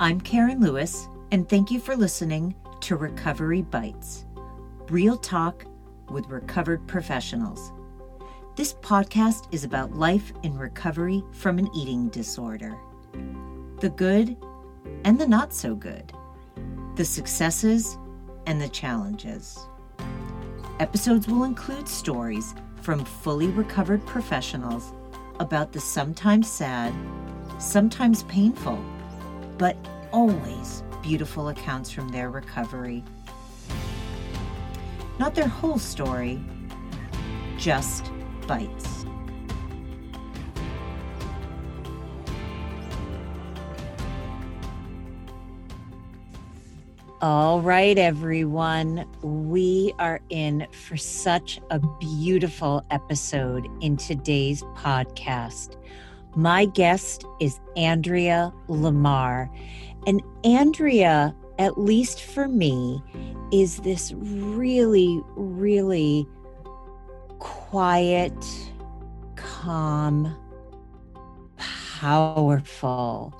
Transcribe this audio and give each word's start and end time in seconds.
I'm 0.00 0.20
Karen 0.20 0.60
Lewis, 0.60 1.08
and 1.32 1.48
thank 1.48 1.72
you 1.72 1.80
for 1.80 1.96
listening 1.96 2.54
to 2.82 2.94
Recovery 2.94 3.62
Bites 3.62 4.26
real 4.90 5.16
talk 5.16 5.64
with 6.08 6.28
recovered 6.28 6.86
professionals. 6.86 7.72
This 8.54 8.74
podcast 8.74 9.52
is 9.52 9.64
about 9.64 9.96
life 9.96 10.32
in 10.44 10.56
recovery 10.56 11.24
from 11.32 11.58
an 11.58 11.68
eating 11.74 12.10
disorder 12.10 12.78
the 13.80 13.88
good 13.88 14.36
and 15.04 15.20
the 15.20 15.26
not 15.26 15.52
so 15.52 15.74
good, 15.74 16.12
the 16.94 17.04
successes 17.04 17.98
and 18.46 18.60
the 18.60 18.68
challenges. 18.68 19.58
Episodes 20.78 21.26
will 21.26 21.42
include 21.42 21.88
stories 21.88 22.54
from 22.82 23.04
fully 23.04 23.48
recovered 23.48 24.06
professionals 24.06 24.92
about 25.40 25.72
the 25.72 25.80
sometimes 25.80 26.48
sad, 26.48 26.94
sometimes 27.58 28.22
painful, 28.24 28.80
but 29.58 29.76
always 30.12 30.82
beautiful 31.02 31.48
accounts 31.48 31.90
from 31.90 32.08
their 32.08 32.30
recovery. 32.30 33.04
Not 35.18 35.34
their 35.34 35.48
whole 35.48 35.78
story, 35.78 36.40
just 37.58 38.10
bites. 38.46 39.04
All 47.20 47.60
right, 47.60 47.98
everyone. 47.98 49.04
We 49.22 49.92
are 49.98 50.20
in 50.30 50.68
for 50.70 50.96
such 50.96 51.60
a 51.68 51.80
beautiful 51.98 52.84
episode 52.92 53.66
in 53.80 53.96
today's 53.96 54.62
podcast. 54.76 55.74
My 56.38 56.66
guest 56.66 57.24
is 57.40 57.58
Andrea 57.76 58.52
LaMarre. 58.68 59.50
And 60.06 60.22
Andrea, 60.44 61.34
at 61.58 61.80
least 61.80 62.22
for 62.22 62.46
me, 62.46 63.02
is 63.52 63.78
this 63.78 64.12
really, 64.14 65.20
really 65.34 66.28
quiet, 67.40 68.32
calm, 69.34 70.32
powerful, 71.56 73.34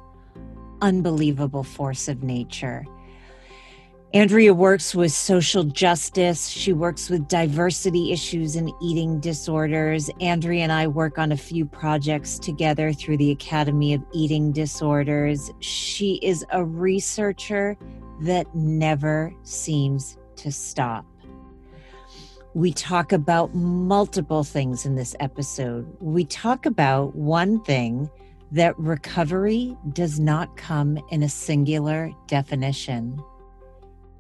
unbelievable 0.80 1.62
force 1.62 2.08
of 2.08 2.24
nature. 2.24 2.84
Andrea 4.14 4.54
works 4.54 4.94
with 4.94 5.12
social 5.12 5.64
justice. 5.64 6.48
She 6.48 6.72
works 6.72 7.10
with 7.10 7.28
diversity 7.28 8.10
issues 8.10 8.56
and 8.56 8.72
eating 8.80 9.20
disorders. 9.20 10.08
Andrea 10.18 10.62
and 10.62 10.72
I 10.72 10.86
work 10.86 11.18
on 11.18 11.30
a 11.30 11.36
few 11.36 11.66
projects 11.66 12.38
together 12.38 12.94
through 12.94 13.18
the 13.18 13.30
Academy 13.30 13.92
of 13.92 14.02
Eating 14.14 14.50
Disorders. 14.50 15.50
She 15.60 16.14
is 16.22 16.42
a 16.52 16.64
researcher 16.64 17.76
that 18.22 18.46
never 18.54 19.34
seems 19.42 20.16
to 20.36 20.50
stop. 20.50 21.04
We 22.54 22.72
talk 22.72 23.12
about 23.12 23.54
multiple 23.54 24.42
things 24.42 24.86
in 24.86 24.94
this 24.94 25.14
episode. 25.20 25.86
We 26.00 26.24
talk 26.24 26.64
about 26.64 27.14
one 27.14 27.62
thing 27.62 28.08
that 28.52 28.78
recovery 28.78 29.76
does 29.92 30.18
not 30.18 30.56
come 30.56 30.98
in 31.10 31.22
a 31.22 31.28
singular 31.28 32.10
definition 32.26 33.22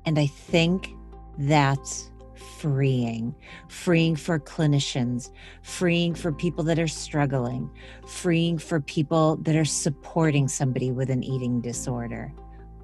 and 0.04 0.18
I 0.18 0.26
think 0.26 0.94
that's 1.38 2.10
freeing, 2.58 3.34
freeing 3.68 4.16
for 4.16 4.38
clinicians, 4.38 5.30
freeing 5.62 6.14
for 6.14 6.32
people 6.32 6.64
that 6.64 6.78
are 6.78 6.88
struggling, 6.88 7.70
freeing 8.06 8.58
for 8.58 8.80
people 8.80 9.36
that 9.36 9.54
are 9.54 9.64
supporting 9.64 10.48
somebody 10.48 10.90
with 10.90 11.10
an 11.10 11.22
eating 11.22 11.60
disorder. 11.60 12.32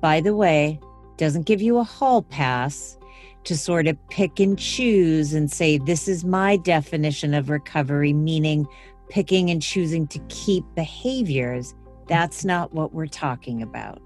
By 0.00 0.20
the 0.20 0.34
way, 0.34 0.80
doesn't 1.16 1.46
give 1.46 1.62
you 1.62 1.78
a 1.78 1.84
hall 1.84 2.22
pass 2.22 2.98
to 3.44 3.56
sort 3.56 3.86
of 3.86 4.08
pick 4.08 4.40
and 4.40 4.58
choose 4.58 5.34
and 5.34 5.50
say, 5.50 5.78
this 5.78 6.08
is 6.08 6.24
my 6.24 6.56
definition 6.56 7.34
of 7.34 7.50
recovery, 7.50 8.12
meaning 8.12 8.66
picking 9.10 9.50
and 9.50 9.60
choosing 9.60 10.06
to 10.08 10.18
keep 10.28 10.64
behaviors. 10.74 11.74
That's 12.08 12.44
not 12.44 12.72
what 12.72 12.94
we're 12.94 13.06
talking 13.06 13.62
about. 13.62 14.00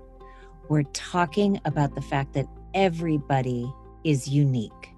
We're 0.69 0.83
talking 0.93 1.61
about 1.65 1.95
the 1.95 2.03
fact 2.03 2.35
that 2.35 2.47
everybody 2.75 3.73
is 4.05 4.29
unique. 4.29 4.95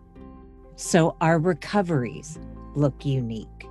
So 0.77 1.17
our 1.21 1.39
recoveries 1.39 2.39
look 2.75 3.05
unique. 3.05 3.67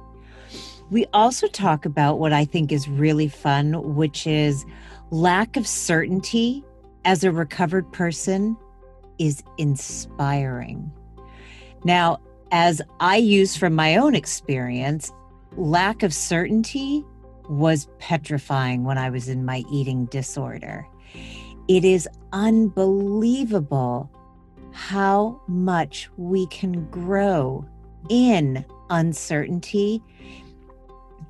We 0.90 1.06
also 1.14 1.48
talk 1.48 1.86
about 1.86 2.20
what 2.20 2.34
I 2.34 2.46
think 2.46 2.72
is 2.72 2.88
really 2.88 3.28
fun, 3.28 3.96
which 3.96 4.26
is 4.26 4.66
lack 5.12 5.56
of 5.56 5.68
certainty 5.68 6.64
as 7.06 7.24
a 7.24 7.32
recovered 7.32 7.92
person 7.92 8.58
is 9.20 9.44
inspiring. 9.58 10.92
Now, 11.84 12.20
as 12.52 12.82
I 13.00 13.18
use 13.18 13.56
from 13.56 13.76
my 13.76 13.98
own 13.98 14.16
experience, 14.16 15.12
lack 15.56 16.04
of 16.04 16.14
certainty 16.14 17.06
was 17.50 17.88
petrifying 18.00 18.84
when 18.84 18.98
I 18.98 19.09
was 19.09 19.30
in 19.30 19.46
my 19.46 19.64
eating 19.72 20.06
disorder. 20.06 20.88
It 21.69 21.85
is 21.85 22.09
unbelievable 22.34 24.12
how 24.74 25.40
much 25.47 26.09
we 26.18 26.47
can 26.47 26.90
grow 26.90 27.66
in 28.09 28.66
uncertainty 28.90 30.03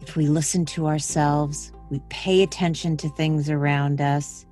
if 0.01 0.15
we 0.15 0.27
listen 0.27 0.65
to 0.65 0.87
ourselves, 0.87 1.71
we 1.89 2.01
pay 2.09 2.41
attention 2.41 2.97
to 2.97 3.09
things 3.09 3.49
around 3.49 4.01
us. 4.01 4.45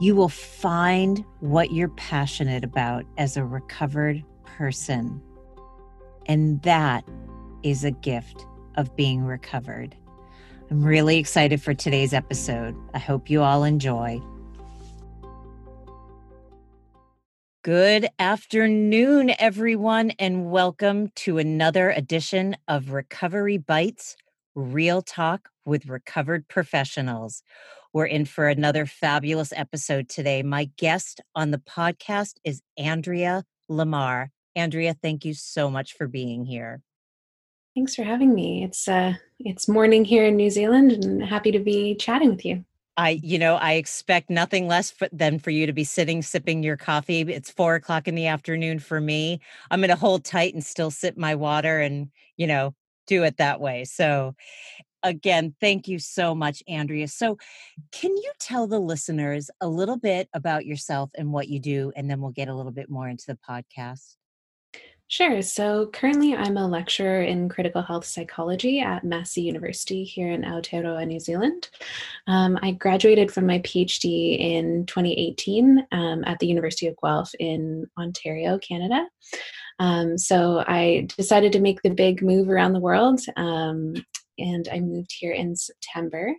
You 0.00 0.16
will 0.16 0.28
find 0.28 1.24
what 1.40 1.72
you're 1.72 1.88
passionate 1.90 2.64
about 2.64 3.04
as 3.18 3.36
a 3.36 3.44
recovered 3.44 4.24
person. 4.44 5.20
And 6.26 6.60
that 6.62 7.04
is 7.62 7.84
a 7.84 7.90
gift 7.90 8.46
of 8.76 8.96
being 8.96 9.22
recovered. 9.24 9.94
I'm 10.70 10.82
really 10.82 11.18
excited 11.18 11.60
for 11.60 11.74
today's 11.74 12.14
episode. 12.14 12.74
I 12.94 12.98
hope 12.98 13.28
you 13.28 13.42
all 13.42 13.62
enjoy. 13.64 14.20
Good 17.64 18.08
afternoon, 18.18 19.34
everyone, 19.38 20.10
and 20.18 20.50
welcome 20.50 21.12
to 21.14 21.38
another 21.38 21.90
edition 21.90 22.56
of 22.66 22.90
Recovery 22.90 23.56
Bites 23.56 24.16
Real 24.56 25.00
Talk 25.00 25.48
with 25.64 25.86
Recovered 25.86 26.48
Professionals. 26.48 27.44
We're 27.92 28.06
in 28.06 28.24
for 28.24 28.48
another 28.48 28.84
fabulous 28.84 29.52
episode 29.54 30.08
today. 30.08 30.42
My 30.42 30.70
guest 30.76 31.20
on 31.36 31.52
the 31.52 31.58
podcast 31.58 32.38
is 32.42 32.62
Andrea 32.76 33.44
LaMarre. 33.70 34.30
Andrea, 34.56 34.96
thank 35.00 35.24
you 35.24 35.32
so 35.32 35.70
much 35.70 35.92
for 35.92 36.08
being 36.08 36.44
here. 36.44 36.80
Thanks 37.76 37.94
for 37.94 38.02
having 38.02 38.34
me. 38.34 38.64
It's 38.64 38.88
uh 38.88 39.14
it's 39.38 39.68
morning 39.68 40.04
here 40.04 40.26
in 40.26 40.34
New 40.34 40.50
Zealand 40.50 40.90
and 40.90 41.22
happy 41.22 41.52
to 41.52 41.60
be 41.60 41.94
chatting 41.94 42.30
with 42.30 42.44
you. 42.44 42.64
I, 42.96 43.20
you 43.22 43.38
know, 43.38 43.56
I 43.56 43.74
expect 43.74 44.28
nothing 44.28 44.68
less 44.68 44.90
for, 44.90 45.08
than 45.12 45.38
for 45.38 45.50
you 45.50 45.66
to 45.66 45.72
be 45.72 45.84
sitting 45.84 46.22
sipping 46.22 46.62
your 46.62 46.76
coffee. 46.76 47.20
It's 47.20 47.50
four 47.50 47.74
o'clock 47.74 48.06
in 48.06 48.14
the 48.14 48.26
afternoon 48.26 48.80
for 48.80 49.00
me. 49.00 49.40
I'm 49.70 49.80
going 49.80 49.88
to 49.88 49.96
hold 49.96 50.24
tight 50.24 50.54
and 50.54 50.64
still 50.64 50.90
sip 50.90 51.16
my 51.16 51.34
water 51.34 51.80
and, 51.80 52.10
you 52.36 52.46
know, 52.46 52.74
do 53.06 53.22
it 53.24 53.38
that 53.38 53.60
way. 53.60 53.84
So, 53.84 54.34
again, 55.02 55.54
thank 55.60 55.88
you 55.88 55.98
so 55.98 56.34
much, 56.34 56.62
Andrea. 56.68 57.08
So, 57.08 57.38
can 57.92 58.10
you 58.10 58.32
tell 58.38 58.66
the 58.66 58.78
listeners 58.78 59.50
a 59.60 59.68
little 59.68 59.96
bit 59.96 60.28
about 60.34 60.66
yourself 60.66 61.10
and 61.16 61.32
what 61.32 61.48
you 61.48 61.60
do? 61.60 61.92
And 61.96 62.10
then 62.10 62.20
we'll 62.20 62.30
get 62.30 62.48
a 62.48 62.54
little 62.54 62.72
bit 62.72 62.90
more 62.90 63.08
into 63.08 63.26
the 63.26 63.38
podcast. 63.48 64.16
Sure. 65.12 65.42
So 65.42 65.88
currently, 65.88 66.34
I'm 66.34 66.56
a 66.56 66.66
lecturer 66.66 67.20
in 67.20 67.50
critical 67.50 67.82
health 67.82 68.06
psychology 68.06 68.80
at 68.80 69.04
Massey 69.04 69.42
University 69.42 70.04
here 70.04 70.30
in 70.30 70.40
Aotearoa, 70.40 71.06
New 71.06 71.20
Zealand. 71.20 71.68
Um, 72.26 72.58
I 72.62 72.70
graduated 72.70 73.30
from 73.30 73.46
my 73.46 73.58
PhD 73.58 74.40
in 74.40 74.86
2018 74.86 75.86
um, 75.92 76.24
at 76.24 76.38
the 76.38 76.46
University 76.46 76.86
of 76.86 76.96
Guelph 76.96 77.30
in 77.38 77.86
Ontario, 77.98 78.58
Canada. 78.60 79.06
Um, 79.78 80.16
so 80.16 80.64
I 80.66 81.06
decided 81.14 81.52
to 81.52 81.60
make 81.60 81.82
the 81.82 81.90
big 81.90 82.22
move 82.22 82.48
around 82.48 82.72
the 82.72 82.80
world 82.80 83.20
um, 83.36 83.92
and 84.38 84.68
I 84.72 84.80
moved 84.80 85.14
here 85.18 85.32
in 85.32 85.56
September. 85.56 86.34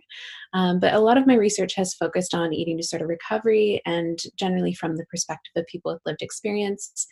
Um, 0.52 0.80
but 0.80 0.94
a 0.94 1.00
lot 1.00 1.18
of 1.18 1.26
my 1.26 1.34
research 1.34 1.74
has 1.74 1.94
focused 1.94 2.34
on 2.34 2.52
eating 2.52 2.76
disorder 2.76 3.06
recovery 3.06 3.80
and 3.86 4.18
generally 4.38 4.74
from 4.74 4.96
the 4.96 5.06
perspective 5.06 5.52
of 5.56 5.66
people 5.66 5.92
with 5.92 6.02
lived 6.06 6.22
experience. 6.22 7.06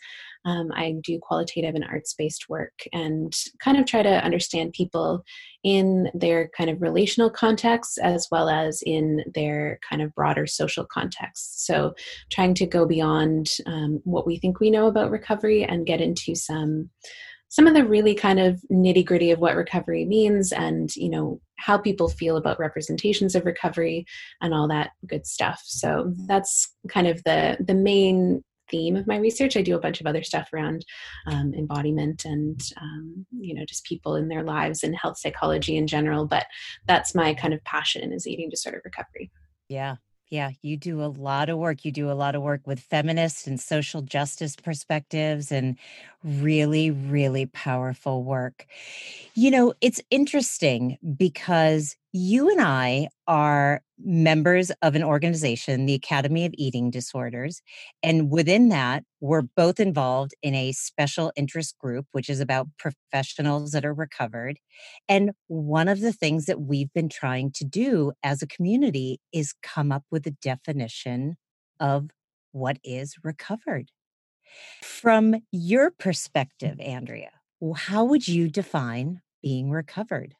Um, 0.45 0.71
I 0.73 0.95
do 1.03 1.19
qualitative 1.21 1.75
and 1.75 1.85
arts 1.85 2.13
based 2.17 2.49
work 2.49 2.73
and 2.91 3.33
kind 3.59 3.77
of 3.77 3.85
try 3.85 4.03
to 4.03 4.23
understand 4.23 4.73
people 4.73 5.23
in 5.63 6.09
their 6.13 6.49
kind 6.57 6.69
of 6.69 6.81
relational 6.81 7.29
contexts 7.29 7.97
as 7.97 8.27
well 8.29 8.49
as 8.49 8.81
in 8.85 9.23
their 9.33 9.79
kind 9.89 10.01
of 10.01 10.13
broader 10.15 10.45
social 10.45 10.85
contexts. 10.85 11.65
So, 11.65 11.93
trying 12.29 12.53
to 12.55 12.65
go 12.65 12.85
beyond 12.85 13.49
um, 13.65 14.01
what 14.03 14.27
we 14.27 14.37
think 14.37 14.59
we 14.59 14.69
know 14.69 14.87
about 14.87 15.11
recovery 15.11 15.63
and 15.63 15.85
get 15.85 16.01
into 16.01 16.35
some 16.35 16.89
some 17.53 17.67
of 17.67 17.75
the 17.75 17.85
really 17.85 18.15
kind 18.15 18.39
of 18.39 18.59
nitty 18.71 19.05
gritty 19.05 19.29
of 19.29 19.37
what 19.37 19.55
recovery 19.55 20.05
means 20.05 20.51
and 20.51 20.95
you 20.95 21.07
know 21.07 21.39
how 21.59 21.77
people 21.77 22.09
feel 22.09 22.35
about 22.35 22.59
representations 22.59 23.35
of 23.35 23.45
recovery 23.45 24.07
and 24.41 24.55
all 24.55 24.67
that 24.67 24.89
good 25.05 25.27
stuff. 25.27 25.61
So 25.63 26.11
that's 26.27 26.75
kind 26.89 27.05
of 27.05 27.23
the 27.25 27.57
the 27.59 27.75
main 27.75 28.43
theme 28.71 28.95
of 28.95 29.05
my 29.05 29.17
research. 29.17 29.55
I 29.55 29.61
do 29.61 29.75
a 29.75 29.79
bunch 29.79 30.01
of 30.01 30.07
other 30.07 30.23
stuff 30.23 30.49
around 30.51 30.83
um, 31.27 31.53
embodiment 31.53 32.25
and 32.25 32.59
um, 32.81 33.27
you 33.39 33.53
know 33.53 33.65
just 33.65 33.85
people 33.85 34.15
in 34.15 34.29
their 34.29 34.43
lives 34.43 34.83
and 34.83 34.95
health 34.95 35.19
psychology 35.19 35.77
in 35.77 35.85
general 35.85 36.25
but 36.25 36.47
that's 36.87 37.13
my 37.13 37.35
kind 37.35 37.53
of 37.53 37.63
passion 37.65 38.11
is 38.11 38.25
eating 38.25 38.49
disorder 38.49 38.81
recovery. 38.83 39.29
Yeah. 39.69 39.97
Yeah, 40.29 40.49
you 40.63 40.77
do 40.77 41.03
a 41.03 41.05
lot 41.05 41.49
of 41.49 41.59
work. 41.59 41.85
You 41.85 41.91
do 41.91 42.09
a 42.09 42.13
lot 42.13 42.33
of 42.33 42.41
work 42.41 42.65
with 42.65 42.79
feminist 42.79 43.45
and 43.45 43.59
social 43.59 44.01
justice 44.01 44.55
perspectives 44.55 45.51
and 45.51 45.77
really, 46.23 46.91
really 46.91 47.45
powerful 47.47 48.23
work. 48.23 48.65
You 49.35 49.51
know, 49.51 49.73
it's 49.81 50.01
interesting 50.09 50.97
because 51.17 51.95
you 52.11 52.49
and 52.49 52.61
I 52.61 53.09
are 53.27 53.81
members 53.97 54.71
of 54.81 54.95
an 54.95 55.03
organization, 55.03 55.85
the 55.85 55.95
Academy 55.95 56.45
of 56.45 56.53
Eating 56.55 56.91
Disorders. 56.91 57.61
And 58.03 58.29
within 58.29 58.69
that, 58.69 59.03
we're 59.19 59.41
both 59.41 59.79
involved 59.79 60.33
in 60.43 60.53
a 60.53 60.73
special 60.73 61.31
interest 61.35 61.77
group, 61.79 62.05
which 62.11 62.29
is 62.29 62.39
about 62.39 62.67
professionals 62.77 63.71
that 63.71 63.85
are 63.85 63.93
recovered. 63.93 64.59
And 65.09 65.31
one 65.47 65.87
of 65.87 66.01
the 66.01 66.13
things 66.13 66.45
that 66.45 66.61
we've 66.61 66.93
been 66.93 67.09
trying 67.09 67.51
to 67.53 67.65
do 67.65 68.11
as 68.23 68.41
a 68.41 68.47
community 68.47 69.19
is 69.31 69.55
come 69.63 69.91
up 69.91 70.03
with 70.11 70.27
a 70.27 70.31
definition 70.31 71.35
of 71.79 72.09
what 72.51 72.77
is 72.83 73.15
recovered. 73.23 73.89
From 74.81 75.35
your 75.51 75.91
perspective, 75.91 76.79
Andrea, 76.79 77.31
how 77.75 78.05
would 78.05 78.27
you 78.27 78.49
define 78.49 79.21
being 79.41 79.69
recovered? 79.69 80.35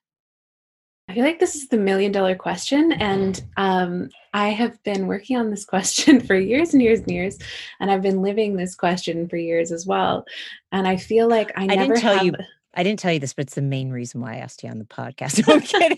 I 1.10 1.14
feel 1.14 1.26
like 1.26 1.40
this 1.40 1.56
is 1.56 1.68
the 1.68 1.78
million 1.78 2.12
dollar 2.12 2.36
question. 2.36 2.94
And 2.94 3.44
um, 3.58 4.10
I 4.34 4.50
have 4.50 4.82
been 4.84 5.08
working 5.08 5.38
on 5.38 5.50
this 5.50 5.66
question 5.74 6.22
for 6.22 6.36
years 6.36 6.74
and 6.74 6.82
years 6.82 7.00
and 7.00 7.12
years. 7.12 7.38
And 7.80 7.92
I've 7.92 8.02
been 8.02 8.22
living 8.22 8.56
this 8.56 8.76
question 8.76 9.28
for 9.28 9.38
years 9.38 9.72
as 9.72 9.86
well. 9.86 10.26
And 10.72 10.88
I 10.88 10.98
feel 10.98 11.28
like 11.28 11.52
I, 11.58 11.64
I 11.64 11.66
never 11.68 11.94
didn't 11.94 12.02
tell 12.02 12.16
have... 12.16 12.26
you. 12.26 12.34
I 12.76 12.82
didn't 12.82 13.00
tell 13.00 13.12
you 13.12 13.20
this, 13.20 13.34
but 13.34 13.44
it's 13.44 13.56
the 13.56 13.62
main 13.62 13.92
reason 13.92 14.20
why 14.20 14.34
I 14.34 14.38
asked 14.38 14.64
you 14.64 14.70
on 14.70 14.80
the 14.80 14.86
podcast. 14.86 15.44
I'm 15.54 15.62
kidding. 15.62 15.98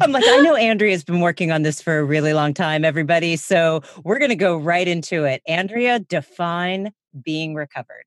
I'm 0.00 0.12
like, 0.12 0.24
I 0.26 0.38
know 0.38 0.56
Andrea's 0.56 1.04
been 1.04 1.20
working 1.20 1.52
on 1.52 1.62
this 1.62 1.82
for 1.82 1.98
a 1.98 2.04
really 2.04 2.32
long 2.32 2.54
time, 2.54 2.84
everybody. 2.84 3.36
So 3.36 3.82
we're 4.02 4.18
going 4.18 4.30
to 4.30 4.36
go 4.36 4.56
right 4.56 4.88
into 4.88 5.24
it. 5.24 5.42
Andrea, 5.46 5.98
define 5.98 6.92
being 7.24 7.54
recovered. 7.54 8.04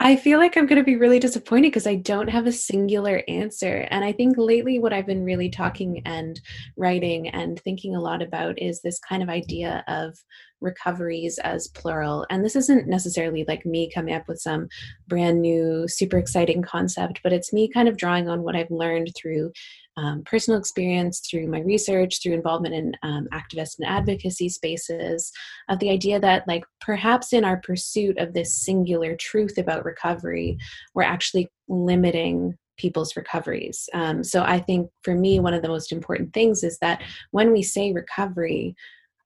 I 0.00 0.16
feel 0.16 0.38
like 0.38 0.56
I'm 0.56 0.66
going 0.66 0.80
to 0.80 0.84
be 0.84 0.96
really 0.96 1.18
disappointed 1.18 1.68
because 1.68 1.86
I 1.86 1.96
don't 1.96 2.28
have 2.28 2.46
a 2.46 2.52
singular 2.52 3.22
answer. 3.28 3.86
And 3.90 4.04
I 4.04 4.12
think 4.12 4.36
lately, 4.38 4.78
what 4.78 4.92
I've 4.92 5.06
been 5.06 5.24
really 5.24 5.50
talking 5.50 6.02
and 6.04 6.40
writing 6.76 7.28
and 7.28 7.60
thinking 7.60 7.94
a 7.94 8.00
lot 8.00 8.22
about 8.22 8.60
is 8.60 8.80
this 8.80 8.98
kind 8.98 9.22
of 9.22 9.28
idea 9.28 9.84
of 9.86 10.16
recoveries 10.62 11.38
as 11.38 11.68
plural. 11.68 12.26
And 12.30 12.44
this 12.44 12.56
isn't 12.56 12.88
necessarily 12.88 13.44
like 13.46 13.66
me 13.66 13.90
coming 13.92 14.14
up 14.14 14.28
with 14.28 14.40
some 14.40 14.68
brand 15.08 15.42
new, 15.42 15.86
super 15.88 16.18
exciting 16.18 16.62
concept, 16.62 17.20
but 17.22 17.32
it's 17.32 17.52
me 17.52 17.68
kind 17.68 17.88
of 17.88 17.96
drawing 17.96 18.28
on 18.28 18.42
what 18.42 18.56
I've 18.56 18.70
learned 18.70 19.12
through 19.16 19.52
um, 19.96 20.22
personal 20.24 20.58
experience, 20.58 21.20
through 21.20 21.48
my 21.48 21.60
research, 21.60 22.22
through 22.22 22.32
involvement 22.32 22.74
in 22.74 22.92
um, 23.02 23.28
activist 23.32 23.78
and 23.78 23.86
advocacy 23.86 24.48
spaces, 24.48 25.30
of 25.68 25.78
the 25.80 25.90
idea 25.90 26.18
that, 26.18 26.48
like, 26.48 26.64
perhaps 26.80 27.32
in 27.34 27.44
our 27.44 27.58
pursuit 27.58 28.16
of 28.18 28.32
this 28.32 28.54
singular 28.54 29.14
truth 29.16 29.58
about 29.58 29.84
recovery, 29.84 30.56
we're 30.94 31.02
actually 31.02 31.50
limiting 31.68 32.56
people's 32.78 33.16
recoveries. 33.16 33.88
Um, 33.92 34.24
so 34.24 34.42
I 34.42 34.58
think 34.58 34.90
for 35.02 35.14
me, 35.14 35.40
one 35.40 35.52
of 35.52 35.60
the 35.60 35.68
most 35.68 35.92
important 35.92 36.32
things 36.32 36.64
is 36.64 36.78
that 36.78 37.02
when 37.30 37.52
we 37.52 37.62
say 37.62 37.92
recovery, 37.92 38.74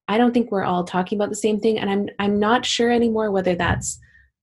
I 0.08 0.19
don't 0.19 0.32
think 0.32 0.50
we're 0.50 0.64
all 0.64 0.85
talking 0.85 1.19
about 1.19 1.31
the 1.31 1.37
same 1.37 1.61
thing, 1.61 1.79
and 1.79 1.91
I'm 1.91 2.08
I'm 2.19 2.38
not 2.38 2.64
sure 2.64 2.91
anymore 2.91 3.31
whether 3.31 3.55
that's 3.55 3.99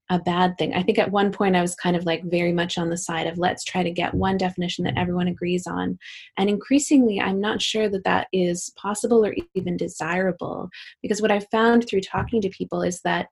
a 0.10 0.20
bad 0.20 0.58
thing. 0.58 0.74
I 0.74 0.84
think 0.84 1.00
at 1.00 1.12
one 1.12 1.32
point 1.32 1.56
I 1.56 1.62
was 1.62 1.76
kind 1.76 1.96
of 1.96 2.06
like 2.06 2.24
very 2.26 2.52
much 2.52 2.78
on 2.78 2.90
the 2.90 2.98
side 2.98 3.26
of 3.26 3.38
let's 3.38 3.64
try 3.64 3.84
to 3.84 3.92
get 3.92 4.14
one 4.14 4.38
definition 4.38 4.84
that 4.86 4.98
everyone 4.98 5.28
agrees 5.28 5.66
on. 5.66 5.98
And 6.38 6.50
increasingly, 6.50 7.20
I'm 7.20 7.40
not 7.40 7.62
sure 7.62 7.90
that 7.90 8.04
that 8.04 8.28
is 8.34 8.72
possible 8.76 9.26
or 9.26 9.36
even 9.56 9.78
desirable 9.78 10.70
because 11.02 11.22
what 11.22 11.32
I've 11.32 11.48
found 11.52 11.88
through 11.88 12.02
talking 12.02 12.42
to 12.42 12.50
people 12.50 12.82
is 12.82 13.02
that 13.02 13.28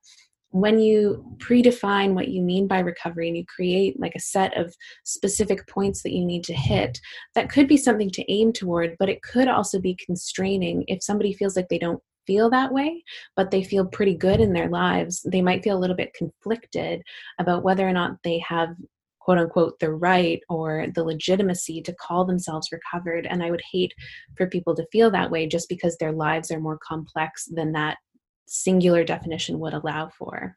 when 0.50 0.78
you 0.78 1.24
predefine 1.38 2.12
what 2.12 2.28
you 2.28 2.42
mean 2.42 2.66
by 2.66 2.78
recovery 2.80 3.26
and 3.28 3.36
you 3.36 3.44
create 3.46 3.98
like 3.98 4.14
a 4.14 4.20
set 4.20 4.54
of 4.58 4.74
specific 5.04 5.66
points 5.66 6.02
that 6.02 6.12
you 6.12 6.24
need 6.24 6.44
to 6.44 6.52
hit, 6.52 7.00
that 7.34 7.50
could 7.50 7.66
be 7.66 7.78
something 7.78 8.10
to 8.10 8.30
aim 8.30 8.52
toward, 8.52 8.96
but 8.98 9.08
it 9.08 9.22
could 9.22 9.48
also 9.48 9.80
be 9.80 9.96
constraining 10.04 10.84
if 10.88 11.02
somebody 11.02 11.32
feels 11.32 11.56
like 11.56 11.68
they 11.68 11.78
don't 11.78 12.02
feel 12.26 12.50
that 12.50 12.72
way, 12.72 13.02
but 13.36 13.50
they 13.50 13.62
feel 13.62 13.86
pretty 13.86 14.14
good 14.14 14.40
in 14.40 14.52
their 14.52 14.68
lives, 14.68 15.22
they 15.22 15.42
might 15.42 15.62
feel 15.62 15.76
a 15.76 15.80
little 15.80 15.96
bit 15.96 16.14
conflicted 16.14 17.02
about 17.38 17.62
whether 17.62 17.86
or 17.86 17.92
not 17.92 18.16
they 18.24 18.38
have 18.40 18.74
quote 19.20 19.38
unquote 19.38 19.78
the 19.78 19.92
right 19.92 20.40
or 20.48 20.86
the 20.94 21.04
legitimacy 21.04 21.80
to 21.82 21.94
call 21.94 22.24
themselves 22.24 22.68
recovered. 22.72 23.26
And 23.26 23.42
i 23.42 23.50
would 23.50 23.62
hate 23.70 23.92
for 24.36 24.48
people 24.48 24.74
to 24.74 24.86
feel 24.90 25.10
that 25.12 25.30
way 25.30 25.46
just 25.46 25.68
because 25.68 25.96
their 25.96 26.12
lives 26.12 26.50
are 26.50 26.60
more 26.60 26.78
complex 26.86 27.46
than 27.46 27.72
that 27.72 27.98
singular 28.46 29.04
definition 29.04 29.58
would 29.60 29.74
allow 29.74 30.10
for. 30.18 30.56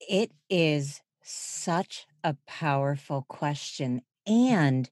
It 0.00 0.32
is 0.50 1.00
such 1.22 2.06
a 2.24 2.36
powerful 2.46 3.24
question 3.28 4.02
and 4.26 4.90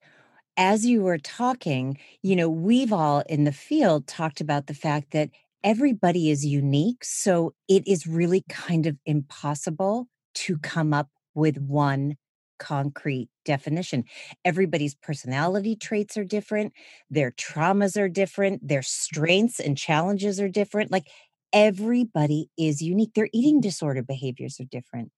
as 0.57 0.85
you 0.87 1.03
were 1.03 1.19
talking, 1.19 1.99
you 2.23 2.37
know, 2.37 2.49
we've 2.49 2.93
all 2.93 3.21
in 3.29 3.45
the 3.45 3.53
field 3.53 4.07
talked 4.07 4.41
about 4.41 4.67
the 4.67 4.75
fact 4.75 5.13
that 5.13 5.31
everybody 5.65 6.31
is 6.31 6.45
unique. 6.45 7.05
So 7.05 7.55
it 7.69 7.87
is 7.87 8.07
really 8.07 8.45
kind 8.49 8.87
of 8.87 8.97
impossible 9.07 10.09
to 10.35 10.59
come 10.59 10.93
up 10.93 11.09
with 11.35 11.59
one 11.59 12.17
concrete 12.59 13.29
definition. 13.45 14.05
Everybody's 14.45 14.95
personality 14.95 15.77
traits 15.77 16.17
are 16.17 16.25
different, 16.25 16.73
their 17.11 17.31
traumas 17.31 17.99
are 18.01 18.09
different, 18.09 18.67
their 18.67 18.83
strengths 18.83 19.61
and 19.61 19.79
challenges 19.79 20.41
are 20.41 20.49
different. 20.49 20.93
Like 20.93 21.07
everybody 21.53 22.51
is 22.59 22.83
unique. 22.83 23.15
Their 23.15 23.31
eating 23.33 23.61
disorder 23.61 24.03
behaviors 24.03 24.61
are 24.61 24.65
different. 24.65 25.11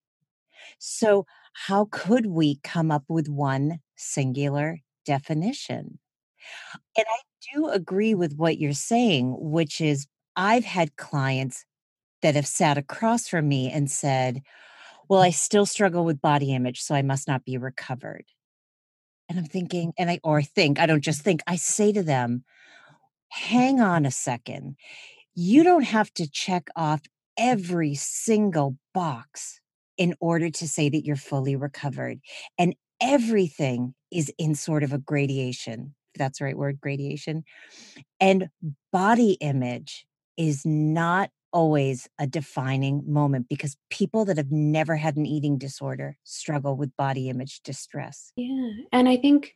So, 0.79 1.27
how 1.55 1.87
could 1.91 2.27
we 2.27 2.59
come 2.63 2.91
up 2.91 3.05
with 3.09 3.29
one 3.29 3.81
singular 3.97 4.81
definition. 5.05 5.99
And 6.97 7.07
mm. 7.07 7.11
I 7.11 7.55
do 7.55 7.69
agree 7.69 8.15
with 8.15 8.35
what 8.37 8.59
you're 8.59 8.73
saying, 8.73 9.37
which 9.39 9.81
is 9.81 10.07
I've 10.37 10.65
had 10.65 10.97
clients 10.97 11.65
that 12.23 12.35
have 12.35 12.47
sat 12.47 12.79
across 12.79 13.29
from 13.29 13.49
me 13.49 13.71
and 13.71 13.91
said, 13.91 14.43
Well, 15.09 15.21
I 15.21 15.31
still 15.31 15.67
struggle 15.67 16.05
with 16.05 16.21
body 16.21 16.55
image, 16.55 16.81
so 16.81 16.95
I 16.95 17.03
must 17.03 17.29
not 17.29 17.45
be 17.45 17.59
recovered. 17.59 18.25
And 19.29 19.39
I'm 19.39 19.47
thinking, 19.47 19.93
and 19.99 20.11
I, 20.11 20.21
or 20.23 20.43
think, 20.43 20.79
I 20.79 20.87
don't 20.87 21.03
just 21.03 21.23
think, 21.23 21.41
I 21.47 21.57
say 21.57 21.93
to 21.93 22.03
them, 22.03 22.45
Hang 23.29 23.81
on 23.81 24.07
a 24.07 24.11
second. 24.11 24.77
You 25.35 25.65
don't 25.65 25.85
have 25.85 26.13
to 26.15 26.31
check 26.31 26.69
off 26.77 27.01
every 27.39 27.95
single 27.95 28.77
box 28.93 29.61
in 29.97 30.15
order 30.21 30.51
to 30.51 30.69
say 30.69 30.89
that 30.89 31.05
you're 31.05 31.17
fully 31.17 31.57
recovered. 31.57 32.21
And 32.59 32.75
everything 33.03 33.95
is 34.11 34.33
in 34.39 34.55
sort 34.55 34.83
of 34.83 34.93
a 34.93 34.99
gradation, 34.99 35.95
that's 36.17 36.39
the 36.39 36.45
right 36.47 36.57
word, 36.57 36.81
gradation. 36.81 37.45
And 38.21 38.49
body 38.93 39.33
image 39.41 40.07
is 40.37 40.65
not 40.65 41.31
always 41.53 42.09
a 42.19 42.27
defining 42.27 43.03
moment 43.07 43.47
because 43.49 43.77
people 43.91 44.25
that 44.25 44.39
have 44.39 44.51
never 44.51 44.97
had 44.97 45.17
an 45.17 45.27
eating 45.27 45.59
disorder 45.59 46.17
struggle 46.25 46.77
with 46.77 46.97
body 46.97 47.29
image 47.29 47.61
distress. 47.63 48.33
Yeah. 48.37 48.71
And 48.91 49.09
I 49.09 49.19
think 49.19 49.55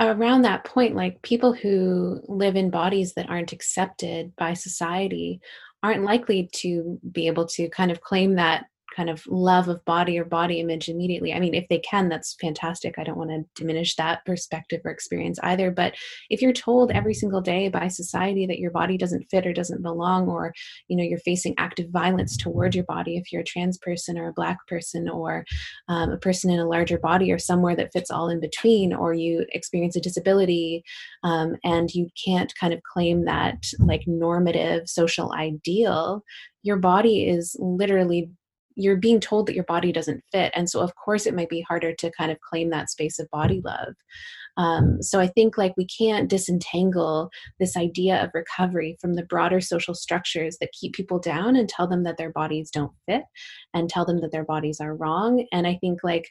around 0.00 0.42
that 0.42 0.64
point, 0.64 0.94
like 0.96 1.20
people 1.22 1.52
who 1.52 2.20
live 2.28 2.56
in 2.56 2.70
bodies 2.70 3.14
that 3.14 3.28
aren't 3.28 3.52
accepted 3.52 4.34
by 4.36 4.54
society 4.54 5.40
aren't 5.82 6.04
likely 6.04 6.48
to 6.52 6.98
be 7.12 7.26
able 7.26 7.46
to 7.46 7.68
kind 7.68 7.90
of 7.90 8.00
claim 8.00 8.36
that 8.36 8.66
kind 8.96 9.10
of 9.10 9.26
love 9.26 9.68
of 9.68 9.84
body 9.84 10.18
or 10.18 10.24
body 10.24 10.58
image 10.58 10.88
immediately. 10.88 11.34
I 11.34 11.40
mean, 11.40 11.54
if 11.54 11.68
they 11.68 11.78
can, 11.78 12.08
that's 12.08 12.34
fantastic. 12.40 12.94
I 12.98 13.04
don't 13.04 13.18
want 13.18 13.30
to 13.30 13.44
diminish 13.54 13.94
that 13.96 14.24
perspective 14.24 14.80
or 14.84 14.90
experience 14.90 15.38
either. 15.42 15.70
But 15.70 15.94
if 16.30 16.40
you're 16.40 16.52
told 16.52 16.90
every 16.90 17.12
single 17.14 17.40
day 17.40 17.68
by 17.68 17.88
society 17.88 18.46
that 18.46 18.58
your 18.58 18.70
body 18.70 18.96
doesn't 18.96 19.26
fit 19.30 19.46
or 19.46 19.52
doesn't 19.52 19.82
belong, 19.82 20.28
or 20.28 20.54
you 20.88 20.96
know 20.96 21.04
you're 21.04 21.18
facing 21.18 21.54
active 21.58 21.90
violence 21.90 22.36
toward 22.36 22.74
your 22.74 22.84
body, 22.84 23.16
if 23.16 23.32
you're 23.32 23.42
a 23.42 23.44
trans 23.44 23.76
person 23.78 24.18
or 24.18 24.28
a 24.28 24.32
black 24.32 24.58
person 24.66 25.08
or 25.08 25.44
um, 25.88 26.10
a 26.10 26.18
person 26.18 26.50
in 26.50 26.58
a 26.58 26.68
larger 26.68 26.98
body 26.98 27.30
or 27.30 27.38
somewhere 27.38 27.76
that 27.76 27.92
fits 27.92 28.10
all 28.10 28.28
in 28.28 28.40
between, 28.40 28.94
or 28.94 29.12
you 29.12 29.44
experience 29.52 29.96
a 29.96 30.00
disability 30.00 30.82
um, 31.22 31.56
and 31.64 31.90
you 31.90 32.08
can't 32.24 32.52
kind 32.58 32.72
of 32.72 32.80
claim 32.82 33.24
that 33.24 33.66
like 33.78 34.04
normative 34.06 34.88
social 34.88 35.32
ideal, 35.34 36.22
your 36.62 36.76
body 36.76 37.28
is 37.28 37.56
literally 37.58 38.30
you're 38.76 38.96
being 38.96 39.20
told 39.20 39.46
that 39.46 39.54
your 39.54 39.64
body 39.64 39.90
doesn't 39.90 40.22
fit 40.30 40.52
and 40.54 40.70
so 40.70 40.80
of 40.80 40.94
course 40.94 41.26
it 41.26 41.34
might 41.34 41.48
be 41.48 41.62
harder 41.62 41.92
to 41.94 42.12
kind 42.12 42.30
of 42.30 42.38
claim 42.40 42.70
that 42.70 42.90
space 42.90 43.18
of 43.18 43.28
body 43.30 43.60
love. 43.64 43.94
Um, 44.58 45.02
so 45.02 45.20
i 45.20 45.26
think 45.26 45.58
like 45.58 45.74
we 45.76 45.86
can't 45.86 46.30
disentangle 46.30 47.30
this 47.58 47.76
idea 47.76 48.22
of 48.22 48.30
recovery 48.32 48.96
from 49.00 49.14
the 49.14 49.24
broader 49.24 49.60
social 49.60 49.94
structures 49.94 50.56
that 50.60 50.72
keep 50.78 50.94
people 50.94 51.18
down 51.18 51.56
and 51.56 51.68
tell 51.68 51.86
them 51.86 52.04
that 52.04 52.16
their 52.16 52.32
bodies 52.32 52.70
don't 52.70 52.92
fit 53.06 53.22
and 53.74 53.88
tell 53.88 54.04
them 54.06 54.20
that 54.20 54.32
their 54.32 54.44
bodies 54.44 54.80
are 54.80 54.94
wrong 54.94 55.46
and 55.52 55.66
i 55.66 55.76
think 55.80 56.00
like 56.02 56.28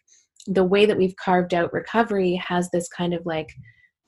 the 0.47 0.63
way 0.63 0.85
that 0.85 0.97
we've 0.97 1.15
carved 1.17 1.53
out 1.53 1.73
recovery 1.73 2.35
has 2.35 2.69
this 2.71 2.87
kind 2.87 3.13
of 3.13 3.25
like 3.25 3.49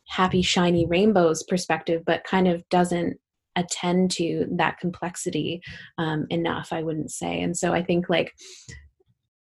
happy 0.08 0.42
shiny 0.42 0.86
rainbows 0.86 1.44
perspective 1.44 2.02
but 2.06 2.24
kind 2.24 2.48
of 2.48 2.68
doesn't 2.70 3.18
attend 3.58 4.12
to 4.12 4.48
that 4.52 4.80
complexity 4.80 5.62
um, 5.98 6.26
enough 6.30 6.72
i 6.72 6.82
wouldn't 6.82 7.12
say. 7.12 7.42
And 7.42 7.58
so 7.58 7.74
i 7.74 7.84
think 7.84 8.10
like 8.10 8.34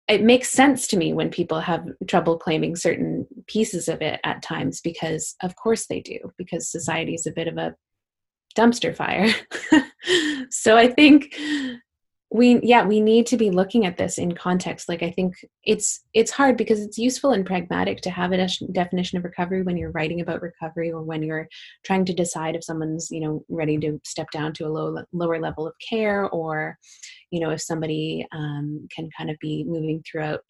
it 0.08 0.22
makes 0.22 0.50
sense 0.50 0.88
to 0.88 0.96
me 0.96 1.12
when 1.12 1.30
people 1.30 1.60
have 1.60 1.86
trouble 2.08 2.36
claiming 2.36 2.74
certain 2.74 3.26
pieces 3.46 3.88
of 3.88 4.02
it 4.02 4.18
at 4.24 4.42
times 4.42 4.80
because 4.80 5.36
of 5.42 5.54
course 5.54 5.86
they 5.86 6.00
do 6.00 6.18
because 6.36 6.68
society 6.68 7.14
is 7.14 7.26
a 7.26 7.32
bit 7.32 7.46
of 7.46 7.56
a 7.56 7.74
dumpster 8.56 8.94
fire. 8.94 9.32
So 10.50 10.76
i 10.76 10.88
think 10.88 11.36
we 12.32 12.60
yeah 12.62 12.84
we 12.84 13.00
need 13.00 13.26
to 13.26 13.36
be 13.36 13.50
looking 13.50 13.84
at 13.84 13.96
this 13.96 14.16
in 14.16 14.34
context. 14.34 14.88
Like 14.88 15.02
i 15.02 15.10
think 15.10 15.34
it's 15.64 16.04
it's 16.14 16.30
hard 16.30 16.56
because 16.56 16.80
it's 16.80 16.98
useful 16.98 17.32
and 17.32 17.44
pragmatic 17.44 18.00
to 18.02 18.10
have 18.10 18.32
a 18.32 18.36
de- 18.36 18.66
definition 18.72 19.18
of 19.18 19.24
recovery 19.24 19.62
when 19.62 19.76
you're 19.76 19.90
writing 19.90 20.20
about 20.20 20.42
recovery 20.42 20.92
or 20.92 21.02
when 21.02 21.22
you're 21.22 21.48
trying 21.84 22.04
to 22.04 22.14
decide 22.14 22.54
if 22.54 22.64
someone's 22.64 23.08
you 23.10 23.20
know 23.20 23.44
ready 23.48 23.76
to 23.78 24.00
step 24.04 24.30
down 24.30 24.52
to 24.54 24.66
a 24.66 24.68
low 24.68 24.96
lower 25.12 25.40
level 25.40 25.66
of 25.66 25.74
care 25.86 26.28
or 26.28 26.78
you 27.30 27.40
know 27.40 27.50
if 27.50 27.60
somebody 27.60 28.26
um, 28.32 28.86
can 28.94 29.08
kind 29.16 29.30
of 29.30 29.36
be 29.40 29.64
moving 29.66 30.02
throughout 30.10 30.40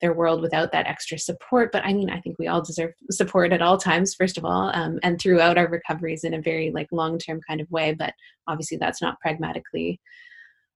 their 0.00 0.14
world 0.14 0.40
without 0.40 0.70
that 0.70 0.86
extra 0.86 1.18
support. 1.18 1.70
But 1.70 1.84
i 1.84 1.92
mean 1.92 2.10
i 2.10 2.20
think 2.20 2.36
we 2.38 2.48
all 2.48 2.62
deserve 2.62 2.92
support 3.12 3.52
at 3.52 3.62
all 3.62 3.78
times 3.78 4.14
first 4.14 4.38
of 4.38 4.44
all 4.44 4.70
um, 4.74 4.98
and 5.04 5.20
throughout 5.20 5.56
our 5.58 5.68
recoveries 5.68 6.24
in 6.24 6.34
a 6.34 6.42
very 6.42 6.72
like 6.72 6.88
long 6.90 7.16
term 7.16 7.40
kind 7.46 7.60
of 7.60 7.70
way. 7.70 7.94
But 7.96 8.12
obviously 8.48 8.78
that's 8.78 9.00
not 9.00 9.20
pragmatically 9.20 10.00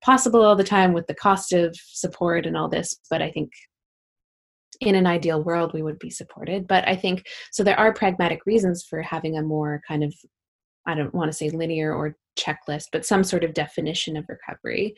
possible 0.03 0.45
all 0.45 0.57
the 0.57 0.65
time 0.65 0.93
with 0.93 1.07
the 1.07 1.15
cost 1.15 1.53
of 1.53 1.75
support 1.77 2.47
and 2.47 2.57
all 2.57 2.69
this 2.69 2.99
but 3.11 3.23
i 3.23 3.31
think 3.31 3.51
in 4.83 4.95
an 4.95 5.07
ideal 5.07 5.43
world 5.43 5.73
we 5.73 5.83
would 5.83 5.99
be 5.99 6.11
supported. 6.11 6.67
But 6.67 6.87
i 6.89 6.97
think 6.97 7.25
so 7.51 7.63
there 7.63 7.79
are 7.79 7.95
pragmatic 7.95 8.41
reasons 8.47 8.85
for 8.89 9.03
having 9.03 9.37
a 9.37 9.43
more 9.43 9.81
kind 9.87 10.05
of 10.05 10.15
i 10.87 10.95
don't 10.95 11.15
want 11.15 11.31
to 11.31 11.37
say 11.37 11.51
linear 11.51 11.95
or 11.95 12.17
checklist 12.39 12.87
but 12.93 13.05
some 13.05 13.25
sort 13.25 13.45
of 13.45 13.55
definition 13.55 14.17
of 14.17 14.27
recovery. 14.29 14.95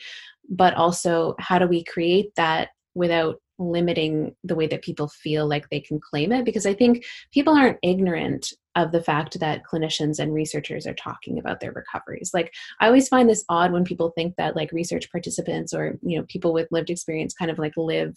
But 0.48 0.74
also 0.74 1.34
how 1.38 1.58
do 1.58 1.66
we 1.66 1.84
create 1.84 2.34
that 2.36 2.68
without 2.94 3.40
limiting 3.58 4.34
the 4.44 4.54
way 4.54 4.66
that 4.68 4.82
people 4.82 5.08
feel 5.08 5.46
like 5.46 5.68
they 5.68 5.80
can 5.80 6.00
claim 6.00 6.32
it? 6.32 6.44
Because 6.44 6.66
i 6.66 6.74
think 6.74 7.04
people 7.32 7.54
aren't 7.54 7.78
ignorant 7.82 8.52
of 8.76 8.92
the 8.92 9.02
fact 9.02 9.38
that 9.40 9.62
clinicians 9.64 10.18
and 10.18 10.34
researchers 10.34 10.86
are 10.86 10.94
talking 10.94 11.38
about 11.38 11.60
their 11.60 11.72
recoveries. 11.72 12.32
Like 12.34 12.52
i 12.80 12.86
always 12.86 13.08
find 13.08 13.28
this 13.28 13.44
odd 13.48 13.72
when 13.72 13.84
people 13.84 14.10
think 14.10 14.36
that 14.36 14.56
like 14.56 14.72
research 14.72 15.10
participants 15.10 15.72
or 15.72 15.98
you 16.02 16.18
know 16.18 16.24
people 16.28 16.52
with 16.52 16.68
lived 16.70 16.90
experience 16.90 17.34
kind 17.34 17.50
of 17.50 17.58
like 17.58 17.72
live 17.76 18.14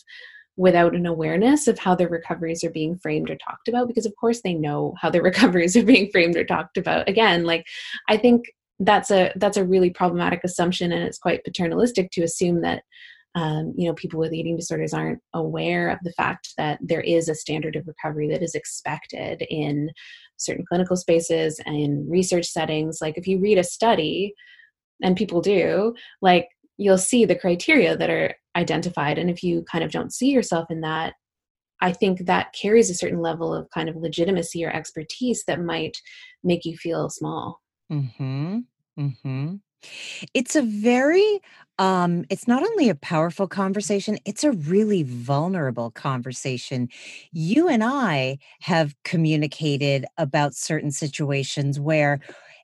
without 0.55 0.95
an 0.95 1.05
awareness 1.05 1.67
of 1.67 1.77
how 1.77 1.93
their 1.93 2.09
recoveries 2.09 2.63
are 2.63 2.71
being 2.71 2.97
framed 2.97 3.29
or 3.29 3.35
talked 3.35 3.67
about 3.67 3.87
because 3.87 4.07
of 4.07 4.15
course 4.19 4.41
they 4.41 4.53
know 4.53 4.95
how 4.99 5.09
their 5.09 5.21
recoveries 5.31 5.75
are 5.77 5.83
being 5.83 6.09
framed 6.11 6.35
or 6.35 6.43
talked 6.43 6.77
about. 6.77 7.07
Again 7.07 7.43
like 7.45 7.65
i 8.09 8.17
think 8.17 8.45
that's 8.79 9.09
a 9.11 9.31
that's 9.37 9.57
a 9.57 9.65
really 9.65 9.89
problematic 9.89 10.41
assumption 10.43 10.91
and 10.91 11.03
it's 11.03 11.17
quite 11.17 11.43
paternalistic 11.43 12.11
to 12.11 12.23
assume 12.23 12.61
that 12.61 12.83
um, 13.35 13.73
you 13.77 13.87
know 13.87 13.93
people 13.93 14.19
with 14.19 14.33
eating 14.33 14.55
disorders 14.55 14.93
aren't 14.93 15.19
aware 15.33 15.89
of 15.89 15.99
the 16.03 16.11
fact 16.13 16.53
that 16.57 16.79
there 16.81 17.01
is 17.01 17.29
a 17.29 17.35
standard 17.35 17.75
of 17.75 17.87
recovery 17.87 18.27
that 18.29 18.41
is 18.41 18.55
expected 18.55 19.43
in 19.49 19.91
certain 20.37 20.65
clinical 20.67 20.95
spaces 20.95 21.59
and 21.65 22.09
research 22.09 22.45
settings 22.45 22.99
like 23.01 23.17
if 23.17 23.27
you 23.27 23.39
read 23.39 23.57
a 23.57 23.63
study 23.63 24.33
and 25.01 25.15
people 25.17 25.41
do 25.41 25.93
like 26.21 26.47
you'll 26.77 26.97
see 26.97 27.25
the 27.25 27.35
criteria 27.35 27.97
that 27.97 28.09
are 28.09 28.33
identified 28.55 29.17
and 29.17 29.29
if 29.29 29.43
you 29.43 29.63
kind 29.71 29.83
of 29.83 29.91
don't 29.91 30.13
see 30.13 30.29
yourself 30.29 30.69
in 30.69 30.81
that 30.81 31.13
i 31.81 31.91
think 31.91 32.25
that 32.25 32.53
carries 32.53 32.89
a 32.89 32.95
certain 32.95 33.21
level 33.21 33.53
of 33.53 33.69
kind 33.71 33.89
of 33.89 33.95
legitimacy 33.95 34.63
or 34.65 34.71
expertise 34.71 35.43
that 35.45 35.61
might 35.61 35.97
make 36.43 36.65
you 36.65 36.77
feel 36.77 37.09
small. 37.09 37.61
Mhm 37.91 38.65
mhm 38.97 39.61
it's 40.33 40.55
a 40.55 40.61
very 40.61 41.39
um 41.79 42.25
it's 42.29 42.47
not 42.47 42.63
only 42.63 42.89
a 42.89 42.95
powerful 42.95 43.47
conversation, 43.47 44.17
it's 44.25 44.43
a 44.43 44.51
really 44.51 45.03
vulnerable 45.03 45.91
conversation. 45.91 46.89
You 47.31 47.67
and 47.67 47.83
I 47.83 48.39
have 48.61 48.95
communicated 49.03 50.05
about 50.17 50.55
certain 50.55 50.91
situations 50.91 51.79
where 51.79 52.19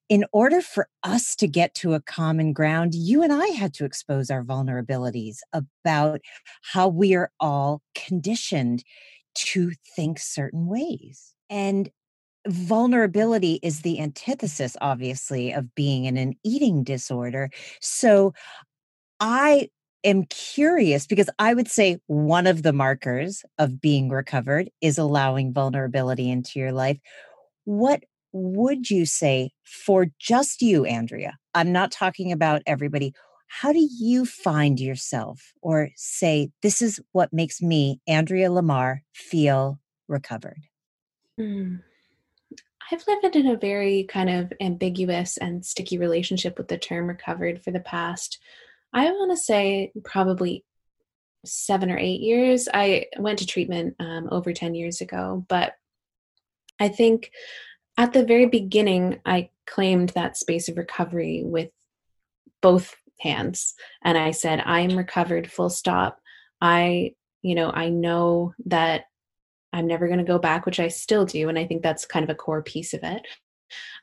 in 0.10 0.25
order 0.34 0.62
for 0.62 0.89
us 1.03 1.36
to 1.38 1.48
get 1.48 1.74
to 1.75 1.93
a 1.93 2.01
common 2.01 2.53
ground, 2.53 2.93
you 2.93 3.24
and 3.24 3.32
I 3.34 3.48
had 3.48 3.74
to 3.75 3.86
expose 3.86 4.29
our 4.29 4.43
vulnerabilities 4.43 5.38
about 5.53 6.22
how 6.62 6.88
we 6.89 7.15
are 7.15 7.32
all 7.39 7.82
conditioned 7.96 8.84
to 9.36 9.72
think 9.96 10.20
certain 10.20 10.67
ways. 10.67 11.34
And 11.50 11.89
vulnerability 12.48 13.60
is 13.64 13.82
the 13.82 14.00
antithesis, 14.00 14.76
obviously, 14.82 15.52
of 15.52 15.74
being 15.76 16.06
in 16.06 16.18
an 16.18 16.36
eating 16.44 16.84
disorder. 16.84 17.50
So 17.80 18.34
I 19.20 19.70
am 20.04 20.26
curious 20.26 21.08
because 21.08 21.30
I 21.40 21.54
would 21.54 21.70
say 21.70 22.00
one 22.08 22.46
of 22.48 22.64
the 22.64 22.74
markers 22.74 23.44
of 23.58 23.80
being 23.80 24.10
recovered 24.10 24.70
is 24.82 24.98
allowing 24.98 25.54
vulnerability 25.54 26.30
into 26.30 26.60
your 26.60 26.72
life. 26.74 27.00
What 27.66 28.04
would 28.34 28.90
you 28.90 29.06
say 29.06 29.52
for 29.64 30.08
just 30.20 30.62
you, 30.62 30.86
Andrea? 30.86 31.38
I'm 31.54 31.72
not 31.72 31.92
talking 31.92 32.32
about 32.32 32.62
everybody. 32.66 33.14
How 33.48 33.72
do 33.72 33.88
you 34.00 34.26
find 34.26 34.80
yourself 34.80 35.54
or 35.62 35.90
say, 35.96 36.50
this 36.64 36.82
is 36.82 37.00
what 37.12 37.32
makes 37.32 37.62
me, 37.62 38.02
Andrea 38.08 38.50
LaMarre, 38.50 39.02
feel 39.14 39.80
recovered? 40.08 40.64
Mm. 41.40 41.82
I've 42.92 43.06
lived 43.08 43.36
in 43.36 43.48
a 43.48 43.58
very 43.58 44.04
kind 44.04 44.30
of 44.30 44.54
ambiguous 44.60 45.38
and 45.38 45.66
sticky 45.66 45.98
relationship 45.98 46.58
with 46.58 46.68
the 46.68 46.78
term 46.78 47.08
recovered 47.08 47.63
for 47.63 47.72
the 47.72 47.80
past, 47.80 48.40
I 48.94 49.06
want 49.06 49.32
to 49.32 49.38
say 49.38 49.92
probably 50.04 50.63
seven 51.46 51.92
or 51.92 51.98
eight 51.98 52.22
years. 52.22 52.70
I 52.74 53.08
went 53.18 53.40
to 53.40 53.46
treatment 53.46 53.96
um, 54.00 54.30
over 54.32 54.54
10 54.54 54.75
years 54.75 55.02
ago, 55.02 55.46
but 55.48 55.74
I 56.80 56.90
think 56.90 57.32
at 57.98 58.13
the 58.13 58.25
very 58.25 58.46
beginning, 58.46 59.20
I 59.25 59.50
claimed 59.66 60.10
that 60.10 60.38
space 60.38 60.70
of 60.70 60.78
recovery 60.78 61.44
with 61.44 61.70
both 62.62 62.96
hands. 63.20 63.74
And 64.04 64.18
I 64.18 64.32
said, 64.32 64.62
I'm 64.62 64.98
recovered, 64.98 65.52
full 65.52 65.70
stop. 65.70 66.20
I, 66.62 67.13
you 67.42 67.56
know, 67.56 67.72
I 67.72 67.90
know 67.90 68.54
that 68.66 69.06
I'm 69.74 69.88
never 69.88 70.08
going 70.08 70.20
to 70.20 70.25
go 70.25 70.39
back, 70.39 70.65
which 70.65 70.80
I 70.80 70.88
still 70.88 71.25
do. 71.25 71.50
And 71.50 71.58
I 71.58 71.65
think 71.65 71.82
that's 71.82 72.06
kind 72.06 72.24
of 72.24 72.30
a 72.30 72.36
core 72.36 72.62
piece 72.62 72.94
of 72.94 73.01
it. 73.03 73.22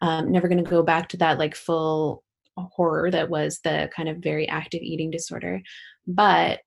Um, 0.02 0.32
never 0.32 0.48
going 0.48 0.62
to 0.62 0.68
go 0.68 0.82
back 0.82 1.08
to 1.10 1.16
that 1.18 1.38
like 1.38 1.54
full 1.54 2.24
horror 2.56 3.10
that 3.10 3.30
was 3.30 3.60
the 3.62 3.88
kind 3.94 4.08
of 4.08 4.18
very 4.18 4.48
active 4.48 4.82
eating 4.82 5.10
disorder. 5.10 5.62
But 6.06 6.60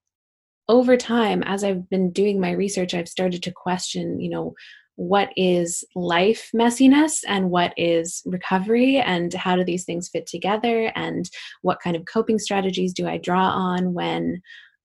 over 0.69 0.95
time, 0.95 1.43
as 1.43 1.63
I've 1.63 1.89
been 1.89 2.12
doing 2.12 2.39
my 2.39 2.51
research, 2.51 2.93
I've 2.93 3.10
started 3.10 3.43
to 3.43 3.51
question, 3.51 4.19
you 4.22 4.29
know, 4.29 4.53
what 4.95 5.29
is 5.36 5.83
life 5.95 6.50
messiness 6.55 7.24
and 7.27 7.50
what 7.50 7.74
is 7.77 8.22
recovery 8.25 8.98
and 8.98 9.33
how 9.33 9.55
do 9.55 9.63
these 9.63 9.86
things 9.86 10.07
fit 10.07 10.27
together 10.27 10.91
and 10.95 11.29
what 11.63 11.79
kind 11.81 11.95
of 11.95 12.05
coping 12.05 12.38
strategies 12.38 12.93
do 12.93 13.07
I 13.07 13.17
draw 13.17 13.48
on 13.50 13.93
when 13.93 14.41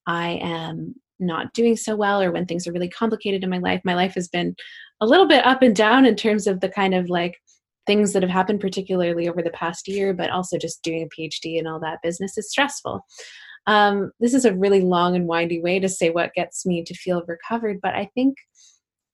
I 0.07 0.41
am 0.43 0.95
not 1.19 1.53
doing 1.53 1.77
so 1.77 1.97
well 1.97 2.21
or 2.23 2.31
when 2.31 2.47
things 2.47 2.67
are 2.67 2.73
really 2.73 2.89
complicated 2.89 3.43
in 3.43 3.51
my 3.51 3.59
life. 3.59 3.81
My 3.85 3.95
life 3.95 4.15
has 4.15 4.29
been 4.29 4.55
a 5.01 5.07
little 5.07 5.27
bit 5.27 5.47
up 5.47 5.63
and 5.63 5.75
down 5.75 6.07
in 6.07 6.17
terms 6.17 6.47
of 6.47 6.61
the 6.61 6.69
kind 6.69 6.95
of 6.95 7.09
like 7.09 7.37
things 7.87 8.13
that 8.13 8.23
have 8.23 8.31
happened, 8.31 8.61
particularly 8.61 9.29
over 9.29 9.43
the 9.43 9.51
past 9.51 9.89
year, 9.89 10.13
but 10.13 10.31
also 10.31 10.59
just 10.59 10.83
doing 10.83 11.03
a 11.03 11.21
PhD 11.21 11.59
and 11.59 11.67
all 11.67 11.81
that 11.81 12.03
business 12.03 12.37
is 12.37 12.51
stressful. 12.51 13.05
Um, 13.67 14.13
this 14.21 14.35
is 14.35 14.45
a 14.45 14.55
really 14.55 14.81
long 14.81 15.17
and 15.17 15.27
windy 15.27 15.61
way 15.61 15.79
to 15.81 15.89
say 15.89 16.11
what 16.11 16.35
gets 16.35 16.65
me 16.65 16.83
to 16.85 16.95
feel 16.95 17.23
recovered, 17.27 17.81
but 17.83 17.95
I 17.95 18.11
think 18.15 18.37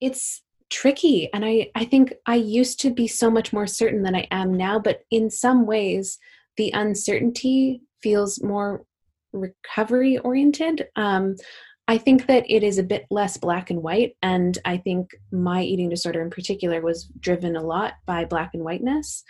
it's 0.00 0.42
tricky. 0.70 1.28
And 1.32 1.44
I, 1.44 1.70
I 1.74 1.84
think 1.84 2.14
I 2.26 2.36
used 2.36 2.80
to 2.80 2.90
be 2.90 3.06
so 3.06 3.30
much 3.30 3.52
more 3.52 3.66
certain 3.66 4.02
than 4.02 4.14
I 4.14 4.26
am 4.30 4.56
now, 4.56 4.78
but 4.78 5.00
in 5.10 5.30
some 5.30 5.66
ways, 5.66 6.18
the 6.56 6.70
uncertainty 6.72 7.82
feels 8.02 8.42
more 8.42 8.84
recovery 9.32 10.18
oriented. 10.18 10.86
Um, 10.96 11.36
I 11.86 11.98
think 11.98 12.26
that 12.26 12.44
it 12.48 12.62
is 12.62 12.78
a 12.78 12.82
bit 12.82 13.04
less 13.10 13.36
black 13.36 13.68
and 13.68 13.82
white. 13.82 14.16
And 14.22 14.56
I 14.64 14.78
think 14.78 15.10
my 15.30 15.62
eating 15.62 15.90
disorder 15.90 16.22
in 16.22 16.30
particular 16.30 16.80
was 16.80 17.04
driven 17.20 17.56
a 17.56 17.62
lot 17.62 17.94
by 18.06 18.24
black 18.24 18.52
and 18.54 18.64
whiteness. 18.64 19.22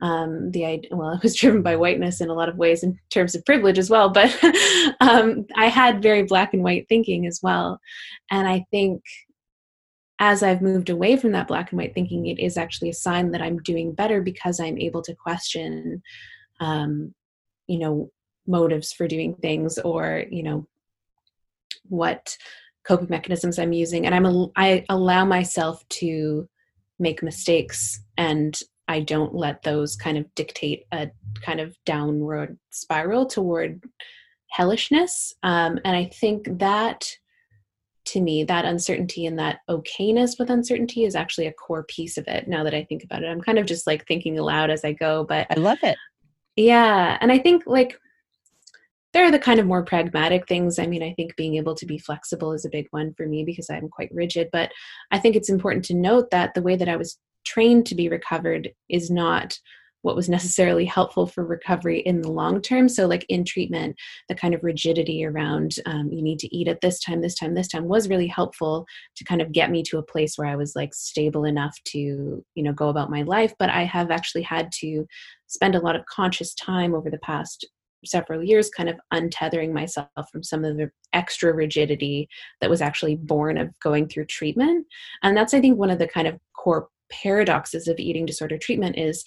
Um, 0.00 0.50
the 0.50 0.88
well, 0.90 1.12
it 1.14 1.22
was 1.22 1.36
driven 1.36 1.62
by 1.62 1.76
whiteness 1.76 2.20
in 2.20 2.28
a 2.28 2.34
lot 2.34 2.48
of 2.48 2.56
ways 2.56 2.82
in 2.82 2.98
terms 3.10 3.34
of 3.36 3.44
privilege 3.44 3.78
as 3.78 3.90
well. 3.90 4.10
But 4.10 4.36
um, 5.00 5.46
I 5.54 5.68
had 5.68 6.02
very 6.02 6.24
black 6.24 6.52
and 6.52 6.64
white 6.64 6.86
thinking 6.88 7.26
as 7.26 7.40
well. 7.42 7.78
And 8.30 8.48
I 8.48 8.64
think 8.72 9.02
as 10.18 10.42
I've 10.42 10.62
moved 10.62 10.90
away 10.90 11.16
from 11.16 11.32
that 11.32 11.48
black 11.48 11.70
and 11.70 11.78
white 11.78 11.94
thinking, 11.94 12.26
it 12.26 12.40
is 12.40 12.58
actually 12.58 12.90
a 12.90 12.94
sign 12.94 13.30
that 13.30 13.40
I'm 13.40 13.58
doing 13.62 13.94
better 13.94 14.20
because 14.20 14.58
I'm 14.58 14.78
able 14.78 15.00
to 15.02 15.14
question, 15.14 16.02
um, 16.58 17.14
you 17.68 17.78
know, 17.78 18.10
motives 18.46 18.92
for 18.92 19.06
doing 19.06 19.34
things 19.36 19.78
or, 19.78 20.24
you 20.30 20.42
know, 20.42 20.66
what 21.88 22.36
coping 22.84 23.08
mechanisms 23.10 23.58
I'm 23.58 23.72
using, 23.72 24.06
and 24.06 24.14
I'm 24.14 24.26
a, 24.26 24.46
I 24.56 24.84
allow 24.88 25.24
myself 25.24 25.86
to 26.00 26.48
make 26.98 27.22
mistakes, 27.22 28.00
and 28.16 28.58
I 28.88 29.00
don't 29.00 29.34
let 29.34 29.62
those 29.62 29.96
kind 29.96 30.18
of 30.18 30.26
dictate 30.34 30.84
a 30.92 31.10
kind 31.42 31.60
of 31.60 31.76
downward 31.86 32.58
spiral 32.70 33.26
toward 33.26 33.82
hellishness. 34.50 35.32
Um, 35.42 35.78
and 35.84 35.96
I 35.96 36.06
think 36.06 36.58
that 36.58 37.08
to 38.06 38.20
me 38.20 38.44
that 38.44 38.64
uncertainty 38.64 39.26
and 39.26 39.38
that 39.38 39.60
okayness 39.68 40.38
with 40.38 40.50
uncertainty 40.50 41.04
is 41.04 41.14
actually 41.14 41.46
a 41.46 41.52
core 41.52 41.84
piece 41.84 42.16
of 42.16 42.26
it 42.26 42.48
now 42.48 42.64
that 42.64 42.74
i 42.74 42.82
think 42.84 43.04
about 43.04 43.22
it 43.22 43.26
i'm 43.26 43.40
kind 43.40 43.58
of 43.58 43.66
just 43.66 43.86
like 43.86 44.06
thinking 44.06 44.38
aloud 44.38 44.70
as 44.70 44.84
i 44.84 44.92
go 44.92 45.24
but 45.24 45.46
i 45.50 45.54
love 45.54 45.78
it 45.82 45.96
yeah 46.56 47.18
and 47.20 47.30
i 47.30 47.38
think 47.38 47.62
like 47.66 47.98
there 49.12 49.24
are 49.24 49.30
the 49.30 49.38
kind 49.38 49.58
of 49.58 49.66
more 49.66 49.84
pragmatic 49.84 50.46
things. 50.46 50.78
I 50.78 50.86
mean, 50.86 51.02
I 51.02 51.12
think 51.14 51.36
being 51.36 51.56
able 51.56 51.74
to 51.74 51.86
be 51.86 51.98
flexible 51.98 52.52
is 52.52 52.64
a 52.64 52.70
big 52.70 52.86
one 52.90 53.12
for 53.14 53.26
me 53.26 53.44
because 53.44 53.68
I'm 53.70 53.88
quite 53.88 54.10
rigid. 54.12 54.48
But 54.52 54.70
I 55.10 55.18
think 55.18 55.36
it's 55.36 55.50
important 55.50 55.84
to 55.86 55.94
note 55.94 56.30
that 56.30 56.54
the 56.54 56.62
way 56.62 56.76
that 56.76 56.88
I 56.88 56.96
was 56.96 57.18
trained 57.44 57.86
to 57.86 57.94
be 57.94 58.08
recovered 58.08 58.70
is 58.88 59.10
not 59.10 59.58
what 60.02 60.16
was 60.16 60.28
necessarily 60.28 60.84
helpful 60.84 61.26
for 61.26 61.44
recovery 61.44 62.00
in 62.00 62.22
the 62.22 62.30
long 62.30 62.62
term. 62.62 62.88
So, 62.88 63.06
like 63.06 63.26
in 63.28 63.44
treatment, 63.44 63.96
the 64.28 64.34
kind 64.34 64.54
of 64.54 64.64
rigidity 64.64 65.24
around 65.24 65.74
um, 65.86 66.10
you 66.10 66.22
need 66.22 66.38
to 66.38 66.56
eat 66.56 66.68
at 66.68 66.80
this 66.80 67.00
time, 67.00 67.20
this 67.20 67.34
time, 67.34 67.54
this 67.54 67.68
time 67.68 67.84
was 67.84 68.08
really 68.08 68.26
helpful 68.26 68.86
to 69.16 69.24
kind 69.24 69.42
of 69.42 69.52
get 69.52 69.70
me 69.70 69.82
to 69.84 69.98
a 69.98 70.02
place 70.02 70.36
where 70.36 70.48
I 70.48 70.56
was 70.56 70.74
like 70.74 70.94
stable 70.94 71.44
enough 71.44 71.76
to, 71.86 71.98
you 71.98 72.62
know, 72.62 72.72
go 72.72 72.88
about 72.88 73.10
my 73.10 73.22
life. 73.22 73.52
But 73.58 73.70
I 73.70 73.84
have 73.84 74.10
actually 74.10 74.42
had 74.42 74.72
to 74.80 75.06
spend 75.48 75.74
a 75.74 75.80
lot 75.80 75.96
of 75.96 76.06
conscious 76.06 76.54
time 76.54 76.94
over 76.94 77.10
the 77.10 77.18
past 77.18 77.66
several 78.04 78.42
years 78.42 78.70
kind 78.70 78.88
of 78.88 78.98
untethering 79.12 79.72
myself 79.72 80.08
from 80.32 80.42
some 80.42 80.64
of 80.64 80.76
the 80.76 80.90
extra 81.12 81.52
rigidity 81.52 82.28
that 82.60 82.70
was 82.70 82.80
actually 82.80 83.16
born 83.16 83.58
of 83.58 83.68
going 83.80 84.08
through 84.08 84.26
treatment. 84.26 84.86
And 85.22 85.36
that's 85.36 85.54
i 85.54 85.60
think 85.60 85.78
one 85.78 85.90
of 85.90 85.98
the 85.98 86.08
kind 86.08 86.26
of 86.26 86.38
core 86.56 86.88
paradoxes 87.10 87.88
of 87.88 87.98
eating 87.98 88.24
disorder 88.24 88.56
treatment 88.56 88.96
is 88.96 89.24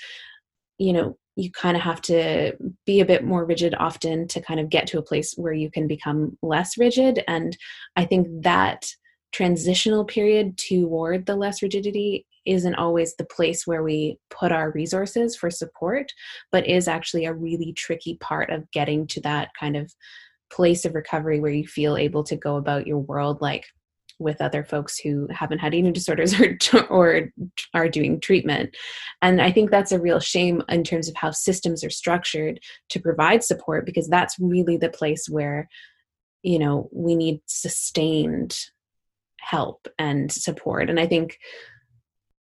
you 0.78 0.94
know 0.94 1.18
you 1.36 1.52
kind 1.52 1.76
of 1.76 1.82
have 1.82 2.00
to 2.00 2.54
be 2.86 3.00
a 3.02 3.06
bit 3.06 3.24
more 3.24 3.44
rigid 3.44 3.74
often 3.80 4.28
to 4.28 4.40
kind 4.40 4.60
of 4.60 4.70
get 4.70 4.86
to 4.88 5.00
a 5.00 5.04
place 5.04 5.34
where 5.36 5.54
you 5.54 5.70
can 5.72 5.88
become 5.88 6.38
less 6.42 6.78
rigid. 6.78 7.24
And 7.28 7.58
i 7.96 8.06
think 8.06 8.28
that 8.44 8.86
transitional 9.32 10.06
period 10.06 10.58
toward 10.58 11.26
the 11.26 11.36
less 11.36 11.62
rigidity 11.62 12.26
isn't 12.46 12.76
always 12.76 13.16
the 13.16 13.26
place 13.26 13.66
where 13.66 13.84
we 13.84 14.18
put 14.30 14.52
our 14.52 14.72
resources 14.72 15.36
for 15.36 15.50
support, 15.50 16.12
but 16.52 16.68
is 16.68 16.88
actually 16.88 17.26
a 17.26 17.34
really 17.34 17.74
tricky 17.74 18.18
part 18.20 18.50
of 18.50 18.70
getting 18.72 19.08
to 19.08 19.22
that 19.22 19.50
kind 19.60 19.76
of 19.76 19.94
place 20.52 20.86
of 20.86 20.94
recovery 20.94 21.40
where 21.40 21.52
you 21.52 21.66
feel 21.66 21.98
able 21.98 22.24
to 22.24 22.36
go 22.36 22.58
about 22.58 22.86
your 22.86 23.00
world 23.00 23.42
like 23.42 23.66
with 24.20 24.42
other 24.42 24.64
folks 24.64 25.00
who 25.00 25.28
haven't 25.32 25.60
had 25.60 25.74
eating 25.74 25.94
disorders 26.00 26.40
or 26.40 26.58
or 26.90 27.30
are 27.74 27.90
doing 27.90 28.20
treatment. 28.20 28.76
And 29.22 29.42
i 29.42 29.52
think 29.52 29.70
that's 29.70 29.92
a 29.92 30.00
real 30.00 30.20
shame 30.20 30.64
in 30.70 30.84
terms 30.84 31.10
of 31.10 31.16
how 31.16 31.32
systems 31.32 31.84
are 31.84 31.90
structured 31.90 32.60
to 32.90 33.00
provide 33.00 33.44
support 33.44 33.86
because 33.86 34.08
that's 34.08 34.40
really 34.40 34.78
the 34.78 34.90
place 34.90 35.28
where 35.30 35.68
you 36.44 36.60
know 36.60 36.90
we 36.92 37.16
need 37.16 37.42
sustained 37.46 38.58
help 39.40 39.88
and 40.00 40.32
support. 40.32 40.90
And 40.90 41.00
i 41.00 41.08
think 41.08 41.38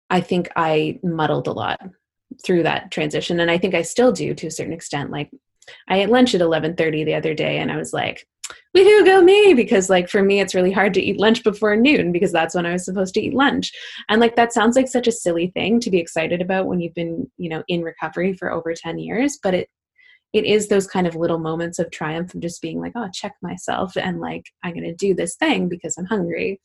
I 0.10 0.22
think 0.22 0.50
I 0.56 1.00
muddled 1.04 1.48
a 1.48 1.54
lot 1.54 1.82
through 2.46 2.64
that 2.64 2.92
transition 2.92 3.40
and 3.40 3.50
I 3.50 3.58
think 3.58 3.74
I 3.74 3.82
still 3.82 4.12
do 4.12 4.34
to 4.34 4.48
a 4.48 4.51
certain 4.51 4.74
extent. 4.74 5.12
Like 5.12 5.31
I 5.88 5.98
had 5.98 6.10
lunch 6.10 6.36
at 6.36 6.42
11:30 6.42 7.05
the 7.05 7.16
other 7.16 7.34
day 7.34 7.58
and 7.58 7.72
I 7.72 7.77
was 7.77 7.94
like 7.94 8.27
woohoo 8.75 9.05
go 9.05 9.22
me! 9.22 9.53
Because 9.53 9.90
like 9.90 10.10
for 10.10 10.22
me 10.24 10.40
it's 10.40 10.55
really 10.55 10.72
hard 10.72 10.94
to 10.94 11.01
eat 11.01 11.20
lunch 11.20 11.44
before 11.44 11.75
noon 11.75 12.12
because 12.12 12.31
that's 12.31 12.55
when 12.55 12.66
I 12.66 12.74
was 12.74 12.86
supposed 12.86 13.14
to 13.16 13.22
eat 13.22 13.34
lunch. 13.34 13.72
And 14.10 14.22
like 14.22 14.36
that 14.36 14.53
sounds 14.53 14.75
like 14.75 14.88
such 14.88 15.08
a 15.08 15.12
silly 15.12 15.48
thing 15.48 15.79
to 15.81 15.92
be 15.92 16.00
excited 16.00 16.42
about 16.42 16.68
when 16.68 16.79
you've 16.79 16.94
been 16.94 17.29
you 17.38 17.50
know 17.50 17.64
in 17.68 17.81
recovery 17.81 18.34
for 18.34 18.51
over 18.51 18.74
10 18.74 19.00
years 19.00 19.40
but 19.42 19.53
it 19.53 19.70
it 20.34 20.44
is 20.44 20.68
those 20.68 20.88
kind 20.88 21.08
of 21.08 21.16
little 21.16 21.40
moments 21.40 21.79
of 21.79 21.90
triumph 21.90 22.34
of 22.34 22.42
just 22.42 22.62
being 22.62 22.79
like 22.79 22.92
oh 22.96 23.10
check 23.14 23.34
myself 23.42 23.96
and 23.96 24.20
like 24.20 24.46
i'm 24.64 24.74
going 24.74 24.84
to 24.84 24.94
do 24.94 25.14
this 25.14 25.36
thing 25.36 25.68
because 25.70 25.98
i'm 25.98 26.05
hungry. 26.05 26.60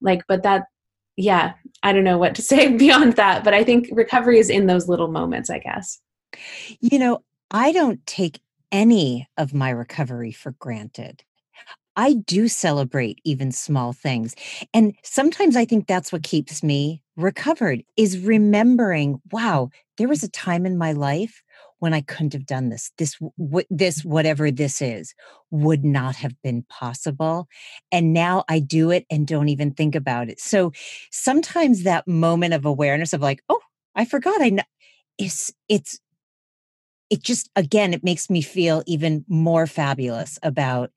Like 0.00 0.22
but 0.28 0.42
that 0.42 0.64
yeah, 1.16 1.54
I 1.82 1.92
don't 1.92 2.04
know 2.04 2.18
what 2.18 2.34
to 2.36 2.42
say 2.50 2.76
beyond 2.76 3.14
that, 3.14 3.44
but 3.44 3.54
I 3.54 3.64
think 3.64 3.88
recovery 3.92 4.38
is 4.38 4.50
in 4.50 4.66
those 4.66 4.88
little 4.88 5.08
moments, 5.08 5.50
I 5.50 5.58
guess. 5.58 6.00
You 6.80 6.98
know, 6.98 7.22
I 7.50 7.72
don't 7.72 8.04
take 8.06 8.40
any 8.72 9.28
of 9.36 9.54
my 9.54 9.70
recovery 9.70 10.32
for 10.32 10.52
granted. 10.52 11.22
I 11.96 12.14
do 12.14 12.48
celebrate 12.48 13.20
even 13.24 13.52
small 13.52 13.92
things. 13.92 14.34
And 14.72 14.96
sometimes 15.04 15.54
I 15.54 15.64
think 15.64 15.86
that's 15.86 16.12
what 16.12 16.24
keeps 16.24 16.62
me 16.62 17.02
recovered 17.16 17.84
is 17.96 18.18
remembering, 18.18 19.20
wow, 19.30 19.70
there 19.96 20.08
was 20.08 20.24
a 20.24 20.28
time 20.28 20.66
in 20.66 20.76
my 20.76 20.90
life 20.90 21.43
when 21.84 21.92
I 21.92 22.00
couldn't 22.00 22.32
have 22.32 22.46
done 22.46 22.70
this. 22.70 22.90
This, 22.96 23.18
w- 23.38 23.66
this, 23.68 24.00
mm-hmm. 24.00 24.08
whatever 24.08 24.50
this 24.50 24.80
is, 24.80 25.14
would 25.50 25.84
not 25.84 26.16
have 26.16 26.34
been 26.42 26.64
possible. 26.70 27.46
And 27.92 28.14
now 28.14 28.44
I 28.48 28.58
do 28.58 28.90
it 28.90 29.04
and 29.10 29.26
don't 29.26 29.50
even 29.50 29.72
think 29.72 29.94
about 29.94 30.30
it. 30.30 30.40
So 30.40 30.72
sometimes 31.12 31.82
that 31.82 32.08
moment 32.08 32.54
of 32.54 32.64
awareness 32.64 33.12
of 33.12 33.20
like, 33.20 33.42
oh, 33.50 33.60
I 33.94 34.06
forgot. 34.06 34.40
I 34.40 34.48
know 34.48 34.62
it's 35.18 35.52
it's 35.68 36.00
it 37.10 37.22
just 37.22 37.50
again 37.54 37.92
it 37.92 38.02
makes 38.02 38.30
me 38.30 38.40
feel 38.40 38.82
even 38.86 39.24
more 39.28 39.66
fabulous 39.66 40.38
about 40.42 40.90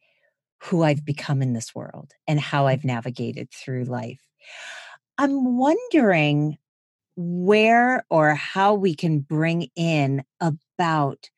who 0.63 0.83
I've 0.83 1.05
become 1.05 1.41
in 1.41 1.53
this 1.53 1.75
world 1.75 2.13
and 2.27 2.39
how 2.39 2.65
I've 2.65 2.79
mm-hmm. 2.79 2.87
navigated 2.87 3.51
through 3.51 3.83
life. 3.83 4.21
I'm 5.17 5.57
wondering 5.57 6.57
where 7.17 8.05
or 8.09 8.35
how 8.35 8.75
we 8.75 8.95
can 8.95 9.19
bring 9.19 9.67
in 9.75 10.23
about 10.77 11.29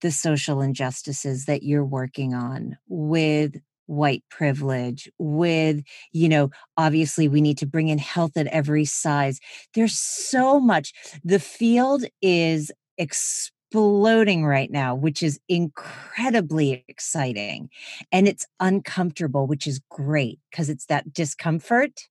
the 0.00 0.10
social 0.10 0.60
injustices 0.60 1.46
that 1.46 1.62
you're 1.62 1.84
working 1.84 2.34
on 2.34 2.76
with 2.88 3.56
white 3.86 4.22
privilege 4.28 5.08
with 5.18 5.82
you 6.12 6.28
know 6.28 6.50
obviously 6.76 7.26
we 7.26 7.40
need 7.40 7.56
to 7.56 7.64
bring 7.64 7.88
in 7.88 7.96
health 7.96 8.36
at 8.36 8.46
every 8.48 8.84
size 8.84 9.40
there's 9.74 9.96
so 9.96 10.60
much 10.60 10.92
the 11.24 11.38
field 11.38 12.04
is 12.20 12.70
exploding 12.98 14.44
right 14.44 14.70
now 14.70 14.94
which 14.94 15.22
is 15.22 15.40
incredibly 15.48 16.84
exciting 16.86 17.70
and 18.12 18.28
it's 18.28 18.44
uncomfortable 18.60 19.46
which 19.46 19.66
is 19.66 19.80
great 19.88 20.38
because 20.50 20.68
it's 20.68 20.84
that 20.84 21.10
discomfort 21.14 22.08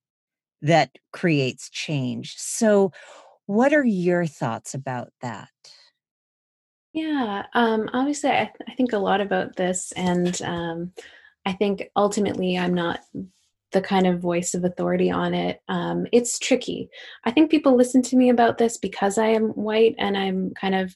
that 0.62 0.92
creates 1.12 1.70
change. 1.70 2.36
So, 2.38 2.92
what 3.46 3.74
are 3.74 3.86
your 3.86 4.26
thoughts 4.26 4.74
about 4.74 5.10
that? 5.22 5.50
Yeah, 6.98 7.46
um, 7.54 7.92
obviously, 7.94 8.32
I, 8.32 8.46
th- 8.46 8.68
I, 8.68 8.74
think 8.74 8.92
a 8.92 8.98
lot 8.98 9.22
about 9.22 9.56
this, 9.56 9.92
and 9.92 10.42
um, 10.42 10.94
I 11.46 11.54
think 11.54 11.92
ultimately 11.96 12.58
I'm 12.58 12.74
not 12.74 13.02
the 13.72 13.82
kind 13.82 14.08
of 14.08 14.20
voice 14.20 14.56
of 14.56 14.64
authority 14.64 15.12
on 15.12 15.36
it. 15.36 15.62
Um, 15.70 16.08
it's 16.12 16.40
tricky. 16.40 16.90
I 17.24 17.30
think 17.30 17.52
people 17.52 17.76
listen 17.76 18.02
to 18.02 18.16
me 18.16 18.30
about 18.30 18.58
this 18.58 18.80
because 18.80 19.20
I 19.20 19.28
am 19.28 19.50
white 19.50 19.94
and 20.00 20.18
I'm 20.18 20.56
kind 20.60 20.74
of 20.74 20.96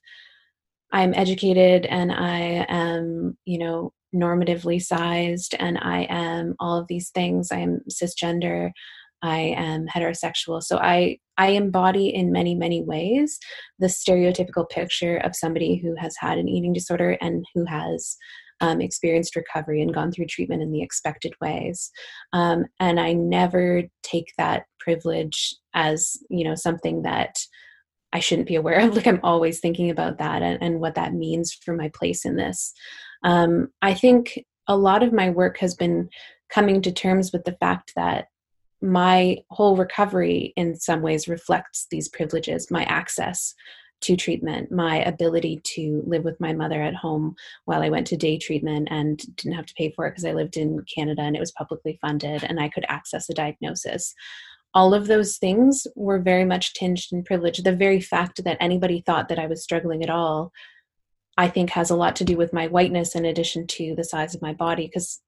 I'm 0.92 1.14
educated 1.14 1.86
and 1.86 2.12
I 2.12 2.66
am, 2.68 3.38
you 3.46 3.60
know, 3.60 3.94
normatively 4.16 4.82
sized 4.82 5.54
and 5.60 5.78
I 5.78 6.08
am 6.10 6.56
all 6.60 6.80
of 6.80 6.88
these 6.88 7.12
things. 7.12 7.52
I 7.52 7.60
am 7.60 7.82
cisgender. 7.92 8.72
I 9.22 9.40
am 9.58 9.88
heterosexual. 9.88 10.62
So 10.62 10.78
I 10.78 11.18
I 11.38 11.50
embody 11.50 12.10
in 12.10 12.32
many 12.32 12.56
many 12.56 12.84
ways 12.84 13.38
the 13.80 13.88
stereotypical 13.88 14.70
picture 14.70 15.18
of 15.18 15.36
somebody 15.36 15.78
who 15.78 15.96
has 15.96 16.16
had 16.20 16.38
an 16.38 16.48
eating 16.48 16.74
disorder 16.74 17.18
and 17.22 17.46
who 17.54 17.66
has 17.66 18.18
um, 18.62 18.80
experienced 18.80 19.36
recovery 19.36 19.82
and 19.82 19.94
gone 19.94 20.12
through 20.12 20.28
treatment 20.28 20.62
in 20.62 20.72
the 20.72 20.84
expected 20.84 21.34
ways. 21.42 21.92
Um, 22.32 22.66
and 22.80 23.00
I 23.00 23.14
never 23.14 23.84
take 24.04 24.32
that 24.38 24.66
privilege 24.80 25.56
as 25.74 26.16
you 26.30 26.44
know 26.44 26.56
something 26.56 27.04
that 27.04 27.38
I 28.14 28.20
shouldn't 28.20 28.48
be 28.48 28.56
aware 28.56 28.80
of. 28.80 28.96
Like 28.96 29.08
I'm 29.08 29.20
always 29.24 29.60
thinking 29.60 29.90
about 29.90 30.18
that 30.20 30.42
and, 30.42 30.62
and 30.62 30.80
what 30.80 30.96
that 30.96 31.14
means 31.14 31.54
for 31.54 31.76
my 31.76 31.90
place 31.94 32.26
in 32.26 32.36
this. 32.36 32.74
Um, 33.24 33.70
I 33.82 33.94
think 33.94 34.44
a 34.68 34.78
lot 34.78 35.04
of 35.04 35.14
my 35.14 35.30
work 35.30 35.58
has 35.60 35.76
been 35.76 36.10
coming 36.50 36.82
to 36.82 36.92
terms 36.92 37.32
with 37.32 37.44
the 37.46 37.58
fact 37.60 37.94
that 37.96 38.28
my 38.82 39.38
whole 39.50 39.78
recovery 39.78 40.54
in 40.56 40.76
some 40.76 41.02
ways 41.02 41.28
reflects 41.28 41.88
these 41.92 42.10
privileges 42.10 42.72
my 42.72 42.84
access 42.86 43.54
to 44.02 44.18
treatment, 44.18 44.72
my 44.72 44.98
ability 45.04 45.62
to 45.64 46.04
live 46.08 46.24
with 46.24 46.40
my 46.40 46.54
mother 46.54 46.82
at 46.82 46.96
home 46.96 47.36
while 47.66 47.84
I 47.84 47.90
went 47.90 48.08
to 48.08 48.18
day 48.18 48.38
treatment 48.38 48.88
and 48.92 49.20
didn't 49.36 49.56
have 49.56 49.68
to 49.68 49.76
pay 49.76 49.92
for 49.92 50.08
it 50.08 50.12
because 50.12 50.26
I 50.26 50.34
lived 50.34 50.58
in 50.58 50.84
Canada 50.94 51.22
and 51.22 51.36
it 51.36 51.40
was 51.40 51.52
publicly 51.52 52.00
funded 52.02 52.44
and 52.44 52.60
I 52.60 52.70
could 52.70 52.86
access 52.90 53.30
a 53.30 53.34
diagnosis. 53.34 54.14
All 54.74 54.94
of 54.94 55.08
those 55.08 55.38
things 55.38 55.86
were 55.96 56.20
very 56.20 56.46
much 56.46 56.74
tinged 56.74 57.12
in 57.12 57.24
privilege. 57.24 57.60
The 57.60 57.76
very 57.76 58.02
fact 58.02 58.44
that 58.44 58.58
anybody 58.60 59.02
thought 59.06 59.30
that 59.30 59.40
I 59.40 59.46
was 59.46 59.64
struggling 59.64 60.02
at 60.02 60.10
all, 60.10 60.52
I 61.38 61.48
think, 61.48 61.70
has 61.72 61.92
a 61.92 61.96
lot 61.96 62.16
to 62.18 62.26
do 62.26 62.38
with 62.38 62.54
my 62.54 62.68
whiteness 62.68 63.14
in 63.14 63.26
addition 63.26 63.68
to 63.68 63.94
the 63.96 64.04
size 64.04 64.34
of 64.34 64.42
my 64.42 64.54
body 64.54 64.88
because 64.88 65.22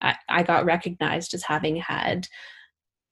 I, 0.00 0.16
I 0.28 0.42
got 0.44 0.64
recognized 0.64 1.34
as 1.34 1.44
having 1.44 1.76
had 1.76 2.26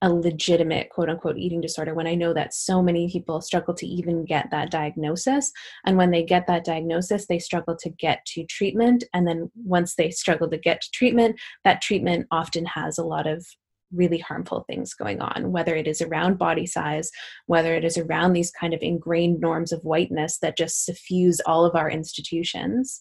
a 0.02 0.12
legitimate 0.12 0.88
quote 0.90 1.10
unquote 1.10 1.36
eating 1.36 1.60
disorder 1.60 1.94
when 1.94 2.06
I 2.06 2.14
know 2.14 2.32
that 2.32 2.54
so 2.54 2.82
many 2.82 3.10
people 3.10 3.40
struggle 3.40 3.74
to 3.74 3.86
even 3.86 4.24
get 4.24 4.50
that 4.50 4.70
diagnosis. 4.70 5.52
And 5.84 5.96
when 5.96 6.10
they 6.10 6.22
get 6.22 6.46
that 6.46 6.64
diagnosis, 6.64 7.26
they 7.26 7.38
struggle 7.38 7.76
to 7.76 7.90
get 7.90 8.24
to 8.26 8.44
treatment. 8.44 9.04
And 9.12 9.26
then 9.26 9.50
once 9.54 9.94
they 9.94 10.10
struggle 10.10 10.48
to 10.50 10.58
get 10.58 10.80
to 10.80 10.90
treatment, 10.92 11.38
that 11.64 11.82
treatment 11.82 12.26
often 12.30 12.64
has 12.66 12.98
a 12.98 13.04
lot 13.04 13.26
of 13.26 13.46
really 13.92 14.18
harmful 14.18 14.64
things 14.68 14.94
going 14.94 15.20
on, 15.20 15.50
whether 15.50 15.74
it 15.74 15.88
is 15.88 16.00
around 16.00 16.38
body 16.38 16.64
size, 16.64 17.10
whether 17.46 17.74
it 17.74 17.84
is 17.84 17.98
around 17.98 18.32
these 18.32 18.52
kind 18.52 18.72
of 18.72 18.80
ingrained 18.82 19.40
norms 19.40 19.72
of 19.72 19.82
whiteness 19.82 20.38
that 20.38 20.56
just 20.56 20.84
suffuse 20.84 21.40
all 21.44 21.64
of 21.64 21.74
our 21.74 21.90
institutions, 21.90 23.00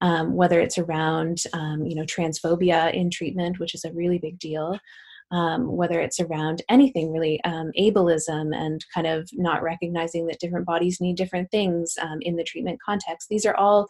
um, 0.00 0.34
whether 0.34 0.58
it's 0.58 0.78
around, 0.78 1.42
um, 1.52 1.84
you 1.84 1.94
know, 1.94 2.04
transphobia 2.04 2.92
in 2.94 3.10
treatment, 3.10 3.60
which 3.60 3.74
is 3.74 3.84
a 3.84 3.92
really 3.92 4.18
big 4.18 4.38
deal 4.38 4.78
um, 5.30 5.76
whether 5.76 6.00
it's 6.00 6.20
around 6.20 6.62
anything 6.68 7.12
really, 7.12 7.42
um, 7.44 7.70
ableism 7.78 8.54
and 8.54 8.84
kind 8.94 9.06
of 9.06 9.28
not 9.32 9.62
recognizing 9.62 10.26
that 10.26 10.40
different 10.40 10.66
bodies 10.66 11.00
need 11.00 11.16
different 11.16 11.50
things 11.50 11.94
um, 12.00 12.18
in 12.22 12.36
the 12.36 12.44
treatment 12.44 12.80
context. 12.84 13.28
These 13.28 13.46
are 13.46 13.56
all 13.56 13.88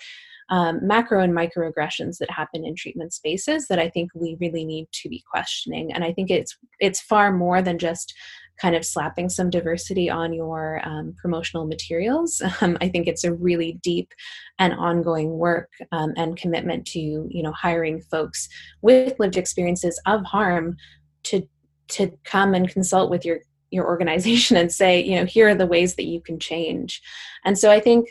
um, 0.51 0.81
macro 0.83 1.21
and 1.21 1.33
microaggressions 1.33 2.19
that 2.19 2.31
happen 2.31 2.65
in 2.65 2.75
treatment 2.75 3.13
spaces 3.13 3.69
that 3.69 3.79
I 3.79 3.89
think 3.89 4.11
we 4.15 4.37
really 4.41 4.65
need 4.65 4.89
to 4.93 5.09
be 5.09 5.23
questioning. 5.31 5.93
And 5.93 6.05
I 6.05 6.13
think 6.13 6.31
it's 6.31 6.57
it's 6.81 7.01
far 7.01 7.33
more 7.33 7.63
than 7.63 7.79
just 7.79 8.13
kind 8.61 8.77
of 8.77 8.85
slapping 8.85 9.31
some 9.31 9.49
diversity 9.49 10.11
on 10.11 10.35
your 10.35 10.83
um, 10.85 11.15
promotional 11.21 11.67
materials. 11.67 12.43
Um, 12.63 12.77
I 12.83 12.89
think 12.91 13.07
it's 13.07 13.25
a 13.25 13.33
really 13.33 13.79
deep 13.83 14.13
and 14.59 14.75
ongoing 14.75 15.39
work 15.39 15.71
and 15.93 16.37
commitment 16.37 16.85
to 16.89 16.99
you 16.99 17.43
know 17.43 17.53
hiring 17.53 18.03
folks 18.03 18.49
with 18.83 19.19
lived 19.19 19.39
experiences 19.39 19.99
of 20.05 20.25
harm 20.25 20.77
to 21.25 21.47
to 21.89 22.13
come 22.25 22.55
and 22.55 22.69
consult 22.69 23.11
with 23.11 23.25
your 23.25 23.41
your 23.71 23.87
organization 23.87 24.57
and 24.57 24.73
say 24.73 25.01
you 25.03 25.17
know 25.17 25.25
here 25.25 25.49
are 25.49 25.55
the 25.55 25.67
ways 25.67 25.95
that 25.95 26.07
you 26.07 26.21
can 26.21 26.39
change. 26.39 27.01
And 27.45 27.59
so 27.59 27.71
i 27.71 27.81
think 27.81 28.09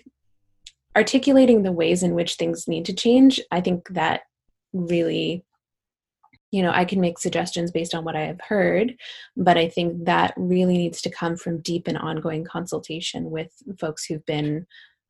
articulating 0.96 1.64
the 1.64 1.72
ways 1.72 2.04
in 2.04 2.14
which 2.14 2.36
things 2.36 2.68
need 2.68 2.86
to 2.86 2.94
change 2.94 3.40
i 3.52 3.62
think 3.62 3.88
that 3.90 4.22
really 4.74 5.46
you 6.52 6.64
know 6.64 6.72
i 6.74 6.84
can 6.84 7.00
make 7.00 7.20
suggestions 7.20 7.72
based 7.72 7.94
on 7.94 8.04
what 8.04 8.16
i 8.16 8.22
have 8.22 8.42
heard 8.42 8.96
but 9.38 9.58
i 9.58 9.68
think 9.70 10.06
that 10.06 10.34
really 10.36 10.78
needs 10.78 11.02
to 11.02 11.10
come 11.10 11.36
from 11.38 11.62
deep 11.62 11.88
and 11.88 11.98
ongoing 11.98 12.44
consultation 12.44 13.30
with 13.30 13.52
folks 13.80 14.06
who've 14.06 14.26
been 14.26 14.66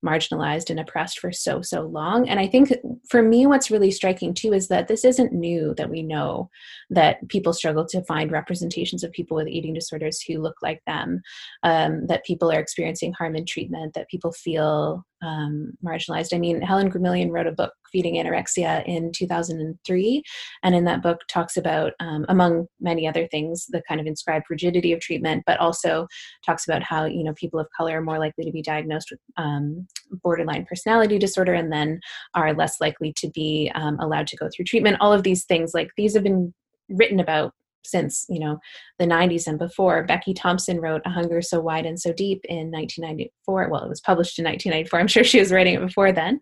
marginalized 0.05 0.69
and 0.69 0.79
oppressed 0.79 1.19
for 1.19 1.31
so 1.31 1.61
so 1.61 1.81
long. 1.81 2.27
And 2.29 2.39
i 2.39 2.47
think 2.47 2.73
for 3.09 3.21
me 3.21 3.47
what's 3.47 3.71
really 3.71 3.91
striking 3.91 4.33
too 4.33 4.53
is 4.53 4.67
that 4.67 4.87
this 4.87 5.03
isn't 5.03 5.33
new 5.33 5.73
that 5.75 5.89
we 5.89 6.01
know 6.03 6.49
that 6.89 7.27
people 7.27 7.53
struggle 7.53 7.85
to 7.87 8.03
find 8.03 8.31
representations 8.31 9.03
of 9.03 9.11
people 9.11 9.35
with 9.35 9.47
eating 9.47 9.73
disorders 9.73 10.21
who 10.21 10.39
look 10.39 10.57
like 10.61 10.81
them 10.85 11.21
um, 11.63 12.07
that 12.07 12.25
people 12.25 12.51
are 12.51 12.59
experiencing 12.59 13.13
harm 13.13 13.35
in 13.35 13.45
treatment 13.45 13.93
that 13.93 14.09
people 14.09 14.31
feel 14.31 15.05
um, 15.21 15.73
marginalized. 15.83 16.33
I 16.33 16.37
mean, 16.37 16.61
Helen 16.61 16.91
Gremillion 16.91 17.31
wrote 17.31 17.47
a 17.47 17.51
book, 17.51 17.73
Feeding 17.91 18.15
Anorexia, 18.15 18.83
in 18.85 19.11
2003, 19.11 20.23
and 20.63 20.75
in 20.75 20.85
that 20.85 21.01
book 21.01 21.19
talks 21.27 21.57
about, 21.57 21.93
um, 21.99 22.25
among 22.29 22.67
many 22.79 23.07
other 23.07 23.27
things, 23.27 23.65
the 23.69 23.81
kind 23.87 23.99
of 23.99 24.07
inscribed 24.07 24.45
rigidity 24.49 24.93
of 24.93 24.99
treatment, 24.99 25.43
but 25.45 25.59
also 25.59 26.07
talks 26.45 26.67
about 26.67 26.83
how 26.83 27.05
you 27.05 27.23
know 27.23 27.33
people 27.33 27.59
of 27.59 27.67
color 27.75 27.97
are 27.97 28.03
more 28.03 28.19
likely 28.19 28.45
to 28.45 28.51
be 28.51 28.61
diagnosed 28.61 29.11
with 29.11 29.19
um, 29.37 29.87
borderline 30.23 30.65
personality 30.65 31.17
disorder, 31.17 31.53
and 31.53 31.71
then 31.71 31.99
are 32.35 32.53
less 32.53 32.79
likely 32.79 33.13
to 33.17 33.29
be 33.29 33.71
um, 33.75 33.97
allowed 33.99 34.27
to 34.27 34.37
go 34.37 34.49
through 34.53 34.65
treatment. 34.65 34.97
All 34.99 35.13
of 35.13 35.23
these 35.23 35.45
things, 35.45 35.73
like 35.73 35.89
these, 35.97 36.13
have 36.13 36.23
been 36.23 36.53
written 36.89 37.19
about 37.19 37.53
since 37.83 38.25
you 38.29 38.39
know 38.39 38.59
the 38.97 39.05
90s 39.05 39.47
and 39.47 39.57
before. 39.59 40.03
Becky 40.03 40.33
thompson 40.33 40.79
wrote 40.79 41.01
a 41.05 41.09
hunger 41.09 41.41
so 41.41 41.59
wide 41.59 41.85
and 41.85 41.99
so 41.99 42.13
deep 42.13 42.41
in 42.45 42.71
1994 42.71 43.69
well 43.69 43.83
it 43.83 43.89
was 43.89 44.01
published 44.01 44.39
in 44.39 44.45
1994 44.45 44.99
i'm 44.99 45.07
sure 45.07 45.23
she 45.23 45.39
was 45.39 45.51
writing 45.51 45.75
it 45.75 45.81
before 45.81 46.11
then. 46.11 46.39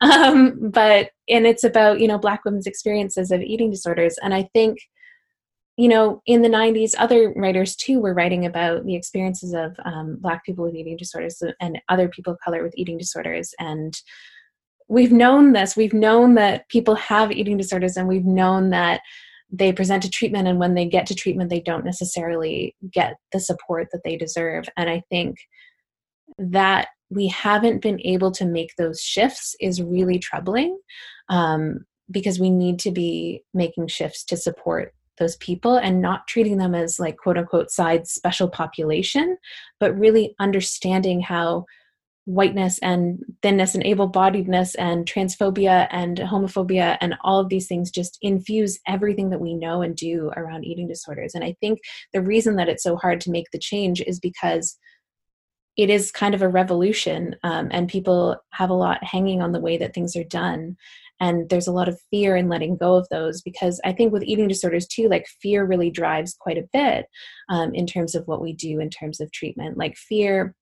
Um, 0.00 0.70
but 0.70 1.10
and 1.28 1.46
it's 1.46 1.64
about 1.64 2.00
you 2.00 2.08
know 2.08 2.18
black 2.18 2.44
women's 2.44 2.66
experiences 2.66 3.30
of 3.30 3.42
eating 3.42 3.70
disorders. 3.70 4.16
And 4.22 4.34
i 4.34 4.48
think 4.54 4.78
you 5.76 5.88
know 5.88 6.22
in 6.26 6.42
the 6.42 6.48
90s 6.48 6.94
other 6.98 7.32
writers 7.36 7.76
too 7.76 8.00
were 8.00 8.14
writing 8.14 8.46
about 8.46 8.84
the 8.84 8.96
experiences 8.96 9.54
of 9.54 9.76
um, 9.84 10.16
black 10.20 10.44
people 10.44 10.64
with 10.64 10.74
eating 10.74 10.96
disorders 10.96 11.42
and 11.60 11.80
other 11.88 12.08
people 12.08 12.32
of 12.32 12.40
color 12.40 12.62
with 12.62 12.74
eating 12.76 12.98
disorders. 12.98 13.54
And 13.58 13.96
we've 14.88 15.12
known 15.12 15.52
this. 15.52 15.76
We've 15.76 15.92
known 15.92 16.34
that 16.34 16.68
people 16.68 16.94
have 16.96 17.30
eating 17.30 17.56
disorders 17.56 17.96
and 17.96 18.08
we've 18.08 18.24
known 18.24 18.70
that 18.70 19.02
they 19.50 19.72
present 19.72 20.02
to 20.02 20.10
treatment 20.10 20.46
and 20.46 20.58
when 20.58 20.74
they 20.74 20.86
get 20.86 21.06
to 21.06 21.14
treatment 21.14 21.50
they 21.50 21.60
don't 21.60 21.84
necessarily 21.84 22.74
get 22.92 23.16
the 23.32 23.40
support 23.40 23.88
that 23.92 24.02
they 24.04 24.16
deserve. 24.16 24.64
And 24.76 24.88
i 24.90 25.02
think 25.10 25.38
that 26.38 26.88
we 27.10 27.28
haven't 27.28 27.82
been 27.82 28.00
able 28.04 28.30
to 28.32 28.44
make 28.44 28.74
those 28.76 29.00
shifts 29.00 29.56
is 29.60 29.82
really 29.82 30.18
troubling 30.18 30.78
um, 31.28 31.84
because 32.10 32.38
we 32.38 32.50
need 32.50 32.78
to 32.80 32.90
be 32.90 33.42
making 33.54 33.86
shifts 33.88 34.24
to 34.24 34.36
support 34.36 34.94
those 35.18 35.36
people 35.36 35.76
and 35.76 36.00
not 36.00 36.26
treating 36.28 36.58
them 36.58 36.74
as 36.74 37.00
like 37.00 37.16
quote 37.16 37.36
unquote 37.36 37.70
side 37.70 38.06
special 38.06 38.48
population 38.48 39.36
but 39.80 39.98
really 39.98 40.34
understanding 40.38 41.20
how 41.20 41.64
whiteness 42.28 42.78
and 42.80 43.24
thinness 43.40 43.74
and 43.74 43.82
able-bodiedness 43.86 44.74
and 44.78 45.06
transphobia 45.06 45.88
and 45.90 46.18
homophobia 46.18 46.98
and 47.00 47.14
all 47.22 47.40
of 47.40 47.48
these 47.48 47.66
things 47.66 47.90
just 47.90 48.18
infuse 48.20 48.78
everything 48.86 49.30
that 49.30 49.40
we 49.40 49.54
know 49.54 49.80
and 49.80 49.96
do 49.96 50.30
around 50.36 50.62
eating 50.62 50.86
disorders. 50.86 51.34
And 51.34 51.42
i 51.42 51.56
think 51.62 51.80
the 52.12 52.20
reason 52.20 52.56
that 52.56 52.68
it's 52.68 52.82
so 52.82 52.96
hard 52.96 53.22
to 53.22 53.30
make 53.30 53.46
the 53.50 53.58
change 53.58 54.02
is 54.02 54.20
because 54.20 54.76
it 55.78 55.88
is 55.88 56.10
kind 56.10 56.34
of 56.34 56.42
a 56.42 56.48
revolution 56.48 57.34
um, 57.44 57.68
and 57.70 57.88
people 57.88 58.36
have 58.52 58.68
a 58.68 58.74
lot 58.74 59.02
hanging 59.02 59.40
on 59.40 59.52
the 59.52 59.60
way 59.60 59.78
that 59.78 59.94
things 59.94 60.14
are 60.14 60.24
done. 60.24 60.76
And 61.20 61.48
there's 61.48 61.66
a 61.66 61.72
lot 61.72 61.88
of 61.88 61.98
fear 62.10 62.36
in 62.36 62.50
letting 62.50 62.76
go 62.76 62.94
of 62.94 63.08
those 63.10 63.40
because 63.40 63.80
i 63.86 63.92
think 63.92 64.12
with 64.12 64.22
eating 64.22 64.48
disorders 64.48 64.86
too 64.86 65.08
like 65.08 65.26
fear 65.40 65.64
really 65.64 65.90
drives 65.90 66.36
quite 66.38 66.58
a 66.58 66.68
bit 66.74 67.06
um, 67.48 67.74
in 67.74 67.86
terms 67.86 68.14
of 68.14 68.28
what 68.28 68.42
we 68.42 68.52
do 68.52 68.80
in 68.80 68.90
terms 68.90 69.18
of 69.18 69.32
treatment. 69.32 69.78
Like 69.78 69.96
fear 69.96 70.54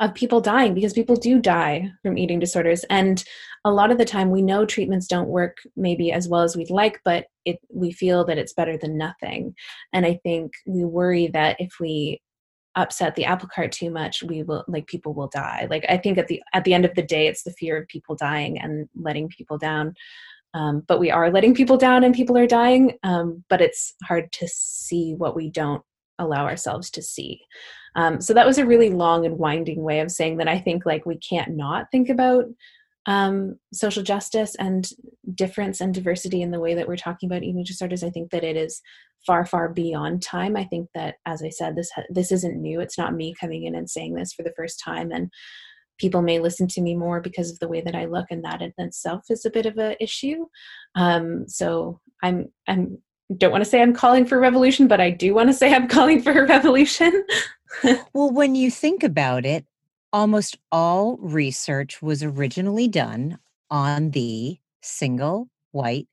of 0.00 0.14
people 0.14 0.40
dying 0.40 0.74
because 0.74 0.92
people 0.92 1.16
do 1.16 1.40
die 1.40 1.90
from 2.02 2.18
eating 2.18 2.38
disorders. 2.38 2.84
And 2.90 3.22
a 3.64 3.70
lot 3.70 3.90
of 3.90 3.98
the 3.98 4.04
time 4.04 4.30
we 4.30 4.42
know 4.42 4.66
treatments 4.66 5.06
don't 5.06 5.28
work 5.28 5.58
maybe 5.76 6.12
as 6.12 6.28
well 6.28 6.42
as 6.42 6.56
we'd 6.56 6.70
like 6.70 7.00
but 7.04 7.26
it 7.44 7.58
we 7.72 7.92
feel 7.92 8.24
that 8.24 8.38
it's 8.38 8.52
better 8.52 8.76
than 8.76 8.98
nothing. 8.98 9.54
And 9.92 10.04
i 10.06 10.20
think 10.22 10.52
we 10.66 10.84
worry 10.84 11.28
that 11.28 11.56
if 11.58 11.74
we 11.80 12.20
upset 12.76 13.14
the 13.14 13.24
apple 13.24 13.48
cart 13.54 13.70
too 13.70 13.90
much 13.90 14.22
we 14.22 14.42
will 14.42 14.64
like 14.68 14.86
people 14.86 15.14
will 15.14 15.28
die. 15.28 15.66
Like 15.70 15.84
i 15.88 15.96
think 15.96 16.18
at 16.18 16.28
the 16.28 16.42
at 16.52 16.64
the 16.64 16.74
end 16.74 16.84
of 16.84 16.94
the 16.94 17.02
day 17.02 17.26
it's 17.26 17.42
the 17.42 17.52
fear 17.52 17.76
of 17.76 17.88
people 17.88 18.14
dying 18.14 18.58
and 18.58 18.88
letting 18.94 19.28
people 19.28 19.58
down. 19.58 19.94
Um, 20.54 20.84
but 20.86 21.00
we 21.00 21.10
are 21.10 21.32
letting 21.32 21.52
people 21.52 21.76
down 21.76 22.04
and 22.04 22.14
people 22.14 22.38
are 22.38 22.46
dying 22.46 22.96
um, 23.02 23.42
but 23.48 23.60
it's 23.60 23.94
hard 24.04 24.30
to 24.32 24.46
see 24.46 25.14
what 25.16 25.34
we 25.34 25.50
don't 25.50 25.82
allow 26.18 26.44
ourselves 26.44 26.90
to 26.90 27.02
see 27.02 27.40
um, 27.96 28.20
so 28.20 28.34
that 28.34 28.46
was 28.46 28.58
a 28.58 28.66
really 28.66 28.90
long 28.90 29.24
and 29.24 29.38
winding 29.38 29.82
way 29.82 30.00
of 30.00 30.10
saying 30.10 30.38
that 30.38 30.48
I 30.48 30.58
think 30.58 30.84
like 30.84 31.06
we 31.06 31.16
can't 31.16 31.56
not 31.56 31.90
think 31.90 32.08
about 32.08 32.46
um, 33.06 33.58
social 33.72 34.02
justice 34.02 34.54
and 34.56 34.88
difference 35.34 35.80
and 35.80 35.92
diversity 35.92 36.42
in 36.42 36.50
the 36.50 36.60
way 36.60 36.74
that 36.74 36.88
we're 36.88 36.96
talking 36.96 37.28
about 37.28 37.42
eating 37.42 37.62
disorders. 37.62 38.02
I 38.02 38.10
think 38.10 38.30
that 38.30 38.44
it 38.44 38.56
is 38.56 38.80
far, 39.26 39.44
far 39.44 39.68
beyond 39.68 40.22
time. 40.22 40.56
I 40.56 40.64
think 40.64 40.88
that, 40.94 41.16
as 41.26 41.42
I 41.42 41.50
said, 41.50 41.76
this 41.76 41.90
ha- 41.94 42.02
this 42.10 42.32
isn't 42.32 42.60
new. 42.60 42.80
It's 42.80 42.98
not 42.98 43.14
me 43.14 43.34
coming 43.38 43.64
in 43.64 43.74
and 43.74 43.88
saying 43.88 44.14
this 44.14 44.32
for 44.32 44.42
the 44.42 44.54
first 44.56 44.80
time, 44.82 45.12
and 45.12 45.30
people 45.98 46.22
may 46.22 46.40
listen 46.40 46.66
to 46.68 46.80
me 46.80 46.96
more 46.96 47.20
because 47.20 47.50
of 47.50 47.58
the 47.58 47.68
way 47.68 47.80
that 47.82 47.94
I 47.94 48.06
look, 48.06 48.26
and 48.30 48.42
that 48.44 48.62
in 48.62 48.72
itself 48.78 49.24
is 49.30 49.44
a 49.44 49.50
bit 49.50 49.66
of 49.66 49.76
an 49.76 49.96
issue. 50.00 50.46
Um, 50.94 51.46
so 51.46 52.00
I'm 52.22 52.48
I'm 52.66 52.98
don't 53.36 53.52
want 53.52 53.64
to 53.64 53.70
say 53.70 53.80
I'm 53.80 53.94
calling 53.94 54.26
for 54.26 54.38
revolution, 54.38 54.86
but 54.86 55.00
I 55.00 55.10
do 55.10 55.34
want 55.34 55.48
to 55.48 55.54
say 55.54 55.72
I'm 55.72 55.88
calling 55.96 56.20
for 56.20 56.32
a 56.32 56.46
revolution. 56.46 57.24
well, 58.12 58.30
when 58.30 58.54
you 58.54 58.70
think 58.70 59.02
about 59.02 59.44
it, 59.46 59.64
almost 60.12 60.58
all 60.70 61.16
research 61.18 62.00
was 62.00 62.22
originally 62.22 62.88
done 62.88 63.38
on 63.70 64.10
the 64.10 64.58
single 64.82 65.48
white 65.72 66.06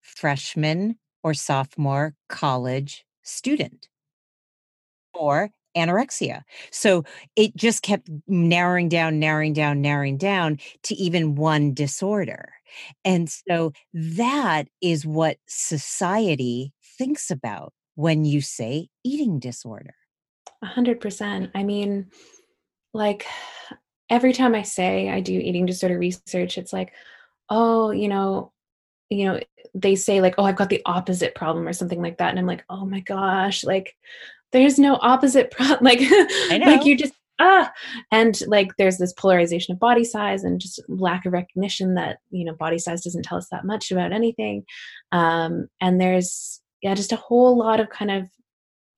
freshman 0.00 0.96
or 1.24 1.34
sophomore 1.34 2.14
college 2.28 3.04
student 3.22 3.88
or 5.12 5.50
anorexia. 5.76 6.42
So 6.70 7.04
it 7.34 7.56
just 7.56 7.82
kept 7.82 8.08
narrowing 8.28 8.88
down, 8.88 9.18
narrowing 9.18 9.52
down, 9.52 9.80
narrowing 9.80 10.16
down 10.16 10.58
to 10.84 10.94
even 10.94 11.34
one 11.34 11.74
disorder. 11.74 12.52
And 13.04 13.30
so 13.30 13.72
that 13.92 14.68
is 14.80 15.06
what 15.06 15.38
society 15.46 16.72
thinks 16.98 17.30
about 17.30 17.72
when 17.94 18.24
you 18.24 18.40
say 18.40 18.88
eating 19.04 19.38
disorder. 19.38 19.94
A 20.62 20.66
hundred 20.66 21.00
percent. 21.00 21.50
I 21.54 21.64
mean, 21.64 22.10
like 22.94 23.26
every 24.08 24.32
time 24.32 24.54
I 24.54 24.62
say 24.62 25.10
I 25.10 25.20
do 25.20 25.32
eating 25.32 25.66
disorder 25.66 25.98
research, 25.98 26.58
it's 26.58 26.72
like, 26.72 26.92
oh, 27.50 27.90
you 27.90 28.08
know, 28.08 28.52
you 29.10 29.26
know, 29.26 29.40
they 29.74 29.94
say 29.94 30.20
like, 30.20 30.34
oh, 30.38 30.44
I've 30.44 30.56
got 30.56 30.70
the 30.70 30.82
opposite 30.86 31.34
problem 31.34 31.66
or 31.68 31.72
something 31.72 32.00
like 32.00 32.18
that. 32.18 32.30
And 32.30 32.38
I'm 32.38 32.46
like, 32.46 32.64
oh 32.68 32.86
my 32.86 33.00
gosh, 33.00 33.64
like 33.64 33.96
there's 34.52 34.78
no 34.78 34.96
opposite 35.00 35.50
problem. 35.50 35.78
like, 35.82 36.00
like 36.50 36.84
you 36.84 36.96
just, 36.96 37.12
ah, 37.38 37.70
and 38.10 38.40
like 38.46 38.76
there's 38.76 38.98
this 38.98 39.12
polarization 39.12 39.72
of 39.72 39.78
body 39.78 40.04
size 40.04 40.44
and 40.44 40.60
just 40.60 40.80
lack 40.88 41.26
of 41.26 41.32
recognition 41.32 41.94
that, 41.94 42.18
you 42.30 42.44
know, 42.44 42.54
body 42.54 42.78
size 42.78 43.02
doesn't 43.02 43.24
tell 43.24 43.38
us 43.38 43.48
that 43.50 43.64
much 43.64 43.90
about 43.90 44.12
anything. 44.12 44.64
Um, 45.12 45.68
and 45.80 46.00
there's, 46.00 46.60
yeah, 46.82 46.94
just 46.94 47.12
a 47.12 47.16
whole 47.16 47.56
lot 47.56 47.80
of 47.80 47.90
kind 47.90 48.10
of 48.10 48.28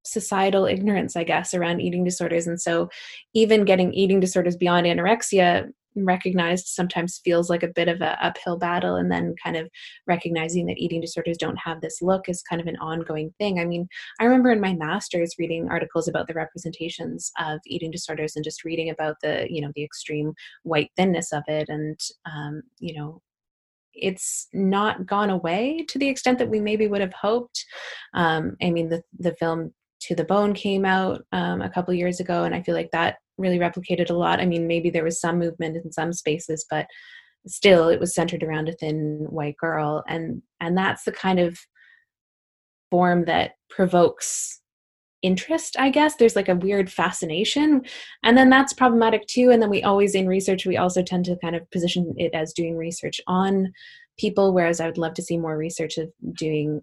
societal 0.05 0.67
ignorance, 0.67 1.17
I 1.17 1.25
guess, 1.25 1.55
around 1.55 1.81
eating 1.81 2.05
disorders. 2.05 2.47
And 2.47 2.61
so 2.61 2.89
even 3.35 3.65
getting 3.65 3.93
eating 3.93 4.21
disorders 4.21 4.57
beyond 4.57 4.87
anorexia 4.87 5.71
recognized 5.97 6.67
sometimes 6.67 7.21
feels 7.25 7.51
like 7.51 7.63
a 7.63 7.69
bit 7.69 7.89
of 7.89 8.01
an 8.01 8.17
uphill 8.21 8.57
battle 8.57 8.97
and 8.97 9.11
then 9.11 9.35
kind 9.43 9.57
of 9.57 9.69
recognizing 10.07 10.67
that 10.67 10.79
eating 10.79 11.01
disorders 11.01 11.37
don't 11.37 11.59
have 11.59 11.81
this 11.81 12.01
look 12.03 12.29
is 12.29 12.43
kind 12.43 12.61
of 12.61 12.67
an 12.67 12.77
ongoing 12.77 13.33
thing. 13.39 13.59
I 13.59 13.65
mean 13.65 13.89
i 14.21 14.25
remember 14.25 14.51
in 14.51 14.61
my 14.61 14.75
master's 14.75 15.35
reading 15.39 15.69
articles 15.71 16.09
about 16.09 16.27
the 16.27 16.35
representations 16.35 17.31
of 17.39 17.61
eating 17.67 17.91
disorders 17.91 18.37
and 18.37 18.45
just 18.45 18.65
reading 18.65 18.91
about 18.91 19.17
the 19.23 19.47
you 19.51 19.61
know 19.61 19.73
the 19.75 19.85
extreme 19.85 20.33
white 20.63 20.91
thinness 20.97 21.33
of 21.33 21.43
it 21.49 21.69
and 21.69 21.99
um, 22.27 22.63
you 22.79 22.99
know 22.99 23.23
it's 23.95 24.47
not 24.53 25.07
gone 25.07 25.31
away 25.31 25.85
to 25.89 25.99
the 25.99 26.09
extent 26.09 26.39
that 26.39 26.49
we 26.49 26.61
maybe 26.61 26.87
would 26.87 27.01
have 27.01 27.15
hoped. 27.15 27.65
Um, 28.15 28.57
i 28.63 28.71
mean 28.71 28.89
the 28.89 29.03
the 29.19 29.35
film 29.35 29.73
to 30.01 30.15
the 30.15 30.25
Bone 30.25 30.55
came 30.55 30.85
out 30.85 31.23
um, 31.33 31.63
a 31.63 31.71
couple 31.71 31.93
years 31.95 32.21
ago, 32.21 32.45
and 32.45 32.55
I 32.55 32.63
feel 32.63 32.75
like 32.75 32.91
that 32.93 33.17
really 33.37 33.59
replicated 33.59 34.11
a 34.11 34.15
lot. 34.15 34.41
I 34.41 34.47
mean, 34.47 34.67
maybe 34.67 34.91
there 34.91 35.05
was 35.05 35.21
some 35.21 35.39
movement 35.39 35.77
in 35.77 35.93
some 35.93 36.13
spaces, 36.13 36.67
but 36.71 36.87
still, 37.47 37.89
it 37.89 38.01
was 38.01 38.15
centered 38.15 38.43
around 38.43 38.69
a 38.69 38.73
thin 38.73 39.27
white 39.31 39.57
girl, 39.57 40.05
and 40.09 40.43
and 40.61 40.77
that's 40.77 41.05
the 41.05 41.13
kind 41.13 41.39
of 41.39 41.59
form 42.91 43.27
that 43.27 43.53
provokes 43.69 44.61
interest 45.23 45.77
i 45.79 45.91
guess. 45.91 46.15
There's 46.15 46.37
like 46.37 46.49
a 46.49 46.55
weird 46.55 46.91
fascination 46.91 47.83
and 48.23 48.39
then 48.39 48.51
that's 48.51 48.73
problematic 48.73 49.27
too. 49.27 49.51
And 49.51 49.61
then 49.61 49.69
we 49.71 49.83
always 49.83 50.15
in 50.15 50.29
research 50.29 50.65
we 50.65 50.77
also 50.77 51.03
tend 51.03 51.25
to 51.25 51.37
kind 51.43 51.57
of 51.57 51.69
position 51.71 52.15
it 52.17 52.33
as 52.35 52.53
doing 52.53 52.77
research 52.77 53.21
on 53.27 53.73
people 54.19 54.53
whereas 54.53 54.81
i 54.81 54.87
would 54.87 54.99
love 54.99 55.15
to 55.15 55.23
see 55.23 55.39
more 55.39 55.57
research 55.57 55.97
of 55.97 56.11
doing 56.35 56.83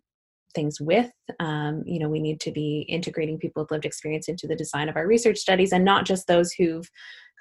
things 0.55 0.81
with. 0.81 1.11
Um, 1.39 1.83
you 1.85 1.99
know, 1.99 2.09
we 2.09 2.19
need 2.19 2.39
to 2.41 2.51
be 2.51 2.85
integrating 2.89 3.37
people 3.37 3.63
with 3.63 3.71
lived 3.71 3.85
experience 3.85 4.27
into 4.27 4.47
the 4.47 4.55
design 4.55 4.89
of 4.89 4.95
our 4.95 5.05
research 5.05 5.37
studies 5.37 5.73
and 5.73 5.85
not 5.85 6.05
just 6.05 6.27
those 6.27 6.51
who've 6.53 6.89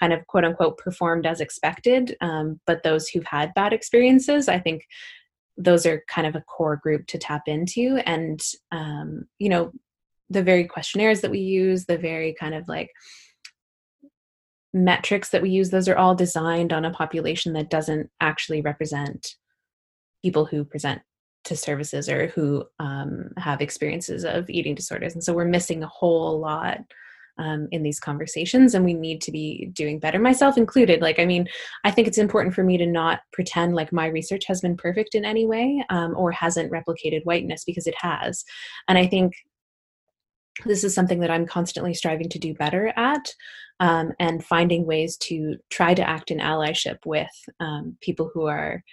kind 0.01 0.13
of 0.13 0.27
quote 0.27 0.45
unquote 0.45 0.77
performed 0.77 1.25
as 1.25 1.41
expected, 1.41 2.17
um, 2.21 2.61
but 2.67 2.83
those 2.83 3.09
who've 3.09 3.25
had 3.25 3.55
bad 3.55 3.73
experiences. 3.73 4.49
I 4.49 4.59
think 4.59 4.83
those 5.57 5.87
are 5.87 6.03
kind 6.09 6.27
of 6.27 6.35
a 6.35 6.43
core 6.43 6.77
group 6.77 7.07
to 7.07 7.19
tap 7.19 7.43
into. 7.47 8.01
And, 8.05 8.41
um, 8.73 9.27
you 9.39 9.49
know, 9.49 9.73
the 10.29 10.43
very 10.43 10.65
questionnaires 10.65 11.21
that 11.21 11.31
we 11.31 11.39
use, 11.39 11.85
the 11.85 11.99
very 11.99 12.35
kind 12.39 12.55
of 12.55 12.67
like 12.67 12.91
metrics 14.73 15.31
that 15.31 15.43
we 15.43 15.51
use, 15.51 15.71
those 15.71 15.89
are 15.89 15.97
all 15.97 16.17
designed 16.17 16.73
on 16.73 16.85
a 16.85 16.91
population 16.91 17.53
that 17.53 17.71
doesn't 17.71 18.11
actually 18.21 18.61
represent 18.61 19.37
people 20.23 20.45
who 20.45 20.65
present 20.65 21.03
to 21.45 21.57
services 21.57 22.09
or 22.09 22.29
who 22.29 22.65
um, 22.79 23.31
have 23.37 23.61
experiences 23.61 24.25
of 24.25 24.49
eating 24.49 24.75
disorders. 24.75 25.15
And 25.15 25.23
so 25.23 25.33
we're 25.33 25.45
missing 25.45 25.83
a 25.83 25.89
whole 25.89 26.41
lot 26.41 26.81
um, 27.39 27.69
in 27.73 27.83
these 27.83 28.01
conversations 28.01 28.75
and 28.75 28.85
we 28.85 28.95
need 28.95 29.21
to 29.23 29.33
be 29.33 29.71
doing 29.73 29.99
better 29.99 30.19
myself 30.19 30.57
included 30.57 31.01
like 31.01 31.19
i 31.19 31.25
mean 31.25 31.49
i 31.83 31.91
think 31.91 32.07
it's 32.07 32.19
important 32.19 32.55
for 32.55 32.63
me 32.63 32.77
to 32.77 32.87
not 32.87 33.21
pretend 33.33 33.75
like 33.75 33.93
my 33.93 34.07
research 34.07 34.45
has 34.47 34.61
been 34.61 34.77
perfect 34.77 35.15
in 35.15 35.25
any 35.25 35.45
way 35.47 35.85
um, 35.91 36.15
or 36.17 36.31
hasn't 36.31 36.71
replicated 36.71 37.25
whiteness 37.25 37.65
because 37.65 37.87
it 37.87 37.95
has 37.99 38.45
and 38.87 38.97
i 38.97 39.07
think 39.07 39.35
this 40.65 40.85
is 40.85 40.95
something 40.95 41.19
that 41.19 41.31
i'm 41.31 41.47
constantly 41.47 41.93
striving 41.93 42.29
to 42.29 42.39
do 42.39 42.55
better 42.55 42.93
at 42.97 43.35
um, 43.81 44.13
and 44.21 44.45
finding 44.45 44.87
ways 44.87 45.17
to 45.17 45.57
try 45.71 45.93
to 45.95 46.09
act 46.09 46.31
in 46.31 46.39
allyship 46.39 46.99
with 47.05 47.27
um, 47.59 47.97
people 48.01 48.31
who 48.33 48.47
are 48.47 48.85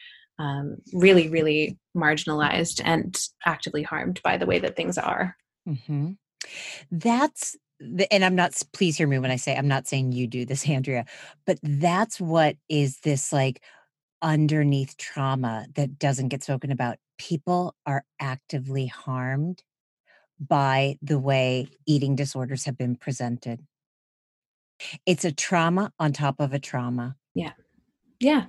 um, 0.41 0.77
really, 0.91 1.30
really 1.30 1.77
marginalized 1.95 2.82
and 2.84 3.15
actively 3.45 3.84
harmed 3.84 4.19
by 4.23 4.38
the 4.38 4.47
way 4.47 4.58
that 4.58 4.75
things 4.75 4.97
are. 4.97 5.36
Mm-hmm. 5.69 6.13
That's 6.91 7.56
the, 7.80 8.12
and 8.12 8.25
I'm 8.25 8.36
not, 8.36 8.60
please 8.73 8.97
hear 8.97 9.08
me 9.08 9.19
when 9.19 9.30
I 9.30 9.36
say, 9.36 9.56
I'm 9.56 9.67
not 9.67 9.88
saying 9.88 10.13
you 10.13 10.25
do 10.25 10.45
this, 10.45 10.67
Andrea, 10.69 11.06
but 11.45 11.60
that's 11.62 12.19
what 12.19 12.58
is 12.69 12.99
this 13.01 13.32
like 13.32 13.62
underneath 14.23 14.97
trauma 14.97 15.67
that 15.75 15.99
doesn't 15.99 16.30
get 16.30 16.43
spoken 16.43 16.71
about. 16.71 16.97
People 17.19 17.75
are 17.86 18.04
actively 18.19 18.88
harmed 18.88 19.63
by 20.39 20.97
the 21.04 21.19
way 21.19 21.67
eating 21.86 22.15
disorders 22.15 22.65
have 22.65 22.77
been 22.77 22.95
presented. 22.95 23.60
It's 25.06 25.23
a 25.23 25.32
trauma 25.32 25.93
on 25.99 26.13
top 26.13 26.39
of 26.39 26.51
a 26.51 26.60
trauma. 26.60 27.15
Yeah. 27.36 27.51
Yeah. 28.19 28.45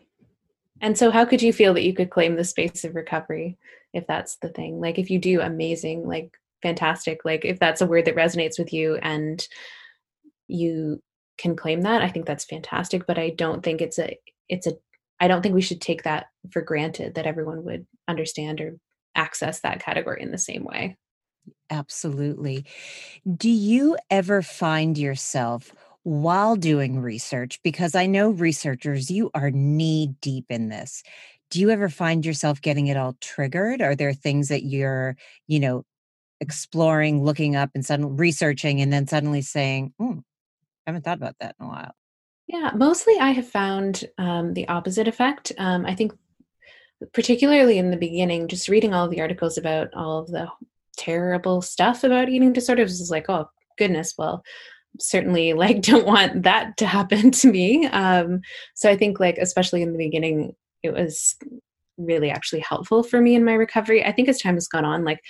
And 0.83 0.99
so, 0.99 1.11
how 1.13 1.25
could 1.25 1.41
you 1.41 1.53
feel 1.53 1.73
that 1.75 1.85
you 1.85 1.95
could 1.95 2.11
claim 2.11 2.35
the 2.35 2.45
space 2.45 2.85
of 2.85 2.97
recovery 2.97 3.57
if 3.95 4.07
that's 4.07 4.37
the 4.37 4.49
thing? 4.49 4.81
Like, 4.81 4.99
if 4.99 5.11
you 5.11 5.19
do 5.19 5.41
amazing, 5.41 6.07
like, 6.07 6.37
fantastic, 6.61 7.25
like, 7.25 7.45
if 7.45 7.61
that's 7.61 7.81
a 7.81 7.87
word 7.87 8.05
that 8.07 8.17
resonates 8.17 8.59
with 8.59 8.73
you 8.73 8.97
and 8.97 9.47
you 10.49 11.01
can 11.39 11.55
claim 11.57 11.83
that, 11.83 12.03
I 12.03 12.09
think 12.09 12.27
that's 12.27 12.45
fantastic. 12.45 13.07
But 13.07 13.17
I 13.17 13.31
don't 13.31 13.63
think 13.63 13.81
it's 13.81 13.99
a, 13.99 14.19
it's 14.49 14.67
a, 14.67 14.73
I 15.21 15.29
don't 15.29 15.41
think 15.41 15.55
we 15.55 15.63
should 15.63 15.81
take 15.81 16.03
that 16.03 16.27
for 16.51 16.61
granted 16.61 17.15
that 17.15 17.27
everyone 17.27 17.65
would 17.65 17.87
understand 18.09 18.61
or 18.61 18.77
access 19.15 19.61
that 19.61 19.81
category 19.81 20.21
in 20.21 20.33
the 20.33 20.39
same 20.39 20.65
way. 20.65 20.97
Absolutely. 21.71 22.65
Do 23.37 23.49
you 23.51 23.97
ever 24.11 24.43
find 24.43 24.99
yourself 24.99 25.73
while 26.03 26.57
doing 26.57 27.01
research? 27.01 27.61
Because 27.63 27.95
I 27.95 28.07
know 28.07 28.31
researchers, 28.31 29.11
you 29.11 29.31
are 29.35 29.51
knee 29.51 30.15
deep 30.21 30.47
in 30.49 30.69
this. 30.69 31.03
Do 31.51 31.61
you 31.61 31.71
ever 31.71 31.89
find 31.89 32.25
yourself 32.25 32.63
getting 32.63 32.87
it 32.87 32.97
all 32.97 33.17
triggered? 33.21 33.83
Are 33.83 33.95
there 33.95 34.15
things 34.15 34.49
that 34.49 34.65
you're, 34.65 35.17
you 35.47 35.61
know, 35.61 35.85
exploring, 36.41 37.23
looking 37.23 37.57
up 37.57 37.71
and 37.75 37.85
suddenly 37.85 38.15
researching 38.17 38.81
and 38.81 38.93
then 38.93 39.07
suddenly 39.07 39.43
saying, 39.43 39.93
hmm, 39.99 40.19
I 40.87 40.91
haven't 40.91 41.05
thought 41.05 41.19
about 41.19 41.37
that 41.41 41.55
in 41.61 41.67
a 41.67 41.69
while? 41.69 41.93
Yeah, 42.49 42.73
mostly 42.75 43.17
I 43.19 43.31
have 43.31 43.49
found 43.49 44.05
um, 44.19 44.55
the 44.55 44.69
opposite 44.69 45.09
effect. 45.09 45.53
Um, 45.59 45.87
I 45.87 45.95
think, 45.95 46.13
particularly 47.13 47.79
in 47.79 47.91
the 47.91 47.97
beginning, 47.97 48.49
just 48.49 48.69
reading 48.69 48.93
all 48.93 49.09
the 49.09 49.21
articles 49.21 49.57
about 49.57 49.95
all 49.95 50.19
of 50.19 50.29
the 50.29 50.49
terrible 50.97 51.63
stuff 51.63 52.05
about 52.05 52.29
eating 52.29 52.53
disorders 52.53 53.01
is 53.01 53.11
like, 53.11 53.29
oh, 53.29 53.49
goodness, 53.79 54.15
well, 54.19 54.43
certainly 55.01 55.53
like 55.53 55.83
don't 55.83 56.07
want 56.07 56.43
that 56.43 56.77
to 56.77 56.87
happen 56.87 57.31
to 57.31 57.51
me. 57.51 57.87
Um, 57.87 58.41
so 58.75 58.91
i 58.91 58.97
think 58.97 59.21
like 59.21 59.39
especially 59.39 59.83
in 59.83 59.93
the 59.93 59.99
beginning 59.99 60.55
it 60.83 60.93
was 60.93 61.37
really 61.97 62.31
actually 62.31 62.61
helpful 62.61 63.03
for 63.03 63.21
me 63.21 63.35
in 63.35 63.45
my 63.45 63.55
recovery. 63.55 64.05
I 64.05 64.13
think 64.13 64.29
as 64.29 64.41
time 64.41 64.55
has 64.55 64.69
gone 64.69 64.85
on 64.85 65.05
like 65.05 65.21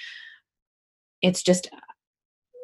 it's 1.20 1.42
just 1.42 1.68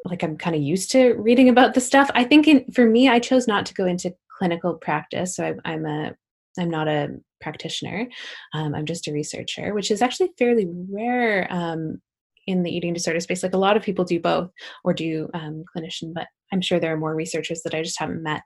like 0.05 0.23
i'm 0.23 0.37
kind 0.37 0.55
of 0.55 0.61
used 0.61 0.91
to 0.91 1.13
reading 1.15 1.49
about 1.49 1.73
the 1.73 1.81
stuff. 1.81 2.09
I 2.13 2.23
think 2.23 2.47
in, 2.47 2.65
for 2.71 2.85
me 2.85 3.09
i 3.09 3.19
chose 3.19 3.47
not 3.47 3.65
to 3.67 3.73
go 3.73 3.85
into 3.85 4.13
clinical 4.37 4.75
practice 4.75 5.35
so 5.35 5.45
I, 5.45 5.71
i'm 5.71 5.85
a 5.85 6.13
i'm 6.57 6.69
not 6.69 6.87
a 6.87 7.09
practitioner. 7.41 8.07
Um, 8.53 8.73
i'm 8.75 8.85
just 8.85 9.07
a 9.07 9.13
researcher 9.13 9.73
which 9.73 9.91
is 9.91 10.01
actually 10.01 10.31
fairly 10.37 10.67
rare 10.89 11.47
um, 11.51 12.01
in 12.47 12.63
the 12.63 12.75
eating 12.75 12.93
disorder 12.93 13.19
space. 13.19 13.43
Like 13.43 13.53
a 13.53 13.57
lot 13.57 13.77
of 13.77 13.83
people 13.83 14.03
do 14.05 14.19
both 14.19 14.49
or 14.83 14.93
do 14.93 15.29
um, 15.33 15.63
clinician 15.75 16.13
but 16.13 16.27
i'm 16.51 16.61
sure 16.61 16.79
there 16.79 16.93
are 16.93 16.97
more 16.97 17.15
researchers 17.15 17.61
that 17.63 17.73
i 17.73 17.81
just 17.81 17.99
haven't 17.99 18.23
met. 18.23 18.41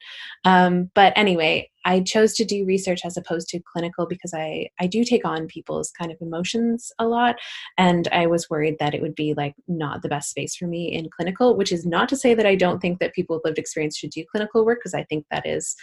Um, 0.46 0.90
but 0.94 1.14
anyway 1.16 1.70
i 1.86 2.00
chose 2.00 2.34
to 2.36 2.46
do 2.46 2.66
research 2.66 3.02
as 3.06 3.18
opposed 3.18 3.48
to 3.50 3.60
clinical 3.72 4.06
because 4.06 4.34
i 4.34 4.68
i 4.80 4.88
do 4.88 5.04
take 5.04 5.26
on 5.26 5.48
people's 5.48 5.92
kind 5.92 6.12
of 6.12 6.18
emotions 6.22 6.92
a 7.00 7.08
lot. 7.08 7.36
And 7.78 8.08
i 8.12 8.26
was 8.28 8.50
worried 8.50 8.78
that 8.80 8.94
it 8.94 9.02
would 9.02 9.16
be 9.16 9.34
like 9.36 9.56
not 9.68 10.02
the 10.02 10.10
best 10.10 10.30
space 10.30 10.56
for 10.56 10.68
me 10.68 10.94
in 10.94 11.10
clinical 11.16 11.56
which 11.56 11.72
is 11.72 11.86
not 11.86 12.10
to 12.10 12.18
say 12.18 12.34
that 12.34 12.46
i 12.46 12.56
don't 12.56 12.80
think 12.80 13.00
that 13.00 13.14
people 13.14 13.36
with 13.36 13.46
lived 13.46 13.60
experience 13.60 13.98
should 13.98 14.12
do 14.12 14.26
clinical 14.32 14.66
work 14.66 14.80
because 14.80 14.94
i 14.94 15.04
think 15.04 15.26
that 15.32 15.46
is 15.46 15.76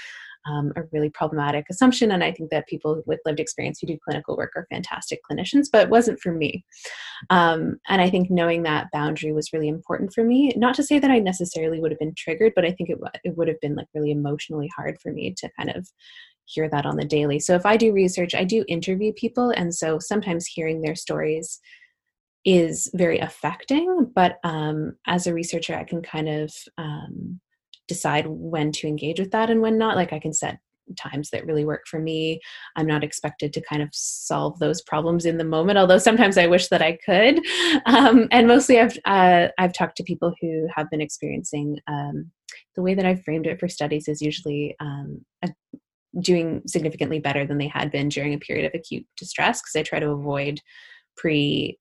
um, 0.46 0.72
a 0.76 0.83
really 0.92 1.11
problematic 1.11 1.66
assumption. 1.70 2.12
And 2.12 2.24
I 2.24 2.33
think 2.33 2.50
that 2.50 2.66
people 2.66 3.03
with 3.07 3.20
lived 3.24 3.40
experience 3.40 3.79
who 3.81 3.87
do 3.87 3.98
clinical 4.03 4.37
work 4.37 4.53
are 4.57 4.66
fantastic 4.70 5.20
clinicians, 5.31 5.66
but 5.70 5.83
it 5.83 5.90
wasn't 5.90 6.20
for 6.20 6.33
me. 6.33 6.64
Um, 7.29 7.79
and 7.88 8.00
I 8.00 8.09
think 8.11 8.31
knowing 8.31 8.62
that 8.62 8.90
boundary 8.92 9.33
was 9.33 9.53
really 9.53 9.68
important 9.68 10.12
for 10.14 10.24
me. 10.24 10.53
Not 10.57 10.74
to 10.76 10.83
say 10.83 10.98
that 10.98 11.11
I 11.11 11.18
necessarily 11.18 11.81
would 11.81 11.90
have 11.90 11.98
been 11.98 12.14
triggered, 12.16 12.53
but 12.55 12.64
I 12.64 12.72
think 12.72 12.90
it, 12.90 12.98
it 13.24 13.37
would 13.37 13.48
have 13.48 13.61
been 13.61 13.76
like 13.76 13.88
really 13.94 14.11
emotionally 14.11 14.70
hard 14.76 14.98
for 15.00 15.12
me 15.12 15.35
to 15.38 15.50
kind 15.59 15.70
of 15.70 15.87
hear 16.46 16.68
that 16.68 16.87
on 16.87 16.96
the 16.96 17.05
daily. 17.05 17.38
So 17.38 17.55
if 17.55 17.64
I 17.64 17.76
do 17.76 17.92
research, 17.92 18.35
I 18.35 18.44
do 18.44 18.64
interview 18.66 19.12
people. 19.12 19.50
And 19.50 19.74
so 19.74 19.98
sometimes 19.98 20.46
hearing 20.46 20.81
their 20.81 20.96
stories 20.96 21.61
is 22.44 22.90
very 22.94 23.18
affecting. 23.18 24.11
But 24.14 24.38
um, 24.42 24.96
as 25.07 25.26
a 25.26 25.35
researcher, 25.35 25.76
I 25.76 25.85
can 25.85 26.03
kind 26.03 26.29
of 26.29 26.53
um, 26.79 27.40
decide 27.90 28.26
when 28.26 28.72
to 28.72 28.87
engage 28.87 29.20
with 29.20 29.33
that 29.33 29.50
and 29.50 29.61
when 29.61 29.76
not. 29.76 29.96
Like 29.96 30.12
I 30.12 30.18
can 30.18 30.33
set 30.33 30.59
times 30.96 31.31
that 31.31 31.46
really 31.46 31.64
work 31.64 31.87
for 31.87 31.98
me. 32.00 32.40
I'm 32.76 32.87
not 32.87 33.05
expected 33.05 33.53
to 33.53 33.61
kind 33.61 33.83
of 33.83 33.90
solve 33.92 34.59
those 34.59 34.83
problems 34.83 35.24
in 35.24 35.38
the 35.38 35.44
moment, 35.44 35.79
although 35.79 35.98
sometimes 35.98 36.38
I 36.38 36.46
wish 36.46 36.68
that 36.68 36.83
I 36.83 36.98
could. 37.05 37.40
Um, 37.87 38.29
and 38.31 38.46
mostly, 38.46 38.79
I've 38.79 38.96
uh, 39.05 39.48
I've 39.59 39.72
talked 39.72 39.96
to 39.96 40.05
people 40.05 40.35
who 40.40 40.68
have 40.74 40.90
been 40.90 41.00
experiencing. 41.00 41.79
Um, 41.87 42.31
the 42.76 42.83
way 42.83 42.94
that 42.94 43.07
I've 43.07 43.22
framed 43.24 43.46
it 43.46 43.59
for 43.59 43.68
studies 43.68 44.07
is 44.07 44.20
usually 44.20 44.76
um, 44.81 45.24
a, 45.42 45.48
doing 46.20 46.62
significantly 46.66 47.18
better 47.18 47.46
than 47.46 47.59
they 47.59 47.68
had 47.68 47.90
been 47.90 48.09
during 48.09 48.35
a 48.35 48.38
period 48.38 48.66
of 48.66 48.79
acute 48.79 49.07
distress 49.16 49.61
because 49.61 49.76
I 49.76 49.83
try 49.83 49.98
to 49.98 50.11
avoid 50.11 50.61
pre 51.16 51.79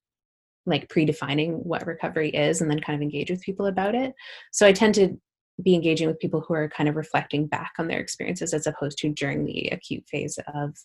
like 0.65 0.88
predefining 0.88 1.63
what 1.65 1.86
recovery 1.86 2.30
is 2.30 2.62
and 2.62 2.69
then 2.69 2.80
kind 2.80 2.95
of 2.95 3.02
engage 3.02 3.30
with 3.30 3.41
people 3.41 3.65
about 3.65 3.95
it. 3.95 4.13
So 4.52 4.65
I 4.65 4.72
tend 4.72 4.95
to 4.95 5.19
be 5.62 5.76
engaging 5.76 6.08
with 6.08 6.19
people 6.19 6.41
who 6.41 6.54
are 6.54 6.69
kind 6.69 6.89
of 6.89 6.95
reflecting 6.95 7.48
back 7.48 7.74
on 7.78 7.88
their 7.88 8.00
experiences 8.00 8.54
as 8.54 8.67
opposed 8.67 8.98
to 9.00 9.10
during 9.10 9.45
the 9.45 9.69
acute 9.72 10.04
phase 10.10 10.39
of 10.54 10.76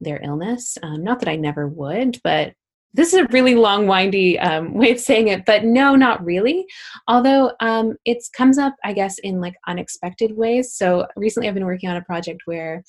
their 0.00 0.20
illness. 0.22 0.76
Um, 0.82 1.04
not 1.04 1.20
that 1.20 1.28
I 1.28 1.36
never 1.36 1.68
would, 1.68 2.20
but 2.24 2.54
this 2.94 3.12
is 3.12 3.20
a 3.20 3.26
really 3.26 3.56
long, 3.56 3.88
windy 3.88 4.38
um, 4.38 4.72
way 4.74 4.92
of 4.92 5.00
saying 5.00 5.28
it, 5.28 5.44
but 5.44 5.64
no, 5.64 5.96
not 5.96 6.24
really. 6.24 6.64
Although 7.08 7.52
um, 7.60 7.96
it 8.04 8.22
comes 8.36 8.56
up, 8.56 8.74
I 8.84 8.92
guess, 8.92 9.18
in 9.18 9.40
like 9.40 9.54
unexpected 9.66 10.36
ways. 10.36 10.74
So 10.74 11.06
recently, 11.16 11.48
I've 11.48 11.54
been 11.54 11.66
working 11.66 11.90
on 11.90 11.96
a 11.96 12.04
project 12.04 12.42
where 12.44 12.84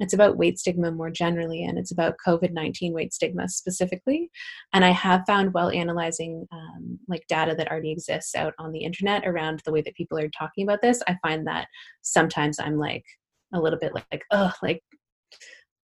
it's 0.00 0.14
about 0.14 0.36
weight 0.38 0.58
stigma 0.58 0.90
more 0.90 1.10
generally, 1.10 1.62
and 1.62 1.78
it's 1.78 1.92
about 1.92 2.16
COVID 2.26 2.52
19 2.52 2.92
weight 2.92 3.12
stigma 3.12 3.48
specifically. 3.48 4.30
And 4.72 4.84
I 4.84 4.90
have 4.90 5.22
found 5.26 5.52
while 5.52 5.70
analyzing 5.70 6.46
um, 6.52 6.98
like 7.08 7.26
data 7.28 7.54
that 7.56 7.70
already 7.70 7.92
exists 7.92 8.34
out 8.34 8.54
on 8.58 8.72
the 8.72 8.84
internet 8.84 9.26
around 9.26 9.62
the 9.64 9.72
way 9.72 9.82
that 9.82 9.94
people 9.94 10.18
are 10.18 10.30
talking 10.30 10.64
about 10.66 10.82
this, 10.82 11.02
I 11.06 11.16
find 11.22 11.46
that 11.46 11.66
sometimes 12.02 12.58
I'm 12.58 12.78
like 12.78 13.04
a 13.52 13.60
little 13.60 13.78
bit 13.78 13.92
like, 13.94 14.24
oh, 14.30 14.52
like 14.62 14.82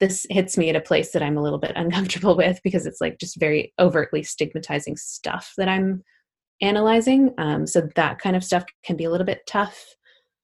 this 0.00 0.26
hits 0.31 0.57
me 0.59 0.68
at 0.70 0.76
a 0.76 0.81
place 0.81 1.12
that 1.12 1.22
I'm 1.22 1.37
a 1.37 1.42
little 1.42 1.59
bit 1.59 1.72
uncomfortable 1.76 2.37
with 2.38 2.61
because 2.62 2.87
it's 2.87 3.00
like 3.00 3.18
just 3.18 3.38
very 3.38 3.72
overtly 3.79 4.22
stigmatizing 4.22 4.96
stuff 4.96 5.52
that 5.57 5.68
I'm 5.68 6.02
analyzing. 6.61 7.35
Um, 7.38 7.66
so 7.66 7.88
that 7.96 8.18
kind 8.18 8.37
of 8.37 8.44
stuff 8.44 8.64
can 8.85 8.96
be 8.96 9.05
a 9.05 9.11
little 9.11 9.26
bit 9.26 9.42
tough. 9.46 9.85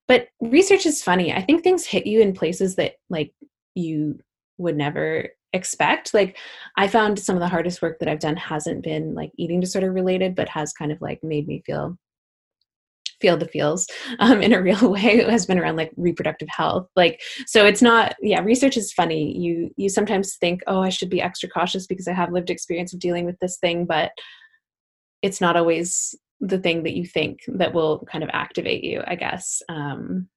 But 0.09 0.29
research 0.41 0.85
is 0.85 1.03
funny. 1.03 1.33
I 1.33 1.41
think 1.41 1.63
things 1.63 1.87
hit 1.87 2.07
you 2.07 2.21
in 2.21 2.35
places 2.35 2.77
that 2.77 2.95
like 3.09 3.33
you 3.75 4.19
would 4.59 4.77
never 4.77 5.29
expect. 5.53 6.15
Like 6.15 6.39
I 6.77 6.89
found 6.89 7.19
some 7.19 7.37
of 7.37 7.41
the 7.41 7.49
hardest 7.49 7.83
work 7.83 7.99
that 7.99 8.09
I've 8.09 8.21
done 8.21 8.37
hasn't 8.37 8.83
been 8.83 9.15
like 9.15 9.33
eating 9.37 9.61
disorder 9.61 9.93
related, 9.93 10.35
but 10.35 10.49
has 10.49 10.73
kind 10.73 10.93
of 10.93 11.01
like 11.01 11.23
made 11.23 11.47
me 11.47 11.63
feel 11.65 11.97
feel 13.21 13.37
the 13.37 13.47
feels 13.47 13.87
um, 14.19 14.43
in 14.43 14.53
a 14.53 14.63
real 14.63 14.91
way. 14.91 15.21
It 15.21 15.31
has 15.31 15.47
been 15.47 15.59
around 15.59 15.77
like 15.77 15.93
reproductive 15.97 16.49
health. 16.49 16.89
Like 16.97 17.21
so 17.47 17.65
it's 17.65 17.83
not 17.83 18.15
yeah 18.21 18.41
research 18.41 18.77
is 18.77 18.93
funny. 18.93 19.37
You 19.39 19.71
you 19.77 19.89
sometimes 19.89 20.37
think 20.37 20.63
oh 20.67 20.83
i 20.83 20.89
should 20.89 21.11
be 21.11 21.23
extra 21.23 21.49
cautious 21.49 21.87
because 21.87 22.09
i 22.09 22.13
have 22.13 22.33
lived 22.33 22.51
experience 22.51 22.93
of 22.93 23.01
dealing 23.01 23.25
with 23.25 23.39
this 23.41 23.59
thing 23.59 23.85
but 23.87 24.11
it's 25.23 25.41
not 25.41 25.57
always 25.57 26.15
the 26.41 26.59
thing 26.59 26.83
that 26.83 26.95
you 26.95 27.07
think 27.07 27.41
that 27.47 27.73
will 27.73 28.05
kind 28.11 28.25
of 28.25 28.31
activate 28.33 28.83
you 28.83 29.03
i 29.07 29.15
guess 29.15 29.63
um, 29.69 30.29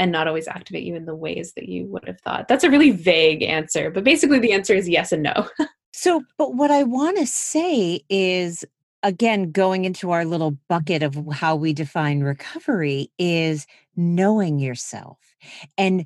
and 0.00 0.10
not 0.10 0.26
always 0.26 0.48
activate 0.48 0.82
you 0.82 0.96
in 0.96 1.04
the 1.04 1.14
ways 1.14 1.52
that 1.54 1.68
you 1.68 1.86
would 1.86 2.06
have 2.08 2.20
thought. 2.20 2.48
That's 2.48 2.64
a 2.64 2.70
really 2.70 2.90
vague 2.90 3.44
answer 3.44 3.90
but 3.90 4.02
basically 4.02 4.40
the 4.40 4.52
answer 4.52 4.74
is 4.74 4.88
yes 4.88 5.12
and 5.12 5.22
no. 5.22 5.48
So 5.92 6.22
but 6.38 6.54
what 6.54 6.70
i 6.70 6.82
want 6.84 7.18
to 7.18 7.26
say 7.26 8.00
is 8.08 8.64
again, 9.02 9.50
going 9.50 9.84
into 9.84 10.10
our 10.10 10.24
little 10.24 10.56
bucket 10.68 11.02
of 11.02 11.18
how 11.32 11.56
we 11.56 11.72
define 11.72 12.20
recovery 12.20 13.10
is 13.18 13.66
knowing 13.96 14.58
yourself 14.58 15.18
and 15.78 16.04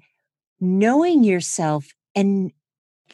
knowing 0.60 1.24
yourself 1.24 1.86
and 2.14 2.52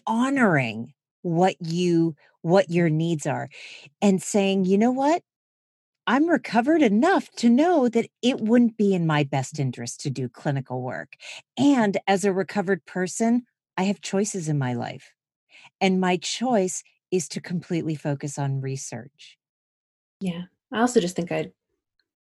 honoring 0.06 0.92
what 1.22 1.56
you 1.60 2.14
what 2.42 2.70
your 2.70 2.88
needs 2.88 3.26
are 3.26 3.48
and 4.00 4.22
saying 4.22 4.64
you 4.64 4.78
know 4.78 4.90
what 4.90 5.22
i'm 6.06 6.28
recovered 6.28 6.82
enough 6.82 7.30
to 7.32 7.48
know 7.48 7.88
that 7.88 8.08
it 8.22 8.40
wouldn't 8.40 8.76
be 8.76 8.94
in 8.94 9.06
my 9.06 9.24
best 9.24 9.58
interest 9.58 10.00
to 10.00 10.10
do 10.10 10.28
clinical 10.28 10.82
work 10.82 11.14
and 11.56 11.96
as 12.06 12.24
a 12.24 12.32
recovered 12.32 12.84
person 12.86 13.44
i 13.76 13.84
have 13.84 14.00
choices 14.00 14.48
in 14.48 14.58
my 14.58 14.72
life 14.72 15.12
and 15.80 16.00
my 16.00 16.16
choice 16.16 16.82
is 17.10 17.28
to 17.28 17.40
completely 17.40 17.94
focus 17.94 18.38
on 18.38 18.60
research 18.60 19.38
yeah. 20.20 20.42
I 20.72 20.80
also 20.80 21.00
just 21.00 21.16
think 21.16 21.32
I'd 21.32 21.52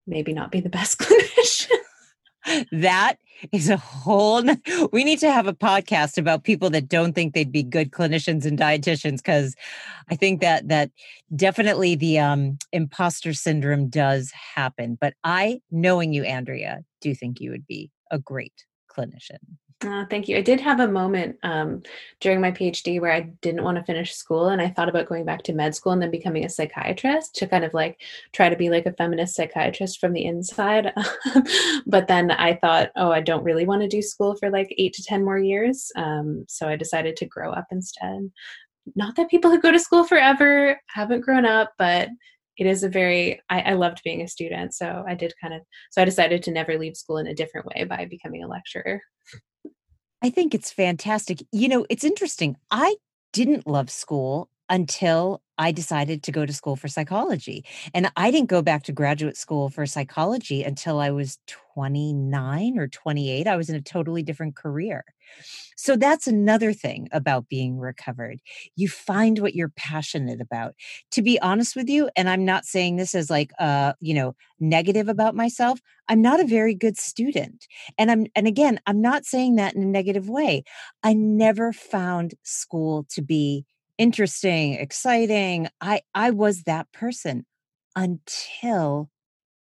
maybe 0.07 0.33
not 0.33 0.53
be 0.53 0.61
the 0.61 0.69
best 0.69 0.99
clinician. 1.01 1.71
That 2.73 3.17
is 3.53 3.69
a 3.69 3.77
whole 3.77 4.43
we 4.93 5.05
need 5.05 5.19
to 5.19 5.31
have 5.31 5.47
a 5.47 5.53
podcast 5.53 6.19
about 6.19 6.45
people 6.45 6.71
that 6.71 6.89
don't 6.89 7.13
think 7.13 7.35
they'd 7.35 7.53
be 7.53 7.63
good 7.63 7.91
clinicians 7.91 8.45
and 8.45 8.59
dietitians 8.59 9.19
because 9.19 9.55
i 10.11 10.17
think 10.17 10.41
that 10.41 10.69
that 10.69 10.91
definitely 11.35 11.95
the 11.95 12.19
um 12.19 12.59
imposter 12.73 13.33
syndrome 13.33 13.89
does 13.89 14.33
happen 14.55 14.97
but 15.01 15.15
i 15.25 15.61
knowing 15.71 16.13
you 16.13 16.25
andrea 16.25 16.81
do 17.01 17.15
think 17.15 17.41
you 17.41 17.51
would 17.51 17.67
be 17.67 17.91
a 18.11 18.19
great 18.19 18.65
clinician 18.91 19.39
uh, 19.85 20.07
thank 20.09 20.27
you. 20.27 20.39
I 20.39 20.41
did 20.41 20.59
have 20.61 20.81
a 20.81 20.89
moment 20.89 21.37
um, 21.43 21.83
during 22.21 22.41
my 22.41 22.51
PhD 22.51 22.99
where 22.99 23.13
I 23.13 23.33
didn't 23.43 23.63
want 23.63 23.77
to 23.77 23.85
finish 23.85 24.15
school, 24.15 24.49
and 24.49 24.63
I 24.63 24.71
thought 24.71 24.89
about 24.89 25.09
going 25.09 25.27
back 25.27 25.43
to 25.45 25.53
med 25.53 25.75
school 25.75 25.93
and 25.93 26.01
then 26.01 26.11
becoming 26.11 26.47
a 26.47 26.49
psychiatrist 26.49 27.35
to 27.37 27.47
kind 27.47 27.63
of 27.63 27.75
like 27.75 28.01
try 28.33 28.49
to 28.49 28.57
be 28.57 28.71
like 28.71 28.87
a 28.87 28.93
feminist 28.93 29.35
psychiatrist 29.35 30.01
from 30.01 30.15
the 30.15 30.25
inside. 30.25 30.95
but 31.87 32.09
then 32.09 32.31
I 32.31 32.55
thought, 32.55 32.91
oh, 32.97 33.11
I 33.11 33.21
don't 33.21 33.45
really 33.45 33.67
want 33.67 33.83
to 33.83 33.89
do 33.89 34.01
school 34.01 34.35
for 34.37 34.51
like 34.51 34.75
eight 34.79 34.95
to 34.95 35.03
10 35.03 35.23
more 35.23 35.39
years. 35.39 35.93
Um, 35.95 36.47
so 36.49 36.69
I 36.69 36.77
decided 36.77 37.17
to 37.17 37.27
grow 37.27 37.53
up 37.53 37.67
instead. 37.71 38.31
Not 38.95 39.15
that 39.17 39.29
people 39.29 39.51
who 39.51 39.61
go 39.61 39.73
to 39.73 39.79
school 39.79 40.05
forever 40.05 40.81
haven't 40.89 41.21
grown 41.21 41.45
up, 41.45 41.73
but 41.77 42.09
it 42.57 42.67
is 42.67 42.83
a 42.83 42.89
very 42.89 43.43
I, 43.51 43.61
I, 43.61 43.73
loved 43.75 44.01
being 44.03 44.23
a 44.23 44.29
student 44.29 44.73
so 44.73 45.05
i 45.07 45.15
did 45.15 45.35
kind 45.39 45.53
of 45.53 45.61
so 45.91 46.01
i 46.01 46.07
decided 46.07 46.43
to 46.45 46.51
never 46.51 46.79
leave 46.79 46.97
school 46.97 47.19
in 47.19 47.27
a 47.27 47.35
different 47.35 47.67
way 47.67 47.85
by 47.85 48.07
becoming 48.07 48.43
a 48.43 48.49
lecturer 48.49 49.03
I 50.23 50.31
think 50.31 50.55
it's 50.55 50.73
fantastic. 50.73 51.43
You 51.53 51.69
know, 51.69 51.87
it's 51.91 52.05
interesting. 52.05 52.57
I 52.71 52.97
didn't 53.33 53.67
love 53.67 53.91
school 53.91 54.49
until 54.69 55.43
I 55.59 55.73
decided 55.73 56.23
to 56.25 56.33
go 56.33 56.47
to 56.47 56.53
school 56.53 56.77
for 56.77 56.89
psychology. 56.89 57.65
And 57.95 58.11
I 58.17 58.31
didn't 58.31 58.51
go 58.51 58.63
back 58.63 58.83
to 58.85 58.93
graduate 58.93 59.37
school 59.37 59.69
for 59.71 59.87
psychology 59.87 60.63
until 60.63 61.01
I 61.01 61.11
was 61.11 61.39
29 61.75 62.79
or 62.79 62.89
28. 62.89 63.47
I 63.47 63.57
was 63.57 63.69
in 63.69 63.77
a 63.77 63.81
totally 63.81 64.23
different 64.23 64.57
career. 64.57 65.05
So 65.77 65.97
that's 65.97 66.27
another 66.27 66.73
thing 66.73 67.09
about 67.13 67.49
being 67.49 67.79
recovered. 67.79 68.41
You 68.77 68.89
find 68.89 69.39
what 69.39 69.55
you're 69.55 69.73
passionate 69.77 70.41
about. 70.41 70.75
To 71.13 71.23
be 71.23 71.41
honest 71.41 71.77
with 71.77 71.89
you, 71.89 72.09
and 72.17 72.29
I'm 72.29 72.45
not 72.45 72.65
saying 72.65 72.97
this 72.97 73.15
as 73.15 73.29
like 73.29 73.51
uh, 73.59 73.93
you 74.01 74.15
know, 74.15 74.35
negative 74.59 75.09
about 75.09 75.35
myself, 75.35 75.81
I'm 76.09 76.23
not 76.23 76.41
a 76.41 76.47
very 76.47 76.75
good 76.75 76.97
student. 76.97 77.67
And 77.99 78.11
I'm 78.11 78.27
and 78.35 78.47
again, 78.47 78.81
I'm 78.87 79.01
not 79.01 79.25
saying 79.25 79.57
that 79.57 79.75
in 79.75 79.83
a 79.83 79.87
negative 79.87 80.29
way. 80.29 80.65
I 81.03 81.13
never 81.13 81.73
found 81.73 82.35
school 82.43 83.07
to 83.11 83.23
be 83.23 83.67
interesting, 83.99 84.75
exciting. 84.75 85.69
I 85.81 86.03
I 86.15 86.31
was 86.31 86.63
that 86.65 86.93
person 86.93 87.47
until 87.95 89.11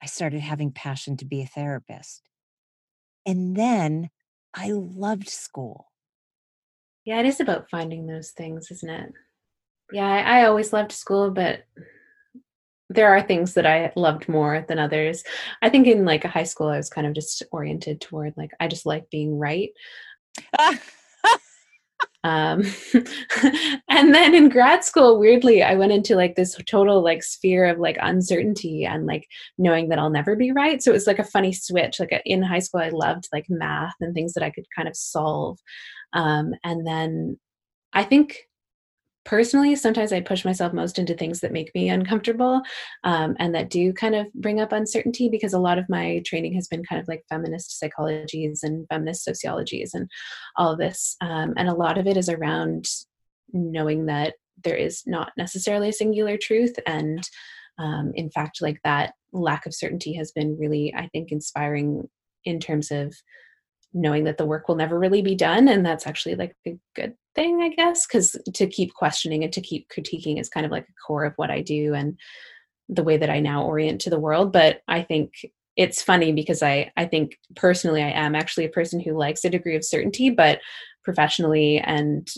I 0.01 0.07
started 0.07 0.41
having 0.41 0.71
passion 0.71 1.17
to 1.17 1.25
be 1.25 1.41
a 1.41 1.47
therapist. 1.47 2.21
And 3.25 3.55
then 3.55 4.09
I 4.53 4.71
loved 4.71 5.29
school. 5.29 5.91
Yeah, 7.05 7.19
it 7.19 7.25
is 7.25 7.39
about 7.39 7.69
finding 7.69 8.07
those 8.07 8.31
things, 8.31 8.71
isn't 8.71 8.89
it? 8.89 9.13
Yeah, 9.91 10.07
I, 10.07 10.41
I 10.41 10.45
always 10.45 10.73
loved 10.73 10.91
school, 10.91 11.31
but 11.31 11.63
there 12.89 13.09
are 13.15 13.21
things 13.21 13.53
that 13.53 13.65
I 13.65 13.91
loved 13.95 14.29
more 14.29 14.65
than 14.67 14.79
others. 14.79 15.23
I 15.61 15.69
think 15.69 15.87
in 15.87 16.05
like 16.05 16.25
a 16.25 16.29
high 16.29 16.43
school, 16.43 16.67
I 16.67 16.77
was 16.77 16.89
kind 16.89 17.07
of 17.07 17.13
just 17.13 17.43
oriented 17.51 18.01
toward 18.01 18.33
like 18.37 18.51
I 18.59 18.67
just 18.67 18.85
like 18.85 19.09
being 19.09 19.37
right. 19.37 19.71
Um, 22.25 22.63
and 23.87 24.15
then 24.15 24.33
in 24.33 24.49
grad 24.49 24.83
school, 24.83 25.19
weirdly, 25.19 25.61
I 25.61 25.75
went 25.75 25.91
into 25.91 26.15
like 26.15 26.35
this 26.35 26.57
total 26.65 27.03
like 27.03 27.21
sphere 27.21 27.65
of 27.65 27.77
like 27.77 27.97
uncertainty 28.01 28.83
and 28.83 29.05
like 29.05 29.27
knowing 29.59 29.89
that 29.89 29.99
I'll 29.99 30.09
never 30.09 30.35
be 30.35 30.51
right. 30.51 30.81
So 30.81 30.89
it 30.89 30.95
was 30.95 31.05
like 31.05 31.19
a 31.19 31.23
funny 31.23 31.53
switch. 31.53 31.99
Like 31.99 32.19
in 32.25 32.41
high 32.41 32.59
school, 32.59 32.81
I 32.81 32.89
loved 32.89 33.27
like 33.31 33.45
math 33.47 33.93
and 34.01 34.15
things 34.15 34.33
that 34.33 34.43
I 34.43 34.49
could 34.49 34.65
kind 34.75 34.87
of 34.87 34.95
solve. 34.95 35.59
Um, 36.13 36.55
and 36.63 36.87
then 36.87 37.39
I 37.93 38.03
think 38.03 38.47
personally 39.25 39.75
sometimes 39.75 40.13
i 40.13 40.21
push 40.21 40.45
myself 40.45 40.71
most 40.71 40.97
into 40.97 41.13
things 41.15 41.39
that 41.39 41.51
make 41.51 41.73
me 41.75 41.89
uncomfortable 41.89 42.61
um, 43.03 43.35
and 43.39 43.53
that 43.53 43.69
do 43.69 43.91
kind 43.91 44.15
of 44.15 44.31
bring 44.33 44.61
up 44.61 44.71
uncertainty 44.71 45.27
because 45.27 45.53
a 45.53 45.59
lot 45.59 45.77
of 45.77 45.89
my 45.89 46.21
training 46.25 46.53
has 46.53 46.67
been 46.67 46.83
kind 46.85 47.01
of 47.01 47.07
like 47.07 47.25
feminist 47.27 47.81
psychologies 47.81 48.59
and 48.63 48.87
feminist 48.87 49.25
sociologies 49.25 49.93
and 49.93 50.09
all 50.55 50.71
of 50.71 50.79
this 50.79 51.17
um, 51.21 51.53
and 51.57 51.67
a 51.67 51.73
lot 51.73 51.97
of 51.97 52.07
it 52.07 52.15
is 52.15 52.29
around 52.29 52.85
knowing 53.51 54.05
that 54.05 54.35
there 54.63 54.75
is 54.75 55.03
not 55.05 55.31
necessarily 55.37 55.89
a 55.89 55.93
singular 55.93 56.37
truth 56.37 56.75
and 56.85 57.27
um, 57.77 58.11
in 58.15 58.29
fact 58.29 58.61
like 58.61 58.79
that 58.83 59.13
lack 59.33 59.65
of 59.65 59.73
certainty 59.73 60.13
has 60.13 60.31
been 60.31 60.57
really 60.57 60.93
i 60.95 61.07
think 61.07 61.31
inspiring 61.31 62.07
in 62.45 62.59
terms 62.59 62.91
of 62.91 63.13
knowing 63.93 64.25
that 64.25 64.37
the 64.37 64.45
work 64.45 64.67
will 64.67 64.75
never 64.75 64.99
really 64.99 65.21
be 65.21 65.35
done 65.35 65.67
and 65.67 65.85
that's 65.85 66.05
actually 66.05 66.35
like 66.35 66.55
a 66.67 66.77
good 66.95 67.15
thing 67.35 67.61
i 67.61 67.69
guess 67.69 68.05
because 68.05 68.35
to 68.53 68.67
keep 68.67 68.93
questioning 68.93 69.43
and 69.43 69.53
to 69.53 69.61
keep 69.61 69.87
critiquing 69.89 70.39
is 70.39 70.49
kind 70.49 70.65
of 70.65 70.71
like 70.71 70.87
a 70.87 70.93
core 71.05 71.25
of 71.25 71.33
what 71.35 71.51
i 71.51 71.61
do 71.61 71.93
and 71.93 72.17
the 72.89 73.03
way 73.03 73.17
that 73.17 73.29
i 73.29 73.39
now 73.39 73.63
orient 73.63 74.01
to 74.01 74.09
the 74.09 74.19
world 74.19 74.51
but 74.51 74.81
i 74.87 75.01
think 75.01 75.33
it's 75.75 76.01
funny 76.01 76.31
because 76.31 76.63
i 76.63 76.91
i 76.97 77.05
think 77.05 77.37
personally 77.55 78.01
i 78.01 78.09
am 78.09 78.35
actually 78.35 78.65
a 78.65 78.69
person 78.69 78.99
who 78.99 79.17
likes 79.17 79.43
a 79.43 79.49
degree 79.49 79.75
of 79.75 79.83
certainty 79.83 80.29
but 80.29 80.59
professionally 81.03 81.79
and 81.79 82.29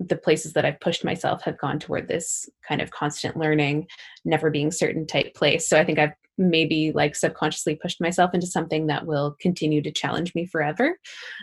the 0.00 0.16
places 0.16 0.52
that 0.54 0.64
I've 0.64 0.80
pushed 0.80 1.04
myself 1.04 1.42
have 1.42 1.58
gone 1.58 1.78
toward 1.78 2.08
this 2.08 2.48
kind 2.66 2.80
of 2.80 2.90
constant 2.90 3.36
learning, 3.36 3.86
never 4.24 4.50
being 4.50 4.70
certain 4.70 5.06
type 5.06 5.34
place. 5.34 5.68
So 5.68 5.78
I 5.78 5.84
think 5.84 5.98
I've 5.98 6.14
maybe 6.36 6.92
like 6.92 7.16
subconsciously 7.16 7.76
pushed 7.76 8.00
myself 8.00 8.34
into 8.34 8.46
something 8.46 8.86
that 8.86 9.06
will 9.06 9.36
continue 9.40 9.82
to 9.82 9.92
challenge 9.92 10.34
me 10.34 10.46
forever 10.46 10.98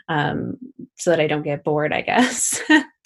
um, 0.10 0.58
so 0.98 1.12
that 1.12 1.20
I 1.20 1.28
don't 1.28 1.44
get 1.44 1.64
bored, 1.64 1.94
I 1.94 2.02
guess. 2.02 2.62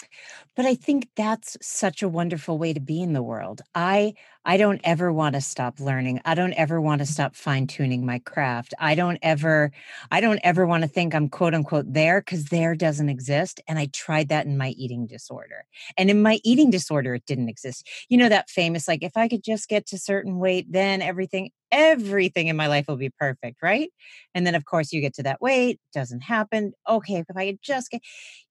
but 0.56 0.66
i 0.66 0.76
think 0.76 1.10
that's 1.16 1.58
such 1.62 2.02
a 2.02 2.10
wonderful 2.10 2.58
way 2.58 2.74
to 2.74 2.80
be 2.80 3.02
in 3.02 3.14
the 3.14 3.24
world. 3.24 3.62
I 3.74 4.14
i 4.46 4.58
don't 4.58 4.82
ever 4.84 5.12
want 5.12 5.36
to 5.36 5.42
stop 5.42 5.80
learning. 5.80 6.22
I 6.26 6.36
don't 6.36 6.54
ever 6.54 6.80
want 6.80 7.00
to 7.00 7.06
mm-hmm. 7.06 7.14
stop 7.14 7.36
fine 7.36 7.68
tuning 7.68 8.06
my 8.06 8.20
craft. 8.20 8.74
I 8.80 8.96
don't 8.96 9.20
ever 9.22 9.72
i 10.12 10.22
don't 10.22 10.40
ever 10.44 10.66
want 10.66 10.84
to 10.84 10.90
think 10.90 11.14
i'm 11.14 11.30
quote 11.30 11.54
unquote 11.54 11.92
there 11.92 12.22
because 12.22 12.46
there 12.46 12.76
doesn't 12.76 13.10
exist 13.10 13.60
and 13.68 13.80
i 13.80 13.88
tried 13.88 14.30
that 14.30 14.46
in 14.46 14.58
my 14.58 14.70
eating 14.70 15.08
disorder. 15.08 15.66
And 15.98 16.10
in 16.10 16.22
my 16.22 16.40
eating 16.44 16.70
disorder 16.72 17.16
it 17.16 17.26
didn't 17.26 17.50
exist. 17.50 17.88
You 18.10 18.18
know 18.18 18.30
that 18.30 18.50
famous 18.50 18.88
like 18.88 19.04
if 19.04 19.18
i 19.18 19.28
could 19.28 19.44
just 19.44 19.68
get 19.70 19.86
to 19.88 19.98
certain 19.98 20.40
weight 20.40 20.68
then 20.72 21.02
everything 21.02 21.52
everything 21.72 22.48
in 22.48 22.56
my 22.56 22.68
life 22.68 22.86
will 22.88 22.96
be 22.98 23.10
perfect 23.10 23.58
right? 23.62 23.90
And 24.34 24.46
then 24.46 24.56
of 24.56 24.66
course 24.66 24.94
you 24.94 25.02
get 25.02 25.16
to 25.16 25.24
that 25.24 25.42
weight 25.42 25.80
doesn't 25.94 26.22
happen. 26.22 26.74
Okay 26.90 27.16
if 27.18 27.38
i 27.38 27.48
could 27.48 27.62
just 27.62 27.92
get 27.92 28.02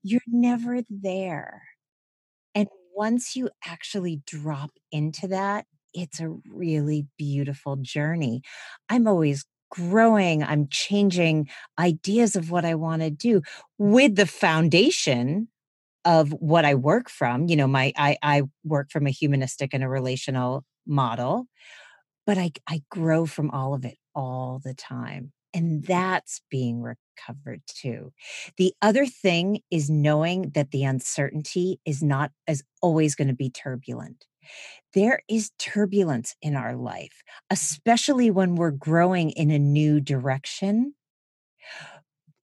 you're 0.03 0.21
never 0.27 0.81
there 0.91 1.63
once 2.95 3.36
you 3.36 3.51
actually 3.66 4.22
drop 4.26 4.70
into 4.92 5.28
that, 5.28 5.66
it's 5.92 6.20
a 6.20 6.28
really 6.53 7.07
beautiful 7.18 7.76
journey. 7.76 8.42
I'm 8.88 9.07
always 9.07 9.45
growing, 9.70 10.42
I'm 10.42 10.68
changing 10.70 11.49
ideas 11.78 12.36
of 12.36 12.51
what 12.51 12.64
I 12.64 12.74
want 12.74 13.03
to 13.03 13.11
do 13.11 13.42
with 13.78 14.16
the 14.16 14.26
foundation 14.26 15.49
of 16.05 16.32
what 16.32 16.64
I 16.64 16.74
work 16.76 17.11
from. 17.11 17.49
You 17.49 17.57
know, 17.57 17.68
my 17.68 17.92
I, 17.97 18.18
I 18.22 18.45
work 18.64 18.90
from 18.90 19.07
a 19.07 19.11
humanistic 19.12 19.74
and 19.74 19.84
a 19.84 19.88
relational 19.90 20.64
model, 20.86 21.47
but 22.26 22.38
I, 22.38 22.53
I 22.68 22.82
grow 22.90 23.26
from 23.26 23.51
all 23.53 23.74
of 23.74 23.86
it 23.86 23.99
all 24.16 24.62
the 24.64 24.74
time. 24.74 25.34
And 25.55 25.85
that's 25.85 26.43
being 26.51 26.83
recovered 26.83 27.63
too. 27.67 28.13
The 28.57 28.75
other 28.83 29.07
thing 29.07 29.61
is 29.71 29.89
knowing 29.89 30.51
that 30.51 30.73
the 30.73 30.83
uncertainty 30.85 31.81
is 31.87 32.03
not 32.03 32.33
as 32.49 32.63
always 32.83 33.15
going 33.15 33.29
to 33.29 33.35
be 33.35 33.51
turbulent. 33.51 34.27
There 34.95 35.23
is 35.29 35.53
turbulence 35.59 36.35
in 36.43 36.57
our 36.57 36.77
life, 36.77 37.23
especially 37.51 38.31
when 38.31 38.57
we're 38.57 38.73
growing 38.73 39.31
in 39.31 39.51
a 39.51 39.59
new 39.59 40.01
direction. 40.01 40.95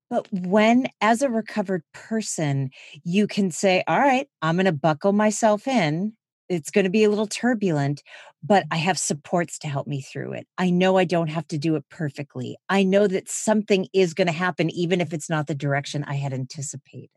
But 0.10 0.28
when, 0.32 0.88
as 1.00 1.22
a 1.22 1.30
recovered 1.30 1.84
person, 1.94 2.72
you 3.04 3.28
can 3.28 3.52
say, 3.52 3.84
All 3.88 4.00
right, 4.00 4.28
I'm 4.42 4.56
going 4.56 4.66
to 4.66 4.74
buckle 4.74 5.14
myself 5.14 5.68
in 5.68 6.14
it's 6.52 6.70
going 6.70 6.84
to 6.84 6.90
be 6.90 7.04
a 7.04 7.10
little 7.10 7.28
turbulent, 7.28 8.04
but 8.44 8.66
I 8.72 8.76
have 8.78 9.00
supports 9.00 9.58
to 9.60 9.68
help 9.68 9.88
me 9.88 10.02
through 10.02 10.34
it. 10.34 10.48
I 10.58 10.70
know 10.70 10.98
I 10.98 11.06
don't 11.06 11.30
have 11.30 11.48
to 11.48 11.58
do 11.58 11.76
it 11.76 11.86
perfectly. 11.90 12.58
I 12.68 12.84
know 12.84 13.08
that 13.08 13.30
something 13.30 13.88
is 13.94 14.14
going 14.14 14.28
to 14.28 14.34
happen, 14.34 14.70
even 14.70 15.00
if 15.00 15.14
it's 15.14 15.30
not 15.30 15.48
the 15.48 15.56
direction 15.56 16.04
I 16.04 16.16
had 16.16 16.34
anticipated. 16.34 17.10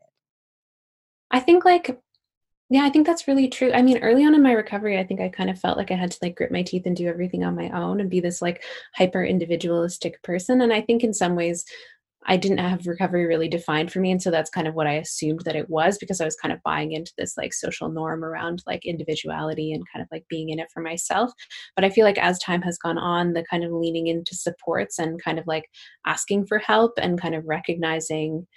I 1.31 1.41
think, 1.41 1.65
like, 1.65 1.99
yeah, 2.69 2.83
I 2.83 2.89
think 2.89 3.05
that's 3.05 3.27
really 3.27 3.49
true. 3.49 3.71
I 3.73 3.81
mean, 3.81 3.97
early 3.99 4.23
on 4.23 4.35
in 4.35 4.41
my 4.41 4.53
recovery, 4.53 4.97
I 4.97 5.03
think 5.03 5.19
I 5.19 5.29
kind 5.29 5.49
of 5.49 5.59
felt 5.59 5.77
like 5.77 5.91
I 5.91 5.95
had 5.95 6.11
to 6.11 6.19
like 6.21 6.35
grit 6.35 6.51
my 6.51 6.63
teeth 6.63 6.85
and 6.85 6.95
do 6.95 7.07
everything 7.07 7.43
on 7.43 7.55
my 7.55 7.69
own 7.69 7.99
and 7.99 8.09
be 8.09 8.21
this 8.21 8.41
like 8.41 8.63
hyper 8.95 9.23
individualistic 9.23 10.21
person. 10.21 10.61
And 10.61 10.71
I 10.71 10.81
think 10.81 11.03
in 11.03 11.13
some 11.13 11.35
ways, 11.35 11.65
I 12.27 12.37
didn't 12.37 12.57
have 12.57 12.87
recovery 12.87 13.25
really 13.25 13.47
defined 13.47 13.91
for 13.91 13.99
me. 13.99 14.11
And 14.11 14.21
so 14.21 14.31
that's 14.31 14.49
kind 14.49 14.67
of 14.67 14.73
what 14.73 14.87
I 14.87 14.93
assumed 14.93 15.41
that 15.45 15.55
it 15.55 15.69
was 15.69 15.97
because 15.97 16.19
I 16.19 16.25
was 16.25 16.35
kind 16.35 16.51
of 16.51 16.63
buying 16.63 16.91
into 16.91 17.13
this 17.17 17.37
like 17.37 17.53
social 17.53 17.89
norm 17.89 18.23
around 18.23 18.63
like 18.65 18.83
individuality 18.83 19.71
and 19.71 19.83
kind 19.93 20.01
of 20.01 20.07
like 20.11 20.25
being 20.27 20.49
in 20.49 20.59
it 20.59 20.69
for 20.73 20.81
myself. 20.81 21.31
But 21.75 21.85
I 21.85 21.89
feel 21.89 22.03
like 22.03 22.17
as 22.17 22.39
time 22.39 22.63
has 22.63 22.79
gone 22.79 22.97
on, 22.97 23.33
the 23.33 23.45
kind 23.49 23.63
of 23.63 23.71
leaning 23.71 24.07
into 24.07 24.35
supports 24.35 24.97
and 24.97 25.23
kind 25.23 25.37
of 25.37 25.45
like 25.45 25.65
asking 26.07 26.47
for 26.47 26.57
help 26.57 26.93
and 26.97 27.21
kind 27.21 27.35
of 27.35 27.45
recognizing 27.45 28.47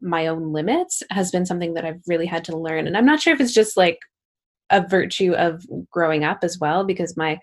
my 0.00 0.26
own 0.26 0.52
limits 0.52 1.02
has 1.10 1.30
been 1.30 1.46
something 1.46 1.74
that 1.74 1.84
I've 1.84 2.00
really 2.06 2.26
had 2.26 2.44
to 2.46 2.56
learn. 2.56 2.86
And 2.86 2.96
I'm 2.96 3.06
not 3.06 3.20
sure 3.20 3.34
if 3.34 3.40
it's 3.40 3.54
just 3.54 3.76
like 3.76 3.98
a 4.70 4.86
virtue 4.86 5.34
of 5.34 5.64
growing 5.90 6.24
up 6.24 6.38
as 6.42 6.58
well 6.58 6.84
because 6.84 7.16
my 7.16 7.38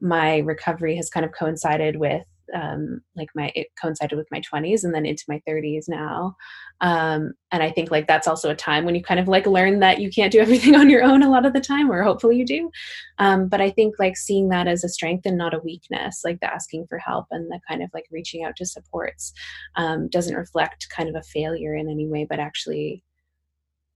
my 0.00 0.38
recovery 0.38 0.96
has 0.96 1.08
kind 1.08 1.24
of 1.24 1.30
coincided 1.30 1.96
with 1.96 2.24
um, 2.54 3.00
like 3.16 3.28
my 3.34 3.52
it 3.54 3.68
coincided 3.80 4.16
with 4.16 4.28
my 4.30 4.40
20s 4.40 4.84
and 4.84 4.94
then 4.94 5.06
into 5.06 5.24
my 5.28 5.40
30s 5.48 5.88
now. 5.88 6.36
Um, 6.80 7.32
and 7.52 7.62
i 7.62 7.70
think 7.70 7.90
like 7.90 8.06
that's 8.06 8.26
also 8.26 8.50
a 8.50 8.56
time 8.56 8.84
when 8.84 8.94
you 8.94 9.02
kind 9.02 9.20
of 9.20 9.28
like 9.28 9.46
learn 9.46 9.80
that 9.80 10.00
you 10.00 10.10
can't 10.10 10.32
do 10.32 10.40
everything 10.46 10.74
on 10.74 10.90
your 10.90 11.02
own 11.02 11.22
a 11.22 11.30
lot 11.30 11.46
of 11.46 11.52
the 11.52 11.60
time 11.60 11.90
or 11.90 12.02
hopefully 12.02 12.36
you 12.36 12.46
do. 12.46 12.70
Um, 13.18 13.48
but 13.48 13.60
i 13.60 13.70
think 13.70 13.96
like 13.98 14.16
seeing 14.16 14.48
that 14.48 14.66
as 14.66 14.84
a 14.84 14.88
strength 14.88 15.26
and 15.26 15.38
not 15.38 15.54
a 15.54 15.60
weakness 15.60 16.22
like 16.24 16.40
the 16.40 16.52
asking 16.52 16.86
for 16.88 16.98
help 16.98 17.26
and 17.30 17.50
the 17.50 17.60
kind 17.68 17.82
of 17.82 17.90
like 17.94 18.06
reaching 18.10 18.44
out 18.44 18.56
to 18.56 18.66
supports 18.66 19.32
um, 19.76 20.08
doesn't 20.08 20.36
reflect 20.36 20.88
kind 20.94 21.08
of 21.08 21.14
a 21.14 21.22
failure 21.22 21.74
in 21.74 21.88
any 21.88 22.06
way 22.06 22.26
but 22.28 22.38
actually 22.40 23.04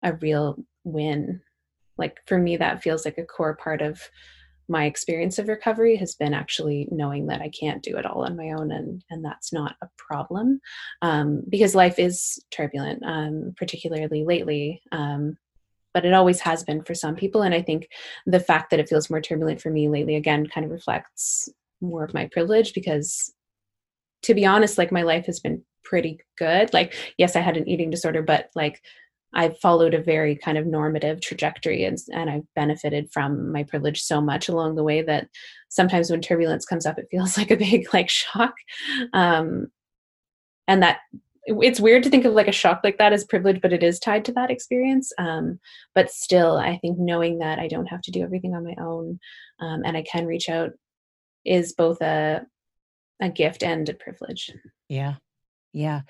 a 0.02 0.14
real 0.14 0.56
win. 0.84 1.40
Like 1.96 2.20
for 2.26 2.38
me 2.38 2.56
that 2.56 2.82
feels 2.82 3.04
like 3.04 3.18
a 3.18 3.24
core 3.24 3.56
part 3.56 3.82
of 3.82 4.00
my 4.72 4.86
experience 4.86 5.38
of 5.38 5.48
recovery 5.48 5.96
has 5.96 6.14
been 6.14 6.32
actually 6.32 6.88
knowing 6.90 7.26
that 7.26 7.42
I 7.42 7.50
can't 7.50 7.82
do 7.82 7.98
it 7.98 8.06
all 8.06 8.24
on 8.24 8.36
my 8.36 8.52
own, 8.52 8.72
and 8.72 9.04
and 9.10 9.24
that's 9.24 9.52
not 9.52 9.76
a 9.82 9.88
problem, 9.98 10.60
um, 11.02 11.42
because 11.48 11.74
life 11.74 11.98
is 11.98 12.42
turbulent, 12.50 13.02
um, 13.04 13.52
particularly 13.56 14.24
lately. 14.24 14.82
Um, 14.90 15.36
but 15.92 16.06
it 16.06 16.14
always 16.14 16.40
has 16.40 16.64
been 16.64 16.82
for 16.82 16.94
some 16.94 17.14
people, 17.14 17.42
and 17.42 17.54
I 17.54 17.60
think 17.60 17.88
the 18.24 18.40
fact 18.40 18.70
that 18.70 18.80
it 18.80 18.88
feels 18.88 19.10
more 19.10 19.20
turbulent 19.20 19.60
for 19.60 19.70
me 19.70 19.90
lately 19.90 20.16
again 20.16 20.46
kind 20.46 20.64
of 20.64 20.72
reflects 20.72 21.50
more 21.82 22.02
of 22.02 22.14
my 22.14 22.28
privilege 22.32 22.72
because, 22.72 23.30
to 24.22 24.34
be 24.34 24.46
honest, 24.46 24.78
like 24.78 24.90
my 24.90 25.02
life 25.02 25.26
has 25.26 25.38
been 25.38 25.62
pretty 25.84 26.18
good. 26.38 26.72
Like, 26.72 26.94
yes, 27.18 27.36
I 27.36 27.40
had 27.40 27.58
an 27.58 27.68
eating 27.68 27.90
disorder, 27.90 28.22
but 28.22 28.48
like 28.54 28.80
I've 29.34 29.58
followed 29.58 29.94
a 29.94 30.02
very 30.02 30.36
kind 30.36 30.58
of 30.58 30.66
normative 30.66 31.20
trajectory 31.20 31.84
and, 31.84 31.98
and 32.12 32.28
I've 32.28 32.54
benefited 32.54 33.10
from 33.12 33.50
my 33.50 33.62
privilege 33.62 34.02
so 34.02 34.20
much 34.20 34.48
along 34.48 34.74
the 34.74 34.84
way 34.84 35.02
that 35.02 35.28
sometimes 35.68 36.10
when 36.10 36.20
turbulence 36.20 36.66
comes 36.66 36.86
up, 36.86 36.98
it 36.98 37.08
feels 37.10 37.36
like 37.38 37.50
a 37.50 37.56
big 37.56 37.92
like 37.92 38.08
shock. 38.08 38.54
Um, 39.12 39.68
and 40.68 40.82
that 40.82 41.00
it's 41.44 41.80
weird 41.80 42.04
to 42.04 42.10
think 42.10 42.24
of 42.24 42.34
like 42.34 42.46
a 42.46 42.52
shock 42.52 42.82
like 42.84 42.98
that 42.98 43.12
as 43.12 43.24
privilege, 43.24 43.60
but 43.60 43.72
it 43.72 43.82
is 43.82 43.98
tied 43.98 44.24
to 44.26 44.32
that 44.32 44.50
experience. 44.50 45.12
Um, 45.18 45.58
but 45.94 46.10
still, 46.10 46.56
I 46.56 46.78
think 46.78 46.98
knowing 46.98 47.38
that 47.38 47.58
I 47.58 47.66
don't 47.66 47.86
have 47.86 48.02
to 48.02 48.12
do 48.12 48.22
everything 48.22 48.54
on 48.54 48.64
my 48.64 48.76
own 48.80 49.18
um, 49.60 49.82
and 49.84 49.96
I 49.96 50.02
can 50.02 50.26
reach 50.26 50.48
out 50.48 50.70
is 51.44 51.72
both 51.72 52.00
a 52.00 52.46
a 53.20 53.28
gift 53.28 53.62
and 53.62 53.88
a 53.88 53.94
privilege. 53.94 54.50
Yeah. 54.88 55.14
Yeah. 55.72 56.02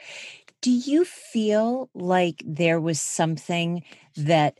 Do 0.62 0.70
you 0.70 1.04
feel 1.04 1.90
like 1.92 2.42
there 2.46 2.80
was 2.80 3.00
something 3.00 3.82
that 4.16 4.58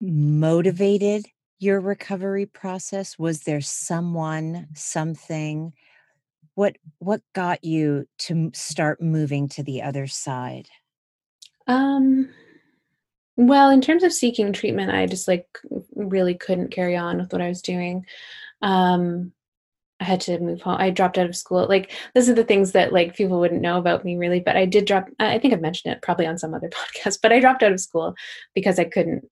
motivated 0.00 1.26
your 1.58 1.80
recovery 1.80 2.46
process? 2.46 3.18
Was 3.18 3.40
there 3.40 3.60
someone, 3.60 4.68
something? 4.74 5.72
What 6.54 6.76
what 7.00 7.22
got 7.34 7.64
you 7.64 8.06
to 8.20 8.50
start 8.54 9.02
moving 9.02 9.48
to 9.50 9.62
the 9.62 9.82
other 9.82 10.06
side? 10.06 10.68
Um 11.66 12.30
well, 13.36 13.70
in 13.70 13.80
terms 13.80 14.04
of 14.04 14.12
seeking 14.12 14.52
treatment, 14.52 14.92
I 14.92 15.06
just 15.06 15.26
like 15.26 15.46
really 15.94 16.34
couldn't 16.34 16.70
carry 16.72 16.96
on 16.96 17.18
with 17.18 17.32
what 17.32 17.40
I 17.40 17.48
was 17.48 17.62
doing. 17.62 18.04
Um, 18.62 19.32
I 20.00 20.04
had 20.04 20.20
to 20.22 20.38
move 20.38 20.62
home. 20.62 20.76
I 20.78 20.90
dropped 20.90 21.18
out 21.18 21.28
of 21.28 21.36
school. 21.36 21.66
Like 21.68 21.92
those 22.14 22.28
are 22.28 22.34
the 22.34 22.44
things 22.44 22.72
that 22.72 22.92
like 22.92 23.14
people 23.14 23.38
wouldn't 23.38 23.60
know 23.60 23.78
about 23.78 24.04
me 24.04 24.16
really, 24.16 24.40
but 24.40 24.56
I 24.56 24.64
did 24.64 24.86
drop. 24.86 25.08
I 25.18 25.38
think 25.38 25.52
I've 25.52 25.60
mentioned 25.60 25.92
it 25.92 26.02
probably 26.02 26.26
on 26.26 26.38
some 26.38 26.54
other 26.54 26.70
podcast, 27.04 27.18
but 27.22 27.32
I 27.32 27.40
dropped 27.40 27.62
out 27.62 27.72
of 27.72 27.80
school 27.80 28.14
because 28.54 28.78
I 28.78 28.84
couldn't 28.84 29.28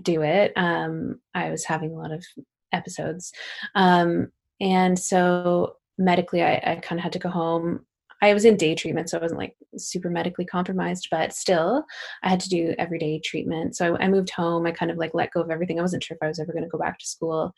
do 0.00 0.22
it. 0.22 0.52
Um, 0.56 1.20
I 1.34 1.50
was 1.50 1.64
having 1.64 1.90
a 1.90 1.98
lot 1.98 2.12
of 2.12 2.24
episodes, 2.72 3.32
um, 3.74 4.28
and 4.60 4.98
so 4.98 5.76
medically, 5.98 6.42
I, 6.42 6.54
I 6.64 6.80
kind 6.82 6.98
of 6.98 7.02
had 7.02 7.12
to 7.14 7.18
go 7.18 7.28
home. 7.28 7.84
I 8.22 8.32
was 8.32 8.44
in 8.44 8.56
day 8.56 8.74
treatment, 8.74 9.10
so 9.10 9.18
I 9.18 9.20
wasn't 9.20 9.40
like 9.40 9.56
super 9.76 10.08
medically 10.08 10.46
compromised, 10.46 11.08
but 11.10 11.34
still, 11.34 11.84
I 12.22 12.30
had 12.30 12.40
to 12.40 12.48
do 12.48 12.74
everyday 12.78 13.18
treatment. 13.18 13.76
So 13.76 13.96
I, 13.96 14.04
I 14.04 14.08
moved 14.08 14.30
home. 14.30 14.66
I 14.66 14.70
kind 14.70 14.90
of 14.90 14.96
like 14.96 15.14
let 15.14 15.32
go 15.32 15.40
of 15.40 15.50
everything. 15.50 15.78
I 15.78 15.82
wasn't 15.82 16.04
sure 16.04 16.14
if 16.14 16.22
I 16.22 16.28
was 16.28 16.38
ever 16.38 16.52
going 16.52 16.64
to 16.64 16.70
go 16.70 16.78
back 16.78 16.98
to 17.00 17.06
school. 17.06 17.52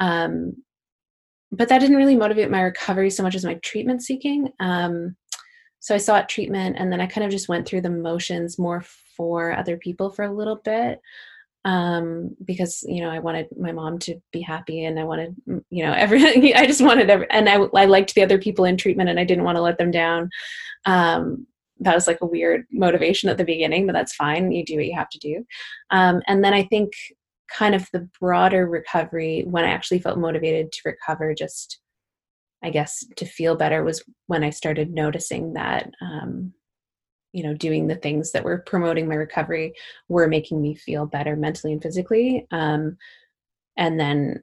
Um, 0.00 0.56
but 1.50 1.68
that 1.68 1.78
didn't 1.78 1.96
really 1.96 2.16
motivate 2.16 2.50
my 2.50 2.60
recovery 2.60 3.10
so 3.10 3.22
much 3.22 3.34
as 3.34 3.44
my 3.44 3.54
treatment 3.54 4.02
seeking. 4.02 4.52
Um, 4.60 5.16
so 5.80 5.94
I 5.94 5.98
sought 5.98 6.28
treatment, 6.28 6.76
and 6.78 6.92
then 6.92 7.00
I 7.00 7.06
kind 7.06 7.24
of 7.24 7.30
just 7.30 7.48
went 7.48 7.66
through 7.66 7.82
the 7.82 7.90
motions 7.90 8.58
more 8.58 8.84
for 9.16 9.56
other 9.56 9.76
people 9.76 10.10
for 10.10 10.24
a 10.24 10.32
little 10.32 10.56
bit 10.56 11.00
um 11.64 12.36
because 12.44 12.84
you 12.86 13.02
know 13.02 13.10
i 13.10 13.18
wanted 13.18 13.46
my 13.58 13.72
mom 13.72 13.98
to 13.98 14.20
be 14.32 14.40
happy 14.40 14.84
and 14.84 14.98
i 14.98 15.04
wanted 15.04 15.34
you 15.70 15.84
know 15.84 15.92
everything 15.92 16.52
i 16.56 16.64
just 16.66 16.80
wanted 16.80 17.10
every, 17.10 17.26
and 17.30 17.48
I, 17.48 17.56
I 17.74 17.84
liked 17.84 18.14
the 18.14 18.22
other 18.22 18.38
people 18.38 18.64
in 18.64 18.76
treatment 18.76 19.10
and 19.10 19.18
i 19.18 19.24
didn't 19.24 19.44
want 19.44 19.56
to 19.56 19.62
let 19.62 19.78
them 19.78 19.90
down. 19.90 20.30
Um 20.86 21.46
that 21.80 21.94
was 21.94 22.08
like 22.08 22.20
a 22.22 22.26
weird 22.26 22.64
motivation 22.72 23.28
at 23.28 23.38
the 23.38 23.44
beginning 23.44 23.86
but 23.86 23.92
that's 23.92 24.14
fine. 24.14 24.50
You 24.50 24.64
do 24.64 24.76
what 24.76 24.86
you 24.86 24.96
have 24.96 25.10
to 25.10 25.18
do. 25.18 25.44
Um 25.90 26.22
and 26.26 26.44
then 26.44 26.54
i 26.54 26.62
think 26.62 26.92
kind 27.48 27.74
of 27.74 27.88
the 27.92 28.08
broader 28.20 28.66
recovery 28.66 29.44
when 29.46 29.64
i 29.64 29.70
actually 29.70 29.98
felt 29.98 30.18
motivated 30.18 30.70
to 30.72 30.80
recover 30.84 31.34
just 31.34 31.80
i 32.62 32.70
guess 32.70 33.04
to 33.16 33.24
feel 33.24 33.56
better 33.56 33.84
was 33.84 34.02
when 34.26 34.44
i 34.44 34.50
started 34.50 34.90
noticing 34.90 35.54
that 35.54 35.90
um 36.00 36.52
you 37.32 37.42
know 37.42 37.54
doing 37.54 37.86
the 37.86 37.96
things 37.96 38.32
that 38.32 38.44
were 38.44 38.58
promoting 38.58 39.08
my 39.08 39.14
recovery 39.14 39.74
were 40.08 40.28
making 40.28 40.60
me 40.60 40.74
feel 40.74 41.06
better 41.06 41.36
mentally 41.36 41.72
and 41.72 41.82
physically 41.82 42.46
um, 42.50 42.96
and 43.76 43.98
then 43.98 44.42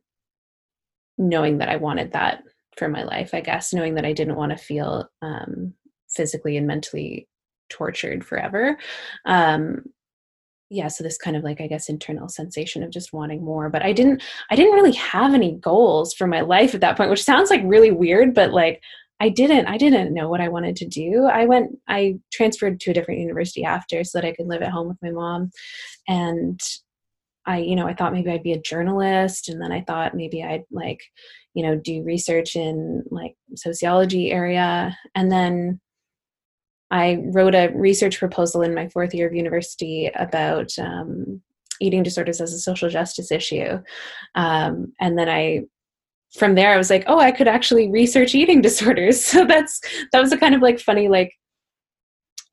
knowing 1.17 1.57
that 1.57 1.69
i 1.69 1.75
wanted 1.75 2.11
that 2.13 2.43
for 2.77 2.87
my 2.87 3.03
life 3.03 3.33
i 3.33 3.41
guess 3.41 3.73
knowing 3.73 3.95
that 3.95 4.05
i 4.05 4.13
didn't 4.13 4.35
want 4.35 4.51
to 4.51 4.57
feel 4.57 5.09
um, 5.21 5.73
physically 6.09 6.57
and 6.57 6.67
mentally 6.67 7.27
tortured 7.69 8.23
forever 8.25 8.77
um, 9.25 9.83
yeah 10.69 10.87
so 10.87 11.03
this 11.03 11.17
kind 11.17 11.37
of 11.37 11.43
like 11.43 11.61
i 11.61 11.67
guess 11.67 11.89
internal 11.89 12.27
sensation 12.27 12.83
of 12.83 12.91
just 12.91 13.13
wanting 13.13 13.43
more 13.43 13.69
but 13.69 13.83
i 13.83 13.93
didn't 13.93 14.21
i 14.49 14.55
didn't 14.55 14.73
really 14.73 14.93
have 14.93 15.33
any 15.33 15.53
goals 15.53 16.13
for 16.13 16.27
my 16.27 16.41
life 16.41 16.73
at 16.73 16.81
that 16.81 16.97
point 16.97 17.09
which 17.09 17.23
sounds 17.23 17.49
like 17.49 17.61
really 17.65 17.91
weird 17.91 18.33
but 18.33 18.51
like 18.51 18.81
I 19.19 19.29
didn't 19.29 19.67
I 19.67 19.77
didn't 19.77 20.13
know 20.13 20.27
what 20.27 20.41
I 20.41 20.49
wanted 20.49 20.75
to 20.77 20.87
do. 20.87 21.25
I 21.25 21.45
went 21.45 21.77
I 21.87 22.15
transferred 22.33 22.79
to 22.81 22.91
a 22.91 22.93
different 22.93 23.21
university 23.21 23.63
after 23.63 24.03
so 24.03 24.17
that 24.17 24.27
I 24.27 24.33
could 24.33 24.47
live 24.47 24.61
at 24.61 24.71
home 24.71 24.89
with 24.89 24.97
my 25.01 25.11
mom 25.11 25.51
and 26.07 26.59
I 27.45 27.59
you 27.59 27.75
know 27.75 27.87
I 27.87 27.93
thought 27.93 28.13
maybe 28.13 28.31
I'd 28.31 28.43
be 28.43 28.53
a 28.53 28.61
journalist 28.61 29.47
and 29.47 29.61
then 29.61 29.71
I 29.71 29.81
thought 29.81 30.15
maybe 30.15 30.43
I'd 30.43 30.65
like 30.69 31.01
you 31.53 31.63
know 31.63 31.77
do 31.77 32.03
research 32.03 32.55
in 32.57 33.03
like 33.09 33.35
sociology 33.55 34.31
area 34.31 34.97
and 35.15 35.31
then 35.31 35.79
I 36.91 37.19
wrote 37.31 37.55
a 37.55 37.71
research 37.73 38.19
proposal 38.19 38.61
in 38.61 38.75
my 38.75 38.87
fourth 38.89 39.13
year 39.13 39.27
of 39.27 39.33
university 39.33 40.11
about 40.15 40.71
um, 40.79 41.41
eating 41.81 42.03
disorders 42.03 42.39
as 42.39 42.53
a 42.53 42.59
social 42.59 42.89
justice 42.89 43.31
issue 43.31 43.79
um, 44.35 44.93
and 44.99 45.17
then 45.17 45.29
I 45.29 45.63
from 46.35 46.55
there 46.55 46.73
I 46.73 46.77
was 46.77 46.89
like, 46.89 47.05
oh, 47.07 47.19
I 47.19 47.31
could 47.31 47.47
actually 47.47 47.89
research 47.89 48.35
eating 48.35 48.61
disorders. 48.69 49.23
So 49.23 49.45
that's 49.45 49.81
that 50.11 50.21
was 50.21 50.31
a 50.31 50.37
kind 50.37 50.55
of 50.55 50.61
like 50.61 50.79
funny 50.79 51.07
like 51.07 51.33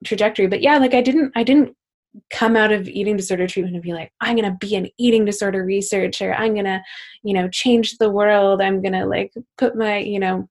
trajectory. 0.05 0.47
But 0.47 0.63
yeah, 0.63 0.79
like 0.79 0.95
I 0.95 1.03
didn't 1.03 1.33
I 1.37 1.43
didn't 1.43 1.77
come 2.31 2.57
out 2.57 2.73
of 2.73 2.89
eating 2.89 3.17
disorder 3.17 3.47
treatment 3.47 3.75
and 3.75 3.83
be 3.83 3.95
like, 3.95 4.13
I'm 4.21 4.37
gonna 4.37 4.57
be 4.61 4.77
an 4.77 4.89
eating 4.99 5.25
disorder 5.25 5.65
researcher. 5.65 6.35
I'm 6.35 6.55
gonna, 6.55 6.83
you 7.23 7.35
know, 7.35 7.49
change 7.49 7.99
the 7.99 8.11
world. 8.11 8.61
I'm 8.61 8.83
gonna 8.83 9.07
like 9.07 9.33
put 9.59 9.77
my, 9.77 9.99
you 9.99 10.19
know, 10.19 10.49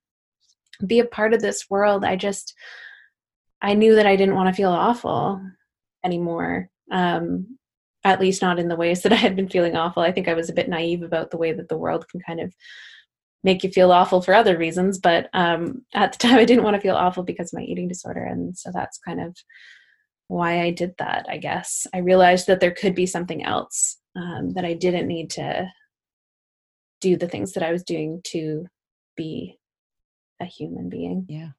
be 0.85 0.99
a 0.99 1.05
part 1.05 1.33
of 1.33 1.41
this 1.41 1.69
world. 1.69 2.03
I 2.03 2.15
just 2.15 2.53
I 3.61 3.73
knew 3.73 3.95
that 3.95 4.07
I 4.07 4.15
didn't 4.15 4.35
want 4.35 4.49
to 4.49 4.55
feel 4.55 4.71
awful 4.71 5.41
anymore. 6.03 6.69
Um, 6.91 7.57
at 8.03 8.19
least 8.19 8.41
not 8.41 8.57
in 8.57 8.67
the 8.67 8.75
ways 8.75 9.03
that 9.03 9.13
I 9.13 9.17
had 9.17 9.35
been 9.35 9.49
feeling 9.49 9.75
awful. 9.75 10.03
I 10.03 10.11
think 10.11 10.27
I 10.27 10.33
was 10.33 10.49
a 10.49 10.53
bit 10.53 10.69
naive 10.69 11.03
about 11.03 11.31
the 11.31 11.37
way 11.37 11.53
that 11.53 11.69
the 11.69 11.77
world 11.77 12.07
can 12.09 12.21
kind 12.21 12.39
of 12.39 12.53
make 13.43 13.63
you 13.63 13.71
feel 13.71 13.91
awful 13.91 14.21
for 14.21 14.33
other 14.33 14.57
reasons 14.57 14.99
but 14.99 15.29
um, 15.33 15.83
at 15.93 16.13
the 16.13 16.17
time 16.27 16.37
i 16.37 16.45
didn't 16.45 16.63
want 16.63 16.75
to 16.75 16.81
feel 16.81 16.95
awful 16.95 17.23
because 17.23 17.53
of 17.53 17.59
my 17.59 17.65
eating 17.65 17.87
disorder 17.87 18.23
and 18.23 18.57
so 18.57 18.71
that's 18.73 18.97
kind 18.99 19.21
of 19.21 19.35
why 20.27 20.61
i 20.61 20.71
did 20.71 20.93
that 20.97 21.25
i 21.29 21.37
guess 21.37 21.85
i 21.93 21.97
realized 21.97 22.47
that 22.47 22.59
there 22.59 22.71
could 22.71 22.95
be 22.95 23.05
something 23.05 23.43
else 23.43 23.97
um, 24.15 24.51
that 24.51 24.65
i 24.65 24.73
didn't 24.73 25.07
need 25.07 25.29
to 25.29 25.69
do 27.01 27.17
the 27.17 27.27
things 27.27 27.53
that 27.53 27.63
i 27.63 27.71
was 27.71 27.83
doing 27.83 28.21
to 28.23 28.65
be 29.17 29.57
a 30.39 30.45
human 30.45 30.89
being 30.89 31.25
yeah 31.27 31.49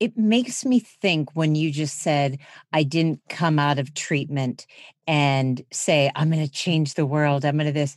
it 0.00 0.16
makes 0.16 0.64
me 0.64 0.80
think 0.80 1.30
when 1.34 1.54
you 1.54 1.70
just 1.70 2.00
said, 2.00 2.38
I 2.72 2.82
didn't 2.82 3.20
come 3.28 3.58
out 3.58 3.78
of 3.78 3.94
treatment 3.94 4.66
and 5.06 5.62
say, 5.72 6.10
I'm 6.14 6.30
going 6.30 6.44
to 6.44 6.50
change 6.50 6.94
the 6.94 7.06
world. 7.06 7.44
I'm 7.44 7.56
going 7.56 7.66
to 7.66 7.72
this. 7.72 7.96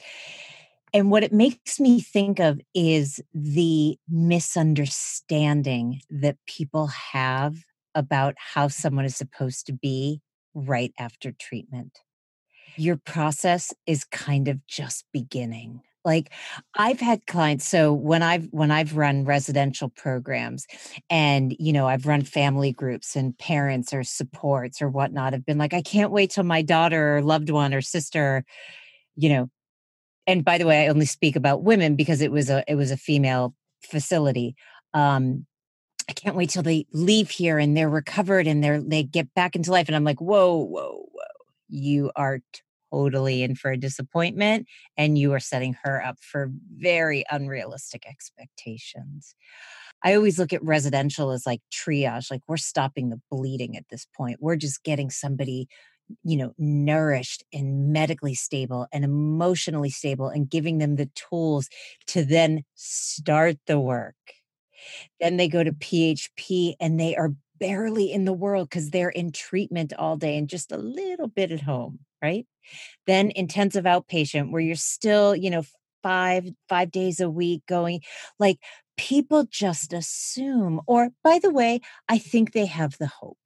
And 0.93 1.11
what 1.11 1.23
it 1.23 1.33
makes 1.33 1.79
me 1.79 1.99
think 1.99 2.39
of 2.39 2.61
is 2.73 3.19
the 3.33 3.97
misunderstanding 4.09 6.01
that 6.09 6.37
people 6.47 6.87
have 6.87 7.57
about 7.93 8.35
how 8.37 8.67
someone 8.67 9.05
is 9.05 9.15
supposed 9.15 9.65
to 9.65 9.73
be 9.73 10.21
right 10.53 10.93
after 10.97 11.31
treatment. 11.33 11.99
Your 12.77 12.97
process 12.97 13.73
is 13.85 14.05
kind 14.05 14.47
of 14.47 14.65
just 14.67 15.05
beginning. 15.11 15.81
Like 16.05 16.31
I've 16.75 16.99
had 16.99 17.25
clients 17.27 17.65
so 17.65 17.93
when 17.93 18.21
I've 18.23 18.47
when 18.51 18.71
I've 18.71 18.95
run 18.95 19.25
residential 19.25 19.89
programs 19.89 20.67
and 21.09 21.55
you 21.59 21.73
know 21.73 21.87
I've 21.87 22.05
run 22.05 22.21
family 22.21 22.71
groups 22.71 23.15
and 23.15 23.37
parents 23.37 23.93
or 23.93 24.03
supports 24.03 24.81
or 24.81 24.89
whatnot 24.89 25.33
have 25.33 25.45
been 25.45 25.57
like 25.57 25.73
I 25.73 25.81
can't 25.81 26.11
wait 26.11 26.31
till 26.31 26.43
my 26.43 26.61
daughter 26.61 27.17
or 27.17 27.21
loved 27.21 27.49
one 27.49 27.73
or 27.73 27.81
sister 27.81 28.45
you 29.15 29.29
know 29.29 29.49
and 30.27 30.43
by 30.43 30.57
the 30.57 30.65
way, 30.65 30.85
I 30.85 30.87
only 30.87 31.05
speak 31.05 31.35
about 31.35 31.63
women 31.63 31.95
because 31.95 32.21
it 32.21 32.31
was 32.31 32.49
a 32.49 32.63
it 32.67 32.75
was 32.75 32.91
a 32.91 32.97
female 32.97 33.53
facility. 33.83 34.55
Um, 34.93 35.45
I 36.09 36.13
can't 36.13 36.35
wait 36.35 36.51
till 36.51 36.63
they 36.63 36.87
leave 36.93 37.31
here 37.31 37.59
and 37.59 37.77
they're 37.77 37.89
recovered 37.89 38.47
and 38.47 38.63
they're 38.63 38.81
they 38.81 39.03
get 39.03 39.33
back 39.35 39.55
into 39.55 39.71
life. 39.71 39.87
And 39.87 39.95
I'm 39.95 40.03
like, 40.03 40.21
whoa, 40.21 40.57
whoa, 40.57 41.07
whoa! 41.11 41.45
You 41.69 42.11
are 42.15 42.39
totally 42.95 43.43
in 43.43 43.55
for 43.55 43.71
a 43.71 43.77
disappointment, 43.77 44.67
and 44.97 45.17
you 45.17 45.33
are 45.33 45.39
setting 45.39 45.75
her 45.83 46.03
up 46.03 46.17
for 46.21 46.51
very 46.77 47.25
unrealistic 47.29 48.05
expectations. 48.07 49.35
I 50.03 50.15
always 50.15 50.39
look 50.39 50.53
at 50.53 50.63
residential 50.63 51.31
as 51.31 51.45
like 51.45 51.61
triage, 51.71 52.31
like 52.31 52.41
we're 52.47 52.57
stopping 52.57 53.09
the 53.09 53.21
bleeding 53.29 53.75
at 53.75 53.85
this 53.89 54.05
point. 54.15 54.37
We're 54.39 54.55
just 54.55 54.83
getting 54.83 55.09
somebody 55.09 55.67
you 56.23 56.37
know, 56.37 56.53
nourished 56.59 57.43
and 57.51 57.91
medically 57.91 58.35
stable 58.35 58.85
and 58.93 59.03
emotionally 59.03 59.89
stable 59.89 60.27
and 60.27 60.47
giving 60.47 60.77
them 60.77 60.97
the 60.97 61.09
tools 61.15 61.67
to 62.05 62.23
then 62.23 62.63
start 62.75 63.57
the 63.65 63.79
work. 63.79 64.13
Then 65.19 65.37
they 65.37 65.47
go 65.47 65.63
to 65.63 65.71
PHP 65.71 66.75
and 66.79 66.99
they 66.99 67.15
are 67.15 67.31
barely 67.59 68.11
in 68.11 68.25
the 68.25 68.33
world 68.33 68.69
because 68.69 68.89
they're 68.89 69.09
in 69.09 69.31
treatment 69.31 69.93
all 69.97 70.17
day 70.17 70.37
and 70.37 70.47
just 70.47 70.71
a 70.71 70.77
little 70.77 71.27
bit 71.27 71.51
at 71.51 71.61
home, 71.61 71.99
right? 72.21 72.45
Then 73.07 73.31
intensive 73.35 73.85
outpatient 73.85 74.51
where 74.51 74.61
you're 74.61 74.75
still, 74.75 75.35
you 75.35 75.49
know, 75.49 75.63
five 76.03 76.47
five 76.69 76.91
days 76.91 77.19
a 77.19 77.29
week 77.29 77.63
going 77.67 77.99
like 78.37 78.59
people 78.95 79.43
just 79.49 79.91
assume 79.91 80.79
or 80.85 81.09
by 81.23 81.39
the 81.39 81.49
way 81.49 81.81
i 82.09 82.19
think 82.19 82.51
they 82.51 82.67
have 82.67 82.95
the 82.99 83.07
hope 83.07 83.39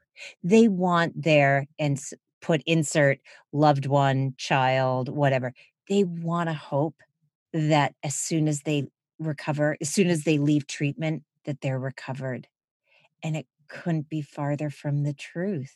they 0.43 0.67
want 0.67 1.23
their 1.23 1.67
and 1.79 1.97
put 2.41 2.61
insert 2.65 3.19
loved 3.51 3.85
one, 3.85 4.33
child, 4.37 5.09
whatever. 5.09 5.53
They 5.87 6.03
want 6.03 6.49
to 6.49 6.53
hope 6.53 6.95
that 7.53 7.93
as 8.03 8.15
soon 8.15 8.47
as 8.47 8.61
they 8.61 8.87
recover, 9.19 9.77
as 9.81 9.89
soon 9.89 10.07
as 10.07 10.23
they 10.23 10.37
leave 10.37 10.67
treatment, 10.67 11.23
that 11.45 11.61
they're 11.61 11.79
recovered. 11.79 12.47
And 13.23 13.35
it 13.35 13.47
couldn't 13.69 14.09
be 14.09 14.21
farther 14.21 14.69
from 14.69 15.03
the 15.03 15.13
truth. 15.13 15.75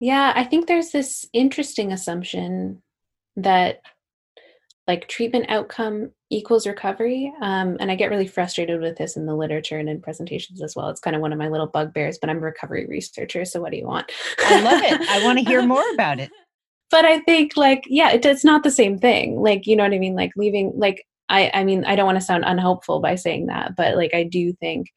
Yeah, 0.00 0.32
I 0.34 0.44
think 0.44 0.66
there's 0.66 0.90
this 0.90 1.24
interesting 1.32 1.92
assumption 1.92 2.82
that 3.36 3.80
like 4.86 5.08
treatment 5.08 5.46
outcome 5.48 6.10
equals 6.30 6.66
recovery. 6.66 7.32
Um, 7.40 7.76
and 7.80 7.90
I 7.90 7.94
get 7.94 8.10
really 8.10 8.26
frustrated 8.26 8.80
with 8.80 8.96
this 8.98 9.16
in 9.16 9.24
the 9.24 9.34
literature 9.34 9.78
and 9.78 9.88
in 9.88 10.02
presentations 10.02 10.60
as 10.62 10.76
well. 10.76 10.88
It's 10.88 11.00
kind 11.00 11.16
of 11.16 11.22
one 11.22 11.32
of 11.32 11.38
my 11.38 11.48
little 11.48 11.66
bugbears, 11.66 12.18
but 12.18 12.28
I'm 12.28 12.38
a 12.38 12.40
recovery 12.40 12.86
researcher. 12.86 13.44
So 13.44 13.60
what 13.60 13.70
do 13.70 13.78
you 13.78 13.86
want? 13.86 14.10
I 14.40 14.60
love 14.60 14.82
it. 14.82 15.08
I 15.08 15.24
want 15.24 15.38
to 15.38 15.44
hear 15.44 15.62
more 15.66 15.84
about 15.94 16.20
it. 16.20 16.30
but 16.90 17.04
I 17.04 17.20
think 17.20 17.56
like 17.56 17.84
yeah, 17.86 18.10
it, 18.12 18.26
it's 18.26 18.44
not 18.44 18.62
the 18.62 18.70
same 18.70 18.98
thing. 18.98 19.40
Like 19.40 19.66
you 19.66 19.76
know 19.76 19.84
what 19.84 19.94
I 19.94 19.98
mean? 19.98 20.16
Like 20.16 20.32
leaving 20.36 20.72
like 20.76 21.06
I 21.28 21.50
I 21.54 21.64
mean 21.64 21.84
I 21.84 21.96
don't 21.96 22.06
want 22.06 22.18
to 22.18 22.24
sound 22.24 22.44
unhelpful 22.46 23.00
by 23.00 23.14
saying 23.14 23.46
that, 23.46 23.74
but 23.76 23.96
like 23.96 24.12
I 24.12 24.24
do 24.24 24.52
think 24.54 24.88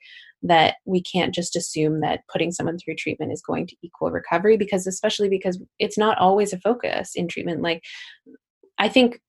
that 0.43 0.75
we 0.85 1.01
can't 1.01 1.33
just 1.33 1.55
assume 1.55 2.01
that 2.01 2.21
putting 2.31 2.51
someone 2.51 2.77
through 2.77 2.95
treatment 2.95 3.31
is 3.31 3.41
going 3.41 3.65
to 3.67 3.75
equal 3.81 4.11
recovery 4.11 4.57
because 4.57 4.85
especially 4.85 5.29
because 5.29 5.59
it's 5.79 5.97
not 5.97 6.17
always 6.17 6.53
a 6.53 6.59
focus 6.59 7.11
in 7.15 7.27
treatment. 7.27 7.61
Like 7.61 7.83
i 8.77 8.87
think 8.87 9.19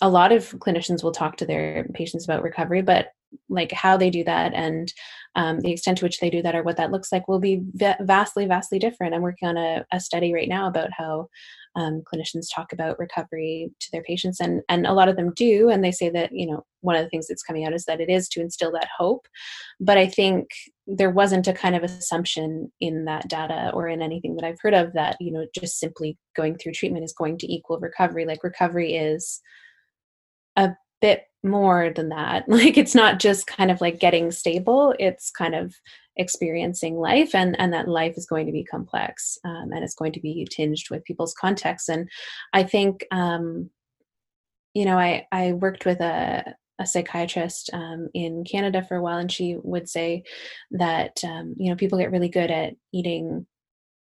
a 0.00 0.08
lot 0.08 0.32
of 0.32 0.50
clinicians 0.58 1.02
will 1.02 1.12
talk 1.12 1.36
to 1.36 1.46
their 1.46 1.86
patients 1.94 2.24
about 2.24 2.42
recovery 2.42 2.82
but 2.82 3.08
like 3.48 3.72
how 3.72 3.96
they 3.96 4.10
do 4.10 4.24
that 4.24 4.52
and 4.54 4.92
um, 5.36 5.60
the 5.60 5.72
extent 5.72 5.98
to 5.98 6.04
which 6.04 6.20
they 6.20 6.28
do 6.28 6.42
that 6.42 6.54
or 6.54 6.62
what 6.62 6.76
that 6.76 6.90
looks 6.90 7.10
like 7.10 7.28
will 7.28 7.40
be 7.40 7.62
vastly 7.74 8.46
vastly 8.46 8.78
different. 8.78 9.14
I'm 9.14 9.22
working 9.22 9.48
on 9.48 9.56
a, 9.56 9.84
a 9.90 10.00
study 10.00 10.34
right 10.34 10.48
now 10.48 10.66
about 10.68 10.90
how 10.92 11.28
um, 11.74 12.02
clinicians 12.12 12.46
talk 12.54 12.72
about 12.72 12.98
recovery 12.98 13.70
to 13.80 13.88
their 13.92 14.02
patients 14.02 14.40
and 14.40 14.62
and 14.68 14.86
a 14.86 14.92
lot 14.92 15.08
of 15.08 15.16
them 15.16 15.32
do 15.34 15.70
and 15.70 15.82
they 15.82 15.90
say 15.90 16.10
that 16.10 16.30
you 16.32 16.46
know 16.46 16.64
one 16.80 16.96
of 16.96 17.02
the 17.02 17.08
things 17.08 17.26
that's 17.26 17.42
coming 17.42 17.64
out 17.64 17.72
is 17.72 17.84
that 17.84 18.00
it 18.00 18.10
is 18.10 18.28
to 18.28 18.40
instill 18.40 18.70
that 18.72 18.88
hope 18.96 19.26
but 19.80 19.96
i 19.96 20.06
think 20.06 20.48
there 20.86 21.10
wasn't 21.10 21.48
a 21.48 21.52
kind 21.52 21.74
of 21.74 21.82
assumption 21.82 22.70
in 22.80 23.04
that 23.04 23.28
data 23.28 23.70
or 23.72 23.88
in 23.88 24.02
anything 24.02 24.36
that 24.36 24.44
i've 24.44 24.60
heard 24.60 24.74
of 24.74 24.92
that 24.92 25.16
you 25.20 25.32
know 25.32 25.46
just 25.58 25.78
simply 25.78 26.18
going 26.36 26.56
through 26.56 26.72
treatment 26.72 27.04
is 27.04 27.14
going 27.14 27.38
to 27.38 27.50
equal 27.50 27.78
recovery 27.78 28.26
like 28.26 28.44
recovery 28.44 28.94
is 28.94 29.40
a 30.56 30.70
bit 31.00 31.24
more 31.42 31.90
than 31.94 32.10
that. 32.10 32.44
Like 32.48 32.76
it's 32.76 32.94
not 32.94 33.18
just 33.18 33.46
kind 33.46 33.70
of 33.70 33.80
like 33.80 33.98
getting 33.98 34.30
stable 34.30 34.94
it's 34.98 35.30
kind 35.30 35.54
of 35.54 35.74
experiencing 36.16 36.96
life 36.96 37.34
and 37.34 37.58
and 37.58 37.72
that 37.72 37.88
life 37.88 38.14
is 38.16 38.26
going 38.26 38.46
to 38.46 38.52
be 38.52 38.64
complex 38.64 39.38
um, 39.44 39.70
and 39.72 39.82
it's 39.82 39.94
going 39.94 40.12
to 40.12 40.20
be 40.20 40.46
tinged 40.50 40.90
with 40.90 41.04
people's 41.04 41.32
contexts 41.32 41.88
and 41.88 42.08
i 42.52 42.62
think 42.62 43.06
um, 43.10 43.70
you 44.74 44.84
know 44.84 44.98
i 44.98 45.26
i 45.32 45.52
worked 45.52 45.86
with 45.86 46.00
a 46.00 46.54
a 46.78 46.86
psychiatrist 46.86 47.70
um, 47.72 48.08
in 48.12 48.44
Canada 48.44 48.82
for 48.82 48.96
a 48.96 49.02
while, 49.02 49.18
and 49.18 49.30
she 49.30 49.56
would 49.62 49.88
say 49.88 50.24
that 50.72 51.22
um, 51.24 51.54
you 51.56 51.70
know 51.70 51.76
people 51.76 51.98
get 51.98 52.10
really 52.10 52.28
good 52.28 52.50
at 52.50 52.74
eating 52.92 53.46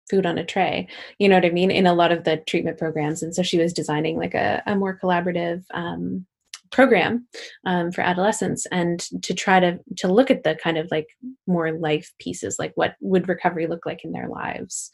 food 0.09 0.25
on 0.25 0.37
a 0.37 0.45
tray 0.45 0.87
you 1.19 1.27
know 1.27 1.35
what 1.35 1.43
i 1.43 1.49
mean 1.49 1.69
in 1.69 1.85
a 1.85 1.93
lot 1.93 2.13
of 2.13 2.23
the 2.23 2.37
treatment 2.47 2.77
programs 2.77 3.21
and 3.21 3.35
so 3.35 3.43
she 3.43 3.57
was 3.57 3.73
designing 3.73 4.17
like 4.17 4.33
a, 4.33 4.63
a 4.65 4.73
more 4.73 4.97
collaborative 4.97 5.65
um, 5.73 6.25
program 6.71 7.27
um, 7.65 7.91
for 7.91 8.01
adolescents 8.01 8.65
and 8.71 8.99
to 9.21 9.33
try 9.33 9.59
to 9.59 9.79
to 9.97 10.11
look 10.11 10.31
at 10.31 10.43
the 10.43 10.55
kind 10.55 10.77
of 10.77 10.87
like 10.91 11.07
more 11.45 11.71
life 11.71 12.11
pieces 12.19 12.57
like 12.59 12.71
what 12.75 12.95
would 13.01 13.27
recovery 13.27 13.67
look 13.67 13.85
like 13.85 14.03
in 14.03 14.11
their 14.11 14.27
lives 14.27 14.89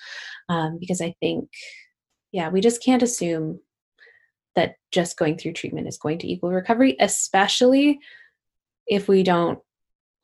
um, 0.49 0.77
because 0.79 1.01
i 1.01 1.13
think 1.19 1.49
yeah 2.31 2.49
we 2.49 2.61
just 2.61 2.83
can't 2.83 3.03
assume 3.03 3.59
that 4.55 4.75
just 4.91 5.17
going 5.17 5.37
through 5.37 5.53
treatment 5.53 5.87
is 5.87 5.97
going 5.97 6.17
to 6.17 6.31
equal 6.31 6.51
recovery 6.51 6.95
especially 6.99 7.99
if 8.87 9.07
we 9.07 9.23
don't 9.23 9.59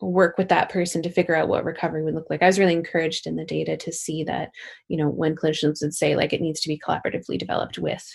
work 0.02 0.38
with 0.38 0.50
that 0.50 0.70
person 0.70 1.02
to 1.02 1.10
figure 1.10 1.36
out 1.36 1.50
what 1.50 1.66
recovery 1.66 2.04
would 2.04 2.16
look 2.16 2.30
like. 2.30 2.42
I 2.42 2.48
was 2.48 2.60
really 2.60 2.74
encouraged 2.74 3.28
in 3.28 3.36
the 3.36 3.44
data 3.44 3.76
to 3.76 3.92
see 3.92 4.24
that, 4.24 4.50
you 4.88 4.96
know, 4.96 5.10
when 5.10 5.36
clinicians 5.36 5.82
would 5.82 5.94
say 5.94 6.16
like 6.16 6.32
it 6.32 6.42
needs 6.42 6.62
to 6.62 6.70
be 6.70 6.80
collaboratively 6.80 7.38
developed 7.38 7.78
with 7.78 8.10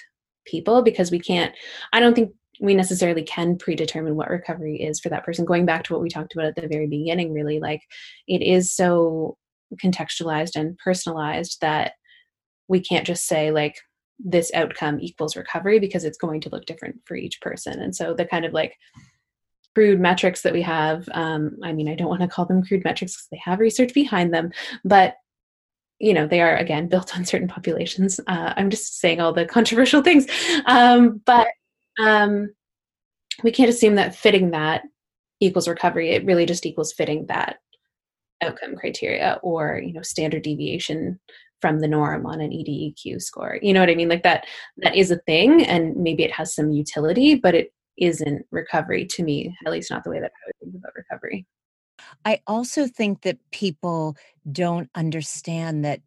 people 0.45 0.83
because 0.83 1.11
we 1.11 1.19
can't 1.19 1.55
I 1.93 2.01
don't 2.01 2.15
think 2.15 2.33
we 2.61 2.75
necessarily 2.75 3.23
can 3.23 3.57
predetermine 3.57 4.17
what 4.17 4.31
recovery 4.31 4.77
is 4.77 5.01
for 5.01 5.09
that 5.09 5.25
person. 5.25 5.45
Going 5.45 5.67
back 5.67 5.85
to 5.85 5.93
what 5.93 6.03
we 6.03 6.09
talked 6.09 6.35
about 6.35 6.47
at 6.47 6.55
the 6.55 6.69
very 6.69 6.87
beginning 6.87 7.33
really 7.33 7.59
like 7.61 7.83
it 8.29 8.43
is 8.43 8.73
so 8.73 9.37
contextualized 9.83 10.57
and 10.57 10.79
personalized 10.79 11.61
that 11.61 11.93
we 12.69 12.81
can't 12.81 13.07
just 13.07 13.27
say 13.27 13.51
like 13.51 13.77
this 14.19 14.53
outcome 14.55 15.01
equals 15.01 15.37
recovery 15.37 15.81
because 15.81 16.05
it's 16.05 16.19
going 16.19 16.41
to 16.41 16.49
look 16.51 16.67
different 16.67 17.01
for 17.05 17.17
each 17.17 17.41
person. 17.41 17.81
And 17.81 17.95
so 17.95 18.15
the 18.15 18.25
kind 18.25 18.45
of 18.45 18.53
like 18.53 18.77
crude 19.75 20.01
metrics 20.01 20.43
that 20.43 20.53
we 20.53 20.63
have 20.63 21.09
um, 21.15 21.57
i 21.65 21.73
mean 21.73 21.89
i 21.89 21.97
don't 21.97 22.09
want 22.09 22.23
to 22.23 22.29
call 22.29 22.45
them 22.45 22.63
crude 22.63 22.85
metrics 22.85 23.17
because 23.17 23.27
they 23.33 23.41
have 23.45 23.59
research 23.59 23.93
behind 23.93 24.33
them 24.33 24.53
but 24.85 25.17
you 25.99 26.13
know 26.13 26.27
they 26.27 26.41
are 26.41 26.57
again 26.57 26.89
built 26.89 27.17
on 27.17 27.25
certain 27.25 27.49
populations. 27.49 28.21
Uh, 28.27 28.53
i'm 28.57 28.71
just 28.71 28.99
saying 28.99 29.21
all 29.21 29.33
the 29.33 29.47
controversial 29.47 30.03
things. 30.03 30.27
Um, 30.67 31.21
but 31.25 31.49
um, 31.99 32.55
we 33.43 33.51
can't 33.51 33.71
assume 33.71 33.97
that 33.97 34.15
fitting 34.15 34.51
that 34.51 34.83
equals 35.41 35.69
recovery. 35.69 36.11
It 36.11 36.25
really 36.25 36.47
just 36.47 36.67
equals 36.67 36.93
fitting 36.93 37.27
that 37.27 37.57
outcome 38.43 38.77
criteria 38.77 39.39
or 39.43 39.81
you 39.85 39.93
know 39.93 40.03
standard 40.03 40.43
deviation 40.43 41.19
from 41.61 41.81
the 41.81 41.89
norm 41.89 42.27
on 42.27 42.41
an 42.41 42.51
EDEQ 42.51 43.23
score. 43.23 43.59
You 43.63 43.73
know 43.73 43.81
what 43.81 43.89
I 43.89 43.95
mean? 43.95 44.09
Like 44.09 44.23
that 44.23 44.47
that 44.79 44.97
is 44.97 45.11
a 45.11 45.19
thing 45.21 45.65
and 45.65 45.97
maybe 45.97 46.23
it 46.23 46.33
has 46.33 46.55
some 46.55 46.71
utility, 46.71 47.35
but 47.37 47.55
it 47.55 47.73
isn't 47.97 48.45
recovery 48.51 49.07
to 49.07 49.23
me, 49.23 49.57
at 49.65 49.73
least 49.73 49.91
not 49.91 50.05
the 50.05 50.11
way 50.11 50.21
that 50.21 50.33
I 50.33 50.47
would 50.47 50.73
think 50.73 50.75
about 50.75 50.95
recovery. 50.95 51.47
I 52.25 52.41
also 52.47 52.87
think 52.87 53.23
that 53.23 53.39
people 53.51 54.17
don't 54.51 54.91
understand 54.95 55.85
that 55.85 56.01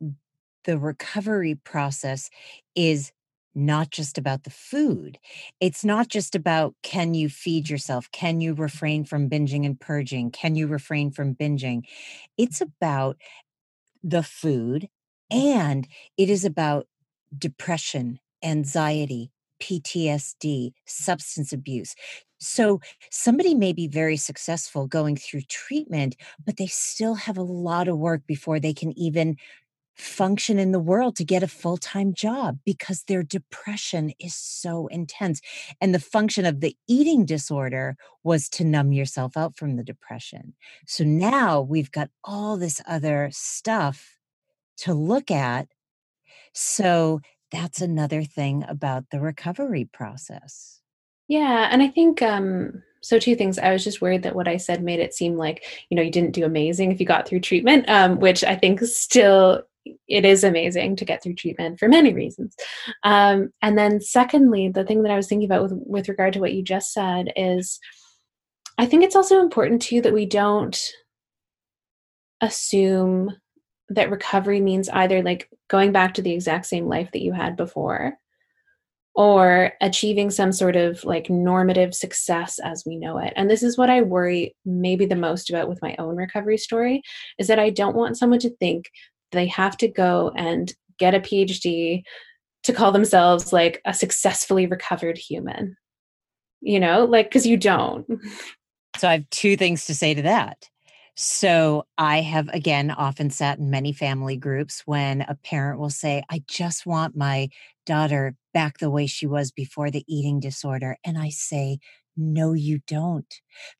the 0.65 0.77
recovery 0.77 1.55
process 1.55 2.29
is 2.75 3.11
not 3.57 3.89
just 3.89 4.17
about 4.19 4.43
the 4.43 4.51
food. 4.51 5.17
It's 5.59 5.83
not 5.83 6.07
just 6.07 6.35
about 6.35 6.75
can 6.83 7.15
you 7.15 7.27
feed 7.27 7.69
yourself? 7.69 8.09
Can 8.11 8.39
you 8.39 8.53
refrain 8.53 9.03
from 9.03 9.29
binging 9.29 9.65
and 9.65 9.79
purging? 9.79 10.29
Can 10.29 10.55
you 10.55 10.67
refrain 10.67 11.09
from 11.11 11.33
binging? 11.33 11.81
It's 12.37 12.61
about 12.61 13.17
the 14.03 14.23
food 14.23 14.89
and 15.31 15.87
it 16.17 16.29
is 16.29 16.45
about 16.45 16.87
depression, 17.35 18.19
anxiety, 18.43 19.31
PTSD, 19.59 20.73
substance 20.85 21.51
abuse. 21.51 21.95
So 22.39 22.79
somebody 23.09 23.55
may 23.55 23.73
be 23.73 23.87
very 23.87 24.17
successful 24.17 24.85
going 24.85 25.17
through 25.17 25.41
treatment, 25.41 26.15
but 26.45 26.57
they 26.57 26.67
still 26.67 27.15
have 27.15 27.37
a 27.37 27.41
lot 27.41 27.87
of 27.87 27.97
work 27.97 28.21
before 28.27 28.59
they 28.59 28.73
can 28.73 28.97
even 28.97 29.37
function 29.97 30.59
in 30.59 30.71
the 30.71 30.79
world 30.79 31.15
to 31.15 31.25
get 31.25 31.43
a 31.43 31.47
full 31.47 31.77
time 31.77 32.13
job 32.13 32.59
because 32.65 33.03
their 33.03 33.23
depression 33.23 34.13
is 34.19 34.35
so 34.35 34.87
intense. 34.87 35.41
And 35.81 35.93
the 35.93 35.99
function 35.99 36.45
of 36.45 36.61
the 36.61 36.75
eating 36.87 37.25
disorder 37.25 37.97
was 38.23 38.49
to 38.49 38.63
numb 38.63 38.91
yourself 38.91 39.35
out 39.35 39.57
from 39.57 39.75
the 39.75 39.83
depression. 39.83 40.53
So 40.85 41.03
now 41.03 41.61
we've 41.61 41.91
got 41.91 42.09
all 42.23 42.57
this 42.57 42.81
other 42.87 43.29
stuff 43.31 44.17
to 44.77 44.93
look 44.93 45.31
at. 45.31 45.67
So 46.53 47.21
that's 47.51 47.81
another 47.81 48.23
thing 48.23 48.63
about 48.67 49.05
the 49.11 49.19
recovery 49.19 49.85
process. 49.85 50.81
Yeah. 51.27 51.67
And 51.71 51.81
I 51.81 51.87
think, 51.87 52.21
um, 52.21 52.83
so 53.01 53.19
two 53.19 53.35
things 53.35 53.59
i 53.59 53.71
was 53.71 53.83
just 53.83 54.01
worried 54.01 54.23
that 54.23 54.35
what 54.35 54.47
i 54.47 54.57
said 54.57 54.83
made 54.83 54.99
it 54.99 55.13
seem 55.13 55.37
like 55.37 55.63
you 55.89 55.95
know 55.95 56.01
you 56.01 56.11
didn't 56.11 56.33
do 56.33 56.43
amazing 56.43 56.91
if 56.91 56.99
you 56.99 57.05
got 57.05 57.27
through 57.27 57.39
treatment 57.39 57.87
um, 57.87 58.19
which 58.19 58.43
i 58.43 58.55
think 58.55 58.79
still 58.81 59.63
it 60.07 60.25
is 60.25 60.43
amazing 60.43 60.95
to 60.97 61.05
get 61.05 61.21
through 61.21 61.35
treatment 61.35 61.79
for 61.79 61.87
many 61.87 62.13
reasons. 62.13 62.55
Um, 63.03 63.49
and 63.61 63.77
then, 63.77 64.01
secondly, 64.01 64.69
the 64.69 64.83
thing 64.83 65.03
that 65.03 65.11
I 65.11 65.15
was 65.15 65.27
thinking 65.27 65.47
about 65.47 65.63
with, 65.63 65.73
with 65.73 66.09
regard 66.09 66.33
to 66.33 66.39
what 66.39 66.53
you 66.53 66.63
just 66.63 66.93
said 66.93 67.31
is 67.35 67.79
I 68.77 68.85
think 68.85 69.03
it's 69.03 69.15
also 69.15 69.39
important 69.39 69.81
too 69.81 70.01
that 70.01 70.13
we 70.13 70.25
don't 70.25 70.79
assume 72.41 73.35
that 73.89 74.11
recovery 74.11 74.61
means 74.61 74.89
either 74.89 75.23
like 75.23 75.49
going 75.67 75.91
back 75.91 76.13
to 76.15 76.21
the 76.21 76.33
exact 76.33 76.65
same 76.65 76.87
life 76.87 77.11
that 77.11 77.21
you 77.21 77.33
had 77.33 77.55
before 77.55 78.17
or 79.15 79.73
achieving 79.81 80.29
some 80.29 80.51
sort 80.51 80.75
of 80.75 81.03
like 81.03 81.27
normative 81.27 81.95
success 81.95 82.59
as 82.59 82.83
we 82.85 82.95
know 82.95 83.17
it. 83.17 83.33
And 83.35 83.49
this 83.49 83.63
is 83.63 83.75
what 83.75 83.89
I 83.89 84.03
worry 84.03 84.55
maybe 84.63 85.07
the 85.07 85.15
most 85.15 85.49
about 85.49 85.67
with 85.67 85.81
my 85.81 85.95
own 85.97 86.15
recovery 86.15 86.59
story 86.59 87.01
is 87.39 87.47
that 87.47 87.57
I 87.57 87.71
don't 87.71 87.95
want 87.95 88.17
someone 88.17 88.39
to 88.39 88.55
think 88.57 88.91
they 89.31 89.47
have 89.47 89.77
to 89.77 89.87
go 89.87 90.31
and 90.35 90.73
get 90.99 91.15
a 91.15 91.19
PhD 91.19 92.03
to 92.63 92.73
call 92.73 92.91
themselves 92.91 93.53
like 93.53 93.81
a 93.85 93.93
successfully 93.93 94.65
recovered 94.65 95.17
human. 95.17 95.75
You 96.61 96.79
know, 96.79 97.05
like, 97.05 97.29
because 97.29 97.45
you 97.45 97.57
don't. 97.57 98.05
So 98.97 99.07
I 99.07 99.11
have 99.13 99.29
two 99.29 99.55
things 99.55 99.85
to 99.85 99.95
say 99.95 100.13
to 100.15 100.23
that. 100.23 100.67
So 101.15 101.85
I 101.97 102.21
have 102.21 102.47
again 102.49 102.91
often 102.91 103.29
sat 103.29 103.57
in 103.57 103.69
many 103.69 103.91
family 103.91 104.37
groups 104.37 104.83
when 104.85 105.21
a 105.21 105.35
parent 105.43 105.79
will 105.79 105.89
say, 105.89 106.23
I 106.29 106.43
just 106.47 106.85
want 106.85 107.15
my 107.15 107.49
daughter 107.85 108.35
back 108.53 108.77
the 108.77 108.91
way 108.91 109.07
she 109.07 109.25
was 109.25 109.51
before 109.51 109.89
the 109.89 110.03
eating 110.07 110.39
disorder. 110.39 110.97
And 111.03 111.17
I 111.17 111.29
say, 111.29 111.79
no, 112.15 112.53
you 112.53 112.79
don't, 112.87 113.31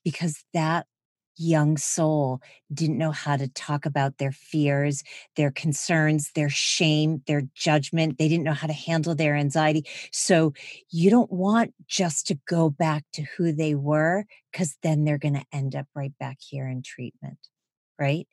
because 0.03 0.43
that 0.53 0.87
young 1.37 1.77
soul 1.77 2.41
didn't 2.73 2.97
know 2.97 3.11
how 3.11 3.37
to 3.37 3.47
talk 3.47 3.85
about 3.85 4.17
their 4.17 4.31
fears, 4.31 5.03
their 5.35 5.51
concerns, 5.51 6.31
their 6.35 6.49
shame, 6.49 7.21
their 7.27 7.43
judgment. 7.55 8.17
They 8.17 8.27
didn't 8.27 8.43
know 8.43 8.53
how 8.53 8.67
to 8.67 8.73
handle 8.73 9.15
their 9.15 9.35
anxiety. 9.35 9.85
So 10.11 10.53
you 10.89 11.09
don't 11.09 11.31
want 11.31 11.73
just 11.87 12.27
to 12.27 12.39
go 12.47 12.69
back 12.69 13.05
to 13.13 13.23
who 13.37 13.51
they 13.51 13.75
were 13.75 14.25
because 14.51 14.77
then 14.83 15.03
they're 15.03 15.17
going 15.17 15.35
to 15.35 15.45
end 15.51 15.75
up 15.75 15.87
right 15.95 16.13
back 16.19 16.37
here 16.39 16.67
in 16.67 16.81
treatment. 16.81 17.37
Right? 17.99 18.27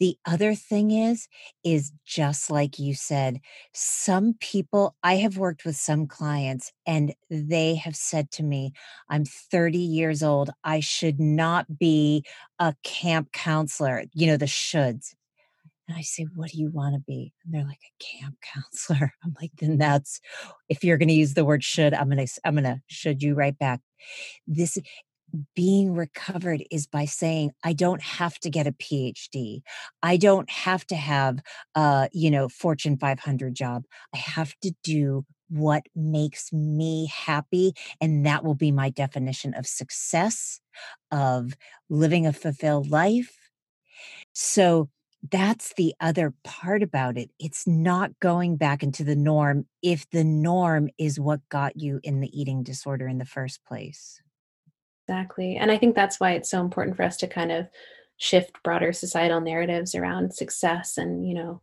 The 0.00 0.16
other 0.26 0.54
thing 0.54 0.90
is, 0.90 1.28
is 1.64 1.92
just 2.06 2.50
like 2.50 2.78
you 2.78 2.94
said, 2.94 3.40
some 3.72 4.34
people, 4.40 4.96
I 5.02 5.16
have 5.16 5.36
worked 5.38 5.64
with 5.64 5.76
some 5.76 6.06
clients 6.06 6.72
and 6.86 7.14
they 7.30 7.74
have 7.76 7.96
said 7.96 8.30
to 8.32 8.42
me, 8.42 8.72
I'm 9.08 9.24
30 9.24 9.78
years 9.78 10.22
old. 10.22 10.50
I 10.64 10.80
should 10.80 11.20
not 11.20 11.78
be 11.78 12.24
a 12.58 12.74
camp 12.84 13.32
counselor, 13.32 14.04
you 14.14 14.26
know, 14.26 14.36
the 14.36 14.46
shoulds. 14.46 15.14
And 15.88 15.96
I 15.96 16.02
say, 16.02 16.26
What 16.34 16.50
do 16.50 16.58
you 16.58 16.70
want 16.70 16.94
to 16.94 17.00
be? 17.00 17.32
And 17.44 17.54
they're 17.54 17.64
like, 17.64 17.80
A 17.82 18.04
camp 18.04 18.36
counselor. 18.54 19.12
I'm 19.24 19.34
like, 19.40 19.52
Then 19.58 19.78
that's, 19.78 20.20
if 20.68 20.84
you're 20.84 20.98
going 20.98 21.08
to 21.08 21.14
use 21.14 21.34
the 21.34 21.44
word 21.44 21.64
should, 21.64 21.94
I'm 21.94 22.10
going 22.10 22.24
to, 22.26 22.40
I'm 22.44 22.54
going 22.54 22.64
to 22.64 22.80
should 22.88 23.22
you 23.22 23.34
right 23.34 23.58
back. 23.58 23.80
This, 24.46 24.78
being 25.54 25.94
recovered 25.94 26.62
is 26.70 26.86
by 26.86 27.04
saying 27.04 27.52
i 27.64 27.72
don't 27.72 28.02
have 28.02 28.38
to 28.38 28.50
get 28.50 28.66
a 28.66 28.72
phd 28.72 29.60
i 30.02 30.16
don't 30.16 30.50
have 30.50 30.86
to 30.86 30.96
have 30.96 31.40
a 31.74 32.08
you 32.12 32.30
know 32.30 32.48
fortune 32.48 32.96
500 32.96 33.54
job 33.54 33.84
i 34.14 34.18
have 34.18 34.54
to 34.62 34.72
do 34.82 35.24
what 35.50 35.84
makes 35.94 36.52
me 36.52 37.10
happy 37.14 37.72
and 38.00 38.26
that 38.26 38.44
will 38.44 38.54
be 38.54 38.70
my 38.70 38.90
definition 38.90 39.54
of 39.54 39.66
success 39.66 40.60
of 41.10 41.54
living 41.88 42.26
a 42.26 42.32
fulfilled 42.32 42.90
life 42.90 43.50
so 44.32 44.88
that's 45.32 45.74
the 45.74 45.94
other 46.00 46.32
part 46.44 46.82
about 46.82 47.18
it. 47.18 47.30
It's 47.40 47.66
not 47.66 48.12
going 48.20 48.56
back 48.56 48.82
into 48.82 49.02
the 49.02 49.16
norm 49.16 49.66
if 49.82 50.08
the 50.10 50.22
norm 50.22 50.88
is 50.96 51.18
what 51.18 51.40
got 51.48 51.76
you 51.76 51.98
in 52.04 52.20
the 52.20 52.40
eating 52.40 52.62
disorder 52.62 53.08
in 53.08 53.18
the 53.18 53.24
first 53.24 53.64
place. 53.64 54.20
Exactly. 55.08 55.56
And 55.56 55.70
I 55.70 55.78
think 55.78 55.94
that's 55.94 56.20
why 56.20 56.32
it's 56.32 56.50
so 56.50 56.60
important 56.60 56.96
for 56.96 57.02
us 57.02 57.16
to 57.18 57.26
kind 57.26 57.50
of 57.50 57.66
shift 58.18 58.62
broader 58.62 58.92
societal 58.92 59.40
narratives 59.40 59.94
around 59.94 60.34
success 60.34 60.98
and, 60.98 61.26
you 61.26 61.34
know, 61.34 61.60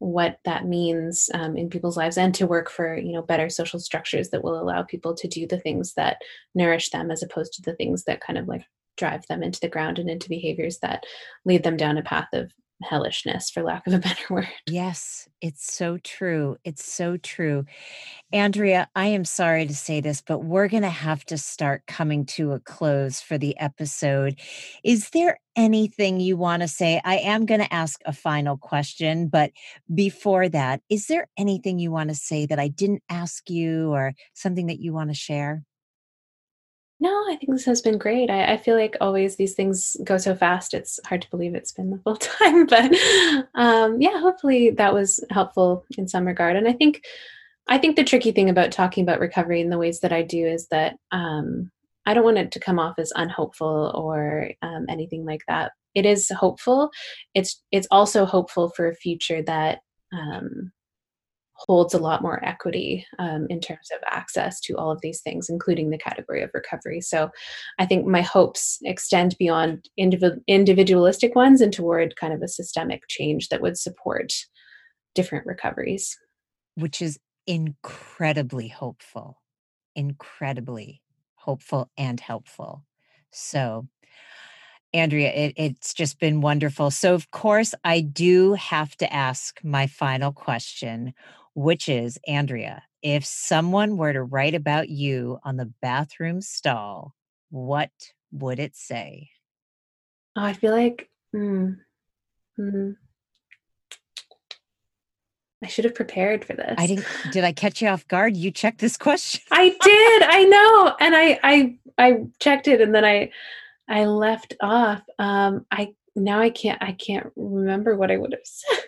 what 0.00 0.38
that 0.44 0.66
means 0.66 1.30
um, 1.34 1.56
in 1.56 1.70
people's 1.70 1.96
lives 1.96 2.18
and 2.18 2.34
to 2.34 2.46
work 2.46 2.70
for 2.70 2.98
you 2.98 3.12
know 3.12 3.22
better 3.22 3.48
social 3.48 3.80
structures 3.80 4.30
that 4.30 4.44
will 4.44 4.60
allow 4.60 4.82
people 4.82 5.14
to 5.14 5.28
do 5.28 5.46
the 5.46 5.58
things 5.60 5.94
that 5.94 6.18
nourish 6.54 6.90
them 6.90 7.10
as 7.10 7.22
opposed 7.22 7.54
to 7.54 7.62
the 7.62 7.74
things 7.76 8.04
that 8.04 8.20
kind 8.20 8.38
of 8.38 8.46
like 8.46 8.64
drive 8.98 9.26
them 9.28 9.42
into 9.42 9.58
the 9.60 9.68
ground 9.68 9.98
and 9.98 10.10
into 10.10 10.28
behaviors 10.28 10.80
that 10.80 11.04
lead 11.46 11.62
them 11.62 11.78
down 11.78 11.96
a 11.96 12.02
path 12.02 12.28
of 12.34 12.52
hellishness 12.82 13.50
for 13.50 13.62
lack 13.62 13.86
of 13.86 13.94
a 13.94 13.98
better 14.00 14.24
word. 14.30 14.48
Yes 14.66 15.28
it's 15.44 15.74
so 15.74 15.98
true 15.98 16.56
it's 16.64 16.90
so 16.90 17.18
true. 17.18 17.66
Andrea 18.32 18.88
i 18.94 19.06
am 19.06 19.26
sorry 19.26 19.66
to 19.66 19.74
say 19.74 20.00
this 20.00 20.22
but 20.22 20.38
we're 20.38 20.68
going 20.68 20.82
to 20.82 20.88
have 20.88 21.22
to 21.26 21.36
start 21.36 21.82
coming 21.86 22.24
to 22.24 22.52
a 22.52 22.60
close 22.60 23.20
for 23.20 23.36
the 23.36 23.54
episode. 23.58 24.40
Is 24.82 25.10
there 25.10 25.38
anything 25.54 26.18
you 26.18 26.38
want 26.38 26.62
to 26.62 26.68
say? 26.68 27.00
I 27.04 27.16
am 27.18 27.44
going 27.44 27.60
to 27.60 27.74
ask 27.74 28.00
a 28.06 28.12
final 28.14 28.56
question 28.56 29.28
but 29.28 29.50
before 29.94 30.48
that 30.48 30.80
is 30.88 31.06
there 31.08 31.28
anything 31.36 31.78
you 31.78 31.90
want 31.90 32.08
to 32.08 32.14
say 32.14 32.46
that 32.46 32.58
i 32.58 32.68
didn't 32.68 33.02
ask 33.10 33.50
you 33.50 33.92
or 33.92 34.14
something 34.32 34.66
that 34.66 34.80
you 34.80 34.94
want 34.94 35.10
to 35.10 35.14
share 35.14 35.62
no, 37.04 37.10
I 37.30 37.36
think 37.36 37.52
this 37.52 37.66
has 37.66 37.82
been 37.82 37.98
great. 37.98 38.30
I, 38.30 38.54
I, 38.54 38.56
feel 38.56 38.76
like 38.76 38.96
always 38.98 39.36
these 39.36 39.52
things 39.52 39.94
go 40.04 40.16
so 40.16 40.34
fast. 40.34 40.72
It's 40.72 40.98
hard 41.04 41.20
to 41.20 41.30
believe 41.30 41.54
it's 41.54 41.70
been 41.70 41.90
the 41.90 41.98
full 41.98 42.16
time, 42.40 42.64
but 42.64 42.90
um, 43.54 44.00
yeah, 44.00 44.18
hopefully 44.18 44.70
that 44.70 44.94
was 44.94 45.22
helpful 45.30 45.84
in 45.98 46.08
some 46.08 46.24
regard. 46.24 46.56
And 46.56 46.66
I 46.66 46.72
think, 46.72 47.04
I 47.68 47.76
think 47.76 47.96
the 47.96 48.04
tricky 48.04 48.32
thing 48.32 48.48
about 48.48 48.72
talking 48.72 49.04
about 49.04 49.20
recovery 49.20 49.60
in 49.60 49.68
the 49.68 49.76
ways 49.76 50.00
that 50.00 50.14
I 50.14 50.22
do 50.22 50.46
is 50.46 50.66
that 50.68 50.96
um, 51.12 51.70
I 52.06 52.14
don't 52.14 52.24
want 52.24 52.38
it 52.38 52.50
to 52.52 52.60
come 52.60 52.78
off 52.78 52.98
as 52.98 53.12
unhopeful 53.14 53.92
or 53.94 54.52
um, 54.62 54.86
anything 54.88 55.26
like 55.26 55.42
that. 55.46 55.72
It 55.94 56.06
is 56.06 56.30
hopeful. 56.30 56.90
It's 57.34 57.62
it's 57.70 57.86
also 57.90 58.24
hopeful 58.24 58.70
for 58.70 58.88
a 58.88 58.96
future 58.96 59.42
that 59.42 59.80
um, 60.10 60.72
holds 61.54 61.94
a 61.94 61.98
lot 61.98 62.22
more 62.22 62.44
equity 62.44 63.06
um, 63.18 63.46
in 63.48 63.60
terms 63.60 63.90
of 63.92 64.00
access 64.06 64.60
to 64.60 64.74
all 64.74 64.90
of 64.90 65.00
these 65.00 65.20
things, 65.20 65.48
including 65.48 65.90
the 65.90 65.98
category 65.98 66.42
of 66.42 66.50
recovery. 66.52 67.00
So 67.00 67.30
I 67.78 67.86
think 67.86 68.06
my 68.06 68.22
hopes 68.22 68.78
extend 68.82 69.36
beyond 69.38 69.88
indiv- 69.98 70.40
individualistic 70.46 71.34
ones 71.34 71.60
and 71.60 71.72
toward 71.72 72.16
kind 72.16 72.32
of 72.32 72.42
a 72.42 72.48
systemic 72.48 73.02
change 73.08 73.48
that 73.48 73.60
would 73.60 73.78
support 73.78 74.32
different 75.14 75.46
recoveries. 75.46 76.16
Which 76.74 77.00
is 77.00 77.18
incredibly 77.46 78.68
hopeful, 78.68 79.40
incredibly 79.94 81.02
hopeful 81.36 81.90
and 81.96 82.18
helpful. 82.18 82.84
So 83.30 83.86
Andrea, 84.92 85.32
it, 85.32 85.54
it's 85.56 85.92
just 85.92 86.20
been 86.20 86.40
wonderful. 86.40 86.90
So, 86.92 87.14
of 87.14 87.32
course, 87.32 87.74
I 87.82 88.00
do 88.00 88.54
have 88.54 88.96
to 88.98 89.12
ask 89.12 89.58
my 89.64 89.88
final 89.88 90.30
question 90.30 91.14
which 91.54 91.88
is 91.88 92.18
Andrea, 92.26 92.82
if 93.02 93.24
someone 93.24 93.96
were 93.96 94.12
to 94.12 94.22
write 94.22 94.54
about 94.54 94.88
you 94.88 95.38
on 95.44 95.56
the 95.56 95.72
bathroom 95.80 96.40
stall, 96.40 97.14
what 97.50 97.90
would 98.32 98.58
it 98.58 98.76
say? 98.76 99.30
Oh, 100.36 100.42
I 100.42 100.52
feel 100.52 100.72
like 100.72 101.08
mm, 101.34 101.76
mm, 102.58 102.96
I 105.62 105.66
should 105.66 105.84
have 105.84 105.94
prepared 105.94 106.44
for 106.44 106.54
this. 106.54 106.74
I 106.76 106.86
didn't. 106.86 107.06
Did 107.30 107.44
I 107.44 107.52
catch 107.52 107.80
you 107.80 107.88
off 107.88 108.06
guard? 108.08 108.36
You 108.36 108.50
checked 108.50 108.80
this 108.80 108.96
question. 108.98 109.42
I 109.50 109.68
did. 109.68 110.22
I 110.22 110.44
know, 110.44 110.96
and 111.00 111.14
I 111.14 111.40
I 111.42 111.78
I 111.98 112.24
checked 112.40 112.68
it, 112.68 112.80
and 112.80 112.94
then 112.94 113.04
I 113.04 113.30
I 113.88 114.06
left 114.06 114.54
off. 114.60 115.02
Um, 115.18 115.66
I 115.70 115.94
now 116.16 116.40
I 116.40 116.50
can't 116.50 116.82
I 116.82 116.92
can't 116.92 117.30
remember 117.36 117.96
what 117.96 118.10
I 118.10 118.16
would 118.16 118.32
have 118.32 118.40
said 118.44 118.84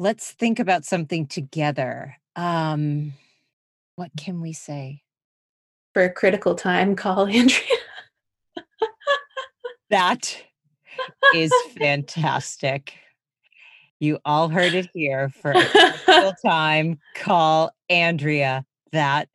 let's 0.00 0.32
think 0.32 0.58
about 0.58 0.86
something 0.86 1.26
together. 1.26 2.16
Um, 2.34 3.12
what 3.96 4.10
can 4.16 4.40
we 4.40 4.54
say? 4.54 5.02
For 5.92 6.02
a 6.02 6.10
critical 6.10 6.54
time, 6.54 6.96
call 6.96 7.26
Andrea. 7.28 7.66
that 9.90 10.42
is 11.34 11.52
fantastic. 11.78 12.94
You 13.98 14.18
all 14.24 14.48
heard 14.48 14.72
it 14.72 14.88
here 14.94 15.28
for 15.28 15.50
a 15.50 15.66
critical 15.66 16.32
time. 16.44 16.98
Call 17.14 17.70
Andrea. 17.90 18.64
That 18.92 19.28